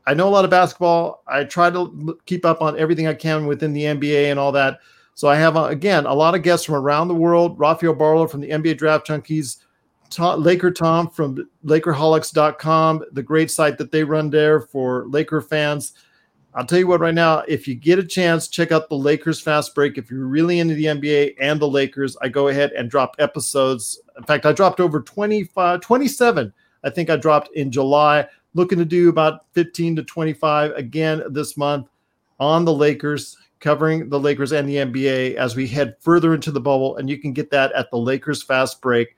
I 0.06 0.14
know 0.14 0.26
a 0.26 0.30
lot 0.30 0.46
of 0.46 0.50
basketball. 0.50 1.22
I 1.26 1.44
try 1.44 1.68
to 1.68 2.18
keep 2.24 2.46
up 2.46 2.62
on 2.62 2.78
everything 2.78 3.06
I 3.06 3.12
can 3.12 3.46
within 3.46 3.74
the 3.74 3.84
NBA 3.84 4.30
and 4.30 4.40
all 4.40 4.52
that. 4.52 4.80
So 5.16 5.28
I 5.28 5.36
have, 5.36 5.54
uh, 5.54 5.64
again, 5.64 6.06
a 6.06 6.14
lot 6.14 6.34
of 6.34 6.42
guests 6.42 6.64
from 6.64 6.76
around 6.76 7.08
the 7.08 7.14
world. 7.14 7.58
Rafael 7.58 7.92
Barlow 7.92 8.26
from 8.26 8.40
the 8.40 8.48
NBA 8.48 8.78
Draft 8.78 9.06
Junkies, 9.06 9.58
Tom, 10.14 10.42
Laker 10.42 10.70
Tom 10.70 11.08
from 11.08 11.48
LakerHolics.com, 11.64 13.04
the 13.12 13.22
great 13.22 13.50
site 13.50 13.78
that 13.78 13.90
they 13.90 14.04
run 14.04 14.30
there 14.30 14.60
for 14.60 15.06
Laker 15.08 15.40
fans. 15.40 15.92
I'll 16.54 16.66
tell 16.66 16.78
you 16.78 16.86
what, 16.86 17.00
right 17.00 17.14
now, 17.14 17.38
if 17.48 17.66
you 17.66 17.74
get 17.74 17.98
a 17.98 18.04
chance, 18.04 18.46
check 18.46 18.72
out 18.72 18.90
the 18.90 18.94
Lakers 18.94 19.40
Fast 19.40 19.74
Break. 19.74 19.96
If 19.96 20.10
you're 20.10 20.26
really 20.26 20.60
into 20.60 20.74
the 20.74 20.84
NBA 20.84 21.36
and 21.40 21.58
the 21.58 21.68
Lakers, 21.68 22.14
I 22.20 22.28
go 22.28 22.48
ahead 22.48 22.72
and 22.72 22.90
drop 22.90 23.16
episodes. 23.18 24.00
In 24.18 24.24
fact, 24.24 24.44
I 24.44 24.52
dropped 24.52 24.78
over 24.78 25.00
25, 25.00 25.80
27, 25.80 26.52
I 26.84 26.90
think 26.90 27.08
I 27.08 27.16
dropped 27.16 27.50
in 27.54 27.70
July. 27.70 28.26
Looking 28.54 28.78
to 28.78 28.84
do 28.84 29.08
about 29.08 29.46
15 29.52 29.96
to 29.96 30.02
25 30.02 30.72
again 30.72 31.22
this 31.30 31.56
month 31.56 31.88
on 32.38 32.66
the 32.66 32.74
Lakers, 32.74 33.38
covering 33.60 34.10
the 34.10 34.20
Lakers 34.20 34.52
and 34.52 34.68
the 34.68 34.76
NBA 34.76 35.36
as 35.36 35.56
we 35.56 35.66
head 35.66 35.96
further 36.00 36.34
into 36.34 36.50
the 36.50 36.60
bubble. 36.60 36.98
And 36.98 37.08
you 37.08 37.16
can 37.16 37.32
get 37.32 37.50
that 37.50 37.72
at 37.72 37.90
the 37.90 37.96
Lakers 37.96 38.42
Fast 38.42 38.82
Break 38.82 39.16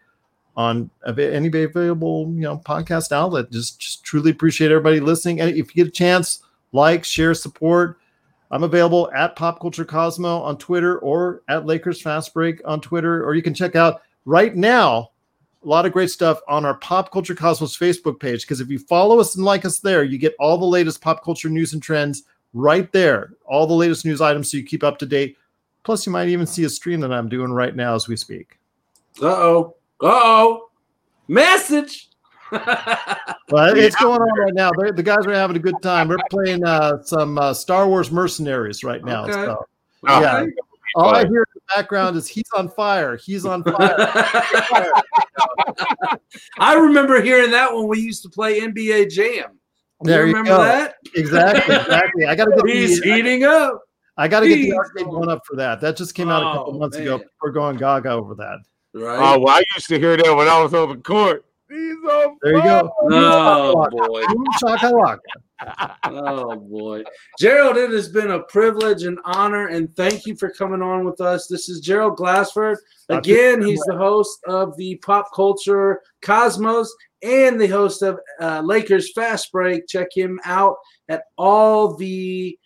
on 0.57 0.91
any 1.07 1.49
available 1.49 2.25
you 2.35 2.43
know 2.43 2.59
podcast 2.59 3.13
outlet. 3.13 3.51
Just, 3.51 3.81
just 3.81 4.05
truly 4.05 4.31
appreciate 4.31 4.71
everybody 4.71 5.01
listening. 5.01 5.41
And 5.41 5.51
if 5.51 5.75
you 5.75 5.85
get 5.85 5.89
a 5.89 5.97
chance, 5.97 6.41
like, 6.73 7.05
share, 7.05 7.35
support. 7.35 7.99
I'm 8.51 8.63
available 8.63 9.11
at 9.15 9.37
Pop 9.37 9.61
Culture 9.61 9.85
Cosmo 9.85 10.41
on 10.41 10.59
Twitter 10.59 10.99
or 10.99 11.43
at 11.49 11.67
Lakers 11.67 12.01
Fast 12.01 12.35
Break 12.35 12.61
on 12.65 12.81
Twitter, 12.81 13.25
or 13.25 13.35
you 13.35 13.43
can 13.43 13.55
check 13.55 13.75
out 13.75 14.03
right 14.25 14.55
now 14.55 15.11
a 15.65 15.69
lot 15.69 15.87
of 15.87 15.93
great 15.93 16.11
stuff 16.11 16.41
on 16.47 16.65
our 16.65 16.75
Pop 16.75 17.11
Culture 17.11 17.35
Cosmos 17.35 17.77
Facebook 17.77 18.21
page. 18.21 18.43
Because 18.43 18.61
if 18.61 18.69
you 18.69 18.79
follow 18.79 19.19
us 19.19 19.35
and 19.37 19.45
like 19.45 19.65
us 19.65 19.79
there, 19.81 20.05
you 20.05 20.19
get 20.19 20.35
all 20.39 20.59
the 20.59 20.65
latest 20.65 21.01
pop 21.01 21.25
culture 21.25 21.49
news 21.49 21.73
and 21.73 21.83
trends 21.83 22.25
right 22.53 22.91
there, 22.93 23.33
all 23.47 23.67
the 23.67 23.75
latest 23.75 24.05
news 24.05 24.21
items 24.21 24.51
so 24.51 24.57
you 24.57 24.65
keep 24.65 24.85
up 24.85 24.99
to 24.99 25.07
date. 25.07 25.37
Plus, 25.83 26.07
you 26.07 26.13
might 26.13 26.29
even 26.29 26.47
see 26.47 26.65
a 26.65 26.69
stream 26.69 27.01
that 27.01 27.13
I'm 27.13 27.29
doing 27.29 27.53
right 27.53 27.75
now 27.75 27.95
as 27.95 28.09
we 28.09 28.17
speak. 28.17 28.59
Uh 29.21 29.27
oh. 29.27 29.77
Uh 30.05 30.11
oh. 30.13 30.69
Message. 31.29 32.11
But 33.49 33.77
it's 33.79 33.95
going 33.97 34.21
on 34.21 34.39
right 34.41 34.55
now. 34.55 34.71
They're, 34.79 34.93
the 34.93 35.03
guys 35.03 35.27
are 35.27 35.33
having 35.35 35.57
a 35.57 35.61
good 35.61 35.81
time. 35.83 36.09
We're 36.09 36.17
playing 36.31 36.65
uh, 36.65 37.03
some 37.03 37.37
uh, 37.39 37.53
Star 37.55 37.87
Wars 37.89 38.11
Mercenaries 38.11 38.83
right 38.83 39.05
now. 39.05 39.25
Okay. 39.25 39.33
So, 39.33 39.65
Oh, 40.09 40.21
yeah. 40.21 40.45
All 40.97 41.15
I 41.15 41.21
hear 41.27 41.41
in 41.41 41.45
the 41.55 41.61
background 41.77 42.17
is 42.17 42.27
he's 42.27 42.45
on 42.57 42.69
fire. 42.71 43.17
He's 43.17 43.45
on 43.45 43.63
fire. 43.65 43.95
I 46.59 46.75
remember 46.75 47.21
hearing 47.23 47.51
that 47.51 47.73
when 47.75 47.87
we 47.89 48.01
used 48.01 48.23
to 48.25 48.29
play 48.29 48.61
NBA 48.61 49.11
Jam. 49.11 49.59
Do 50.03 50.11
There 50.11 50.23
you 50.27 50.29
you 50.33 50.37
remember 50.39 50.59
go. 50.59 50.65
that? 50.65 50.95
Exactly, 51.15 51.75
exactly. 51.77 52.27
I 52.27 52.35
got 52.35 52.47
to 52.47 52.57
get 52.67 52.75
He's 52.77 53.01
the, 53.01 53.15
heating 53.15 53.45
up. 53.45 53.81
I 54.17 54.29
got 54.29 54.41
to 54.41 54.49
get 54.49 54.57
the 54.57 54.73
arcade 54.75 55.07
one 55.07 55.29
up 55.29 55.43
for 55.47 55.57
that. 55.57 55.81
That 55.81 55.97
just 55.97 56.15
came 56.15 56.29
out 56.29 56.43
a 56.43 56.57
couple 56.57 56.75
Oh, 56.75 56.79
months 56.79 56.97
ago. 56.97 57.21
We're 57.43 57.51
going 57.53 57.77
gaga 57.77 58.11
over 58.11 58.35
that. 58.37 58.59
Right. 58.95 59.19
Oh, 59.19 59.41
well, 59.41 59.57
I 59.57 59.65
used 59.75 59.89
to 59.89 59.99
hear 59.99 60.17
that 60.17 60.37
when 60.37 60.49
I 60.49 60.63
was 60.63 60.73
on 60.73 60.89
the 60.89 60.97
court. 60.97 61.45
He's 61.69 61.97
on 62.09 62.37
There 62.43 62.57
you 62.57 62.63
go. 62.63 62.93
Oh 63.11 63.89
boy. 63.91 64.25
Boom 64.27 64.45
shakalaka. 64.63 65.19
Oh 66.05 66.57
boy. 66.57 67.03
Gerald, 67.39 67.77
it 67.77 67.91
has 67.91 68.09
been 68.09 68.33
a 68.33 68.43
privilege 68.45 69.05
and 69.05 69.19
honor, 69.25 69.69
and 69.69 69.95
thank 69.97 70.27
you 70.27 70.37
for 70.37 70.51
coming 70.51 70.83
on 70.83 71.05
with 71.05 71.21
us. 71.21 71.47
This 71.47 71.69
is 71.69 71.81
Gerald 71.81 72.17
Glassford. 72.17 72.79
Again, 73.09 73.63
he's 73.63 73.81
the 73.87 73.97
host 73.97 74.39
of 74.47 74.77
the 74.77 74.97
Pop 74.97 75.33
Culture 75.35 76.03
Cosmos 76.23 76.95
and 77.23 77.59
the 77.59 77.69
host 77.69 78.03
of 78.03 78.21
uh, 78.41 78.61
Lakers 78.63 79.13
Fast 79.13 79.51
Break. 79.51 79.87
Check 79.89 80.09
him 80.15 80.39
out 80.45 80.77
at 81.09 81.25
all 81.39 81.97
the 81.97 82.59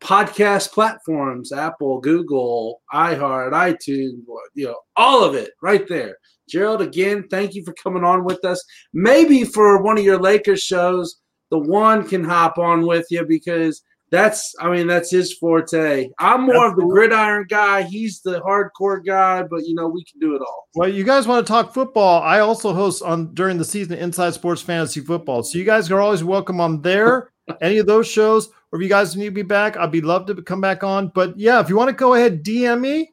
podcast 0.00 0.72
platforms 0.72 1.52
Apple, 1.52 2.00
Google, 2.00 2.80
iHeart, 2.92 3.52
iTunes, 3.52 4.22
you 4.54 4.66
know, 4.66 4.78
all 4.96 5.24
of 5.24 5.34
it 5.34 5.50
right 5.62 5.86
there. 5.88 6.16
Gerald, 6.48 6.80
again, 6.80 7.26
thank 7.30 7.54
you 7.54 7.64
for 7.64 7.74
coming 7.74 8.04
on 8.04 8.24
with 8.24 8.44
us. 8.44 8.62
Maybe 8.92 9.44
for 9.44 9.82
one 9.82 9.98
of 9.98 10.04
your 10.04 10.20
Lakers 10.20 10.62
shows, 10.62 11.20
the 11.50 11.58
one 11.58 12.08
can 12.08 12.24
hop 12.24 12.58
on 12.58 12.86
with 12.86 13.06
you 13.10 13.24
because 13.26 13.82
that's, 14.10 14.54
I 14.58 14.70
mean, 14.70 14.86
that's 14.86 15.10
his 15.10 15.34
forte. 15.34 16.08
I'm 16.18 16.46
more 16.46 16.68
of 16.68 16.76
the 16.76 16.86
gridiron 16.86 17.46
guy. 17.48 17.82
He's 17.82 18.22
the 18.22 18.40
hardcore 18.40 19.04
guy, 19.04 19.42
but 19.42 19.66
you 19.66 19.74
know, 19.74 19.88
we 19.88 20.02
can 20.04 20.18
do 20.18 20.34
it 20.34 20.40
all. 20.40 20.68
Well, 20.74 20.88
you 20.88 21.04
guys 21.04 21.26
want 21.26 21.46
to 21.46 21.50
talk 21.50 21.74
football? 21.74 22.22
I 22.22 22.40
also 22.40 22.72
host 22.72 23.02
on 23.02 23.34
during 23.34 23.58
the 23.58 23.64
season 23.64 23.98
Inside 23.98 24.32
Sports 24.32 24.62
Fantasy 24.62 25.00
Football. 25.00 25.42
So 25.42 25.58
you 25.58 25.64
guys 25.64 25.90
are 25.90 26.00
always 26.00 26.24
welcome 26.24 26.60
on 26.60 26.80
there. 26.80 27.32
Any 27.60 27.78
of 27.78 27.86
those 27.86 28.06
shows, 28.06 28.48
or 28.70 28.78
if 28.78 28.82
you 28.82 28.88
guys 28.88 29.16
need 29.16 29.34
me 29.34 29.42
back, 29.42 29.76
I'd 29.76 29.90
be 29.90 30.00
love 30.00 30.26
to 30.26 30.42
come 30.42 30.60
back 30.60 30.84
on. 30.84 31.08
But 31.08 31.38
yeah, 31.38 31.60
if 31.60 31.68
you 31.68 31.76
want 31.76 31.88
to 31.88 31.94
go 31.94 32.14
ahead, 32.14 32.44
DM 32.44 32.80
me. 32.80 33.12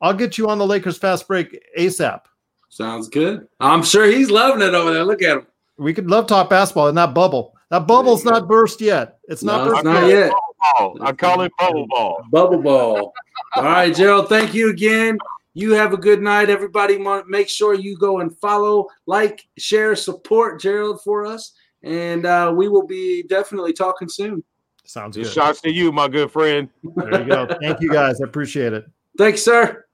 I'll 0.00 0.14
get 0.14 0.38
you 0.38 0.48
on 0.48 0.58
the 0.58 0.66
Lakers 0.66 0.96
fast 0.96 1.28
break 1.28 1.60
ASAP. 1.78 2.22
Sounds 2.70 3.08
good. 3.08 3.46
I'm 3.58 3.82
sure 3.82 4.06
he's 4.06 4.30
loving 4.30 4.62
it 4.62 4.74
over 4.74 4.92
there. 4.92 5.04
Look 5.04 5.22
at 5.22 5.38
him. 5.38 5.46
We 5.76 5.92
could 5.92 6.08
love 6.10 6.26
talk 6.26 6.48
basketball 6.48 6.88
in 6.88 6.94
that 6.94 7.14
bubble. 7.14 7.54
That 7.70 7.86
bubble's 7.86 8.24
not 8.24 8.48
burst 8.48 8.80
yet. 8.80 9.18
It's 9.28 9.42
not 9.42 9.64
No, 9.64 9.70
burst 9.70 9.78
it's 9.78 9.84
not 9.84 10.08
yet. 10.08 10.32
Ball. 10.78 10.98
I 11.00 11.12
call 11.12 11.40
it 11.42 11.52
bubble 11.58 11.86
ball. 11.86 12.22
Bubble 12.30 12.62
ball. 12.62 13.12
All 13.56 13.62
right, 13.62 13.94
Gerald. 13.94 14.28
Thank 14.28 14.54
you 14.54 14.70
again. 14.70 15.18
You 15.54 15.72
have 15.72 15.92
a 15.92 15.96
good 15.96 16.22
night, 16.22 16.48
everybody. 16.48 16.98
Make 17.26 17.48
sure 17.48 17.74
you 17.74 17.96
go 17.96 18.20
and 18.20 18.36
follow, 18.38 18.86
like, 19.06 19.48
share, 19.58 19.96
support 19.96 20.60
Gerald 20.60 21.02
for 21.02 21.26
us, 21.26 21.52
and 21.82 22.26
uh, 22.26 22.52
we 22.54 22.68
will 22.68 22.86
be 22.86 23.22
definitely 23.24 23.72
talking 23.72 24.08
soon. 24.08 24.42
Sounds 24.84 25.16
good. 25.16 25.26
shots 25.26 25.60
to 25.62 25.70
you, 25.70 25.92
my 25.92 26.08
good 26.08 26.30
friend. 26.32 26.68
There 26.96 27.22
you 27.22 27.28
go. 27.28 27.46
Thank 27.60 27.80
you 27.80 27.90
guys. 27.90 28.20
I 28.20 28.24
appreciate 28.24 28.72
it. 28.72 28.84
Thanks, 29.16 29.42
sir. 29.42 29.84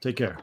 Take 0.00 0.16
care. 0.16 0.38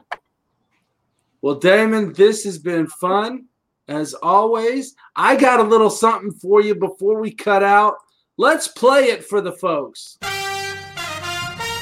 Well, 1.40 1.56
Damon, 1.56 2.12
this 2.12 2.44
has 2.44 2.58
been 2.58 2.86
fun 2.86 3.46
as 3.88 4.14
always. 4.14 4.94
I 5.16 5.36
got 5.36 5.60
a 5.60 5.64
little 5.64 5.90
something 5.90 6.32
for 6.32 6.62
you 6.62 6.74
before 6.74 7.20
we 7.20 7.32
cut 7.32 7.62
out. 7.62 7.94
Let's 8.36 8.68
play 8.68 9.04
it 9.04 9.24
for 9.24 9.40
the 9.40 9.52
folks. 9.52 10.18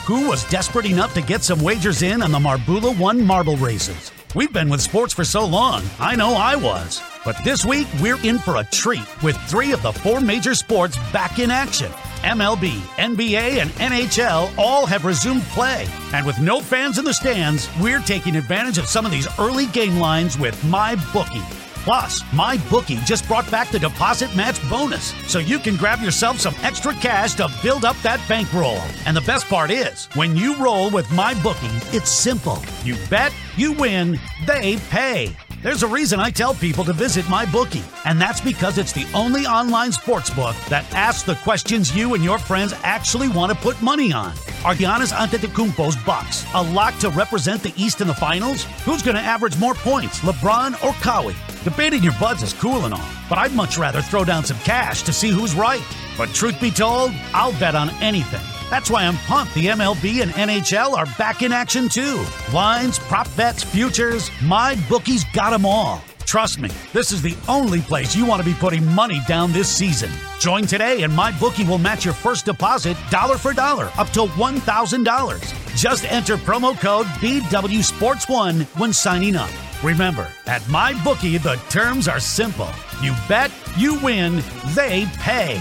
Who 0.06 0.28
was 0.28 0.44
desperate 0.50 0.86
enough 0.86 1.14
to 1.14 1.22
get 1.22 1.42
some 1.42 1.62
wagers 1.62 2.02
in 2.02 2.20
on 2.20 2.32
the 2.32 2.38
Marbula 2.38 2.98
One 2.98 3.24
marble 3.24 3.56
races? 3.56 4.10
We've 4.32 4.52
been 4.52 4.68
with 4.68 4.80
sports 4.80 5.12
for 5.12 5.24
so 5.24 5.44
long, 5.44 5.82
I 5.98 6.14
know 6.14 6.34
I 6.34 6.54
was. 6.54 7.02
But 7.24 7.36
this 7.42 7.64
week, 7.64 7.88
we're 8.00 8.24
in 8.24 8.38
for 8.38 8.56
a 8.56 8.64
treat 8.64 9.04
with 9.24 9.36
three 9.48 9.72
of 9.72 9.82
the 9.82 9.92
four 9.92 10.20
major 10.20 10.54
sports 10.54 10.96
back 11.12 11.40
in 11.40 11.50
action. 11.50 11.90
MLB, 12.22 12.70
NBA, 12.96 13.60
and 13.60 13.70
NHL 13.70 14.56
all 14.56 14.86
have 14.86 15.04
resumed 15.04 15.42
play. 15.44 15.88
And 16.12 16.24
with 16.24 16.38
no 16.38 16.60
fans 16.60 16.98
in 16.98 17.04
the 17.04 17.14
stands, 17.14 17.68
we're 17.80 18.00
taking 18.00 18.36
advantage 18.36 18.78
of 18.78 18.86
some 18.86 19.04
of 19.04 19.10
these 19.10 19.26
early 19.38 19.66
game 19.66 19.96
lines 19.96 20.38
with 20.38 20.62
my 20.64 20.94
bookie. 21.12 21.59
Plus, 21.84 22.22
MyBookie 22.24 23.04
just 23.06 23.26
brought 23.26 23.50
back 23.50 23.70
the 23.70 23.78
deposit 23.78 24.34
match 24.36 24.60
bonus, 24.68 25.14
so 25.30 25.38
you 25.38 25.58
can 25.58 25.76
grab 25.76 26.00
yourself 26.00 26.38
some 26.38 26.54
extra 26.62 26.92
cash 26.94 27.34
to 27.34 27.48
build 27.62 27.84
up 27.86 27.96
that 28.02 28.20
bankroll. 28.28 28.80
And 29.06 29.16
the 29.16 29.22
best 29.22 29.48
part 29.48 29.70
is, 29.70 30.06
when 30.14 30.36
you 30.36 30.56
roll 30.56 30.90
with 30.90 31.06
MyBookie, 31.06 31.94
it's 31.94 32.10
simple. 32.10 32.62
You 32.84 32.96
bet, 33.08 33.34
you 33.56 33.72
win, 33.72 34.20
they 34.46 34.76
pay. 34.90 35.34
There's 35.62 35.82
a 35.82 35.86
reason 35.86 36.20
I 36.20 36.30
tell 36.30 36.54
people 36.54 36.84
to 36.86 36.94
visit 36.94 37.26
MyBookie, 37.26 37.84
and 38.06 38.18
that's 38.18 38.40
because 38.40 38.78
it's 38.78 38.92
the 38.92 39.06
only 39.12 39.44
online 39.44 39.92
sports 39.92 40.30
book 40.30 40.56
that 40.70 40.90
asks 40.94 41.22
the 41.22 41.34
questions 41.34 41.94
you 41.94 42.14
and 42.14 42.24
your 42.24 42.38
friends 42.38 42.72
actually 42.82 43.28
want 43.28 43.52
to 43.52 43.58
put 43.58 43.82
money 43.82 44.10
on. 44.10 44.30
Are 44.64 44.74
Giannis 44.74 45.12
Antetokounmpo's 45.12 46.02
Bucks 46.06 46.46
a 46.54 46.62
lock 46.62 46.98
to 47.00 47.10
represent 47.10 47.62
the 47.62 47.74
East 47.76 48.00
in 48.00 48.06
the 48.06 48.14
finals? 48.14 48.64
Who's 48.86 49.02
going 49.02 49.16
to 49.16 49.20
average 49.20 49.58
more 49.58 49.74
points, 49.74 50.20
LeBron 50.20 50.82
or 50.82 50.94
Kawhi? 50.94 51.34
Debating 51.62 52.02
your 52.02 52.14
buds 52.18 52.42
is 52.42 52.54
cool 52.54 52.86
and 52.86 52.94
all, 52.94 53.10
but 53.28 53.36
I'd 53.36 53.52
much 53.52 53.76
rather 53.76 54.00
throw 54.00 54.24
down 54.24 54.46
some 54.46 54.58
cash 54.60 55.02
to 55.02 55.12
see 55.12 55.28
who's 55.28 55.54
right. 55.54 55.84
But 56.16 56.30
truth 56.30 56.58
be 56.58 56.70
told, 56.70 57.12
I'll 57.34 57.52
bet 57.60 57.74
on 57.74 57.90
anything. 58.00 58.59
That's 58.70 58.88
why 58.88 59.04
I'm 59.04 59.16
pumped 59.16 59.54
the 59.54 59.66
MLB 59.66 60.22
and 60.22 60.30
NHL 60.30 60.96
are 60.96 61.06
back 61.18 61.42
in 61.42 61.52
action 61.52 61.88
too. 61.88 62.24
Lines, 62.52 62.98
prop 63.00 63.28
bets, 63.36 63.64
futures, 63.64 64.30
my 64.44 64.76
bookies 64.88 65.24
got 65.32 65.50
them 65.50 65.66
all. 65.66 66.02
Trust 66.24 66.60
me, 66.60 66.70
this 66.92 67.10
is 67.10 67.20
the 67.20 67.36
only 67.48 67.80
place 67.80 68.14
you 68.14 68.24
want 68.24 68.40
to 68.40 68.48
be 68.48 68.54
putting 68.54 68.86
money 68.94 69.20
down 69.26 69.52
this 69.52 69.68
season. 69.68 70.08
Join 70.38 70.64
today 70.64 71.02
and 71.02 71.12
MyBookie 71.12 71.68
will 71.68 71.78
match 71.78 72.04
your 72.04 72.14
first 72.14 72.44
deposit 72.44 72.96
dollar 73.10 73.36
for 73.36 73.52
dollar 73.52 73.90
up 73.98 74.10
to 74.10 74.20
$1,000. 74.20 75.76
Just 75.76 76.04
enter 76.04 76.36
promo 76.36 76.78
code 76.78 77.06
BW 77.18 77.82
Sports 77.82 78.28
1 78.28 78.60
when 78.76 78.92
signing 78.92 79.34
up. 79.34 79.50
Remember, 79.82 80.28
at 80.46 80.66
my 80.68 80.92
bookie 81.02 81.38
the 81.38 81.56
terms 81.68 82.06
are 82.06 82.20
simple. 82.20 82.68
You 83.02 83.12
bet, 83.28 83.50
you 83.76 83.98
win, 83.98 84.40
they 84.76 85.06
pay. 85.18 85.60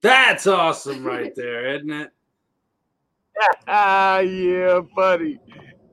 That's 0.00 0.46
awesome 0.46 1.04
right 1.04 1.34
there, 1.36 1.76
isn't 1.76 1.90
it? 1.90 2.10
Ah, 3.66 4.18
yeah, 4.20 4.80
buddy. 4.96 5.38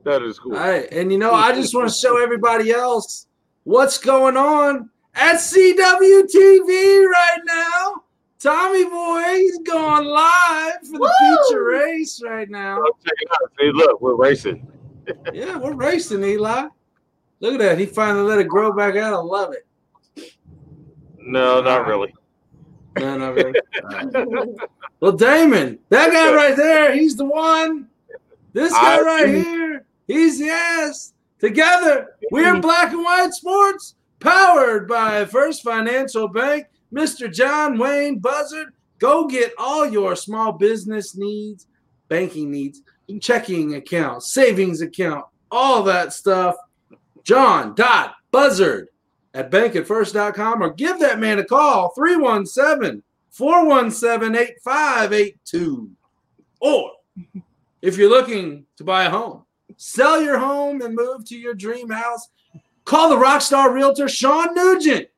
That 0.04 0.22
is 0.22 0.38
cool. 0.38 0.54
All 0.54 0.60
right. 0.60 0.88
And 0.92 1.12
you 1.12 1.18
know, 1.18 1.32
I 1.32 1.52
just 1.52 1.74
want 1.74 1.88
to 1.88 1.94
show 1.94 2.16
everybody 2.22 2.70
else 2.70 3.26
what's 3.64 3.98
going 3.98 4.36
on 4.36 4.90
at 5.14 5.36
CWTV 5.36 7.06
right 7.06 7.40
now. 7.44 8.02
Tommy 8.38 8.84
Boy, 8.84 9.22
he's 9.36 9.58
going 9.60 10.04
live 10.04 10.74
for 10.82 10.98
the 10.98 11.46
feature 11.48 11.64
race 11.64 12.20
right 12.24 12.48
now. 12.50 12.76
Check 13.04 13.14
it 13.20 13.28
out. 13.32 13.50
See, 13.58 13.70
look, 13.72 14.00
we're 14.00 14.16
racing. 14.16 14.66
Yeah, 15.32 15.56
we're 15.56 15.74
racing, 15.74 16.24
Eli. 16.24 16.66
Look 17.38 17.54
at 17.54 17.58
that. 17.60 17.78
He 17.78 17.86
finally 17.86 18.24
let 18.24 18.40
it 18.40 18.48
grow 18.48 18.72
back 18.72 18.96
out. 18.96 19.12
I 19.12 19.18
love 19.18 19.54
it. 19.54 20.32
No, 21.20 21.62
not 21.62 21.86
really. 21.86 22.12
No, 22.98 23.16
not 23.16 23.34
really. 23.34 23.60
well, 25.00 25.12
Damon, 25.12 25.78
that 25.88 26.12
guy 26.12 26.34
right 26.34 26.56
there, 26.56 26.94
he's 26.94 27.16
the 27.16 27.24
one. 27.24 27.88
This 28.52 28.72
guy 28.72 28.96
I 28.96 29.00
right 29.00 29.24
see. 29.26 29.42
here, 29.42 29.84
he's 30.06 30.40
yes. 30.40 31.12
Together, 31.38 32.16
we're 32.30 32.54
hmm. 32.54 32.60
Black 32.60 32.92
and 32.92 33.04
White 33.04 33.32
Sports, 33.32 33.94
powered 34.20 34.88
by 34.88 35.24
First 35.26 35.62
Financial 35.62 36.28
Bank. 36.28 36.66
Mr. 36.94 37.32
John 37.32 37.78
Wayne 37.78 38.18
Buzzard, 38.18 38.72
go 38.98 39.26
get 39.26 39.52
all 39.58 39.86
your 39.86 40.16
small 40.16 40.52
business 40.52 41.16
needs, 41.16 41.66
banking 42.08 42.50
needs, 42.50 42.80
checking 43.20 43.74
account, 43.74 44.22
savings 44.22 44.80
account, 44.80 45.26
all 45.50 45.82
that 45.82 46.12
stuff. 46.12 46.56
John 47.24 47.74
dot 47.74 48.14
Buzzard 48.30 48.88
at 49.36 49.50
bankatfirst.com 49.50 50.62
or 50.62 50.70
give 50.70 50.98
that 50.98 51.18
man 51.18 51.38
a 51.38 51.44
call 51.44 51.90
317 51.90 53.02
417 53.30 54.34
8582. 54.34 55.90
Or 56.60 56.92
if 57.82 57.98
you're 57.98 58.08
looking 58.08 58.64
to 58.78 58.84
buy 58.84 59.04
a 59.04 59.10
home, 59.10 59.44
sell 59.76 60.22
your 60.22 60.38
home 60.38 60.80
and 60.80 60.94
move 60.94 61.26
to 61.26 61.36
your 61.36 61.52
dream 61.52 61.90
house, 61.90 62.28
call 62.86 63.10
the 63.10 63.16
Rockstar 63.16 63.70
Realtor 63.74 64.08
Sean 64.08 64.54
Nugent 64.54 65.08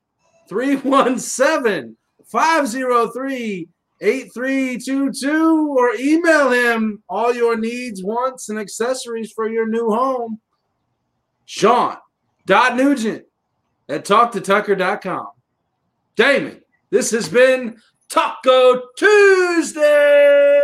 317 0.49 1.97
503 2.27 3.69
8322 4.01 5.77
or 5.79 5.95
email 5.95 6.51
him 6.51 7.03
all 7.09 7.33
your 7.33 7.57
needs, 7.57 8.03
wants, 8.03 8.49
and 8.49 8.59
accessories 8.59 9.31
for 9.31 9.49
your 9.49 9.69
new 9.69 9.91
home. 9.91 10.41
Sean 11.45 11.99
Nugent 12.49 13.28
at 13.89 14.05
talktotucker.com. 14.05 15.29
Damon, 16.17 16.63
this 16.91 17.11
has 17.11 17.29
been 17.29 17.81
Taco 18.09 18.83
Tuesday. 18.97 20.61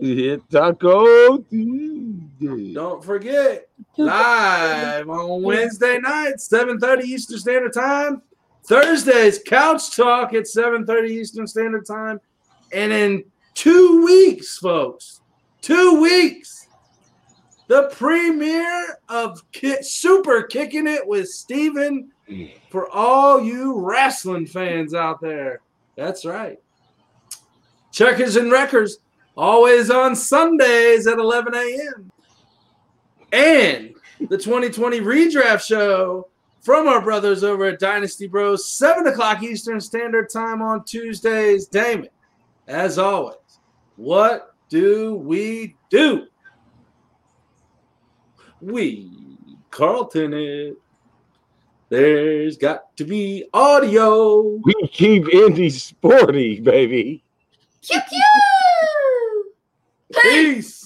Yeah, 0.00 0.36
Taco 0.50 1.38
Tuesday. 1.38 2.72
Don't 2.72 3.04
forget, 3.04 3.68
live 3.96 5.08
on 5.08 5.42
Wednesday 5.42 5.98
night, 5.98 6.40
7:30 6.40 7.04
Eastern 7.04 7.38
Standard 7.38 7.72
Time. 7.72 8.22
Thursdays, 8.64 9.40
Couch 9.44 9.94
Talk 9.96 10.34
at 10.34 10.46
7:30 10.46 11.10
Eastern 11.10 11.46
Standard 11.46 11.86
Time. 11.86 12.20
And 12.72 12.92
in 12.92 13.24
two 13.54 14.04
weeks, 14.04 14.58
folks, 14.58 15.20
two 15.60 16.00
weeks, 16.00 16.66
the 17.72 17.84
premiere 17.84 18.98
of 19.08 19.50
Ki- 19.50 19.82
Super 19.82 20.42
Kicking 20.42 20.86
It 20.86 21.06
with 21.06 21.26
Steven 21.30 22.10
for 22.70 22.90
all 22.90 23.42
you 23.42 23.80
wrestling 23.80 24.44
fans 24.44 24.92
out 24.92 25.22
there. 25.22 25.62
That's 25.96 26.26
right. 26.26 26.60
Checkers 27.90 28.36
and 28.36 28.52
Wreckers, 28.52 28.98
always 29.38 29.90
on 29.90 30.14
Sundays 30.14 31.06
at 31.06 31.18
11 31.18 31.54
a.m. 31.54 32.12
And 33.32 33.94
the 34.28 34.36
2020 34.36 35.00
redraft 35.00 35.64
show 35.66 36.28
from 36.60 36.86
our 36.86 37.00
brothers 37.00 37.42
over 37.42 37.64
at 37.64 37.80
Dynasty 37.80 38.26
Bros, 38.26 38.68
7 38.68 39.06
o'clock 39.06 39.42
Eastern 39.42 39.80
Standard 39.80 40.28
Time 40.28 40.60
on 40.60 40.84
Tuesdays. 40.84 41.68
Damon, 41.68 42.10
as 42.68 42.98
always, 42.98 43.36
what 43.96 44.54
do 44.68 45.14
we 45.14 45.74
do? 45.88 46.26
We 48.62 49.10
Carlton 49.70 50.32
it. 50.34 50.76
There's 51.88 52.56
got 52.56 52.96
to 52.96 53.04
be 53.04 53.44
audio. 53.52 54.40
We 54.40 54.74
keep 54.92 55.28
Indy 55.28 55.68
sporty, 55.68 56.60
baby. 56.60 57.24
Peace. 60.22 60.81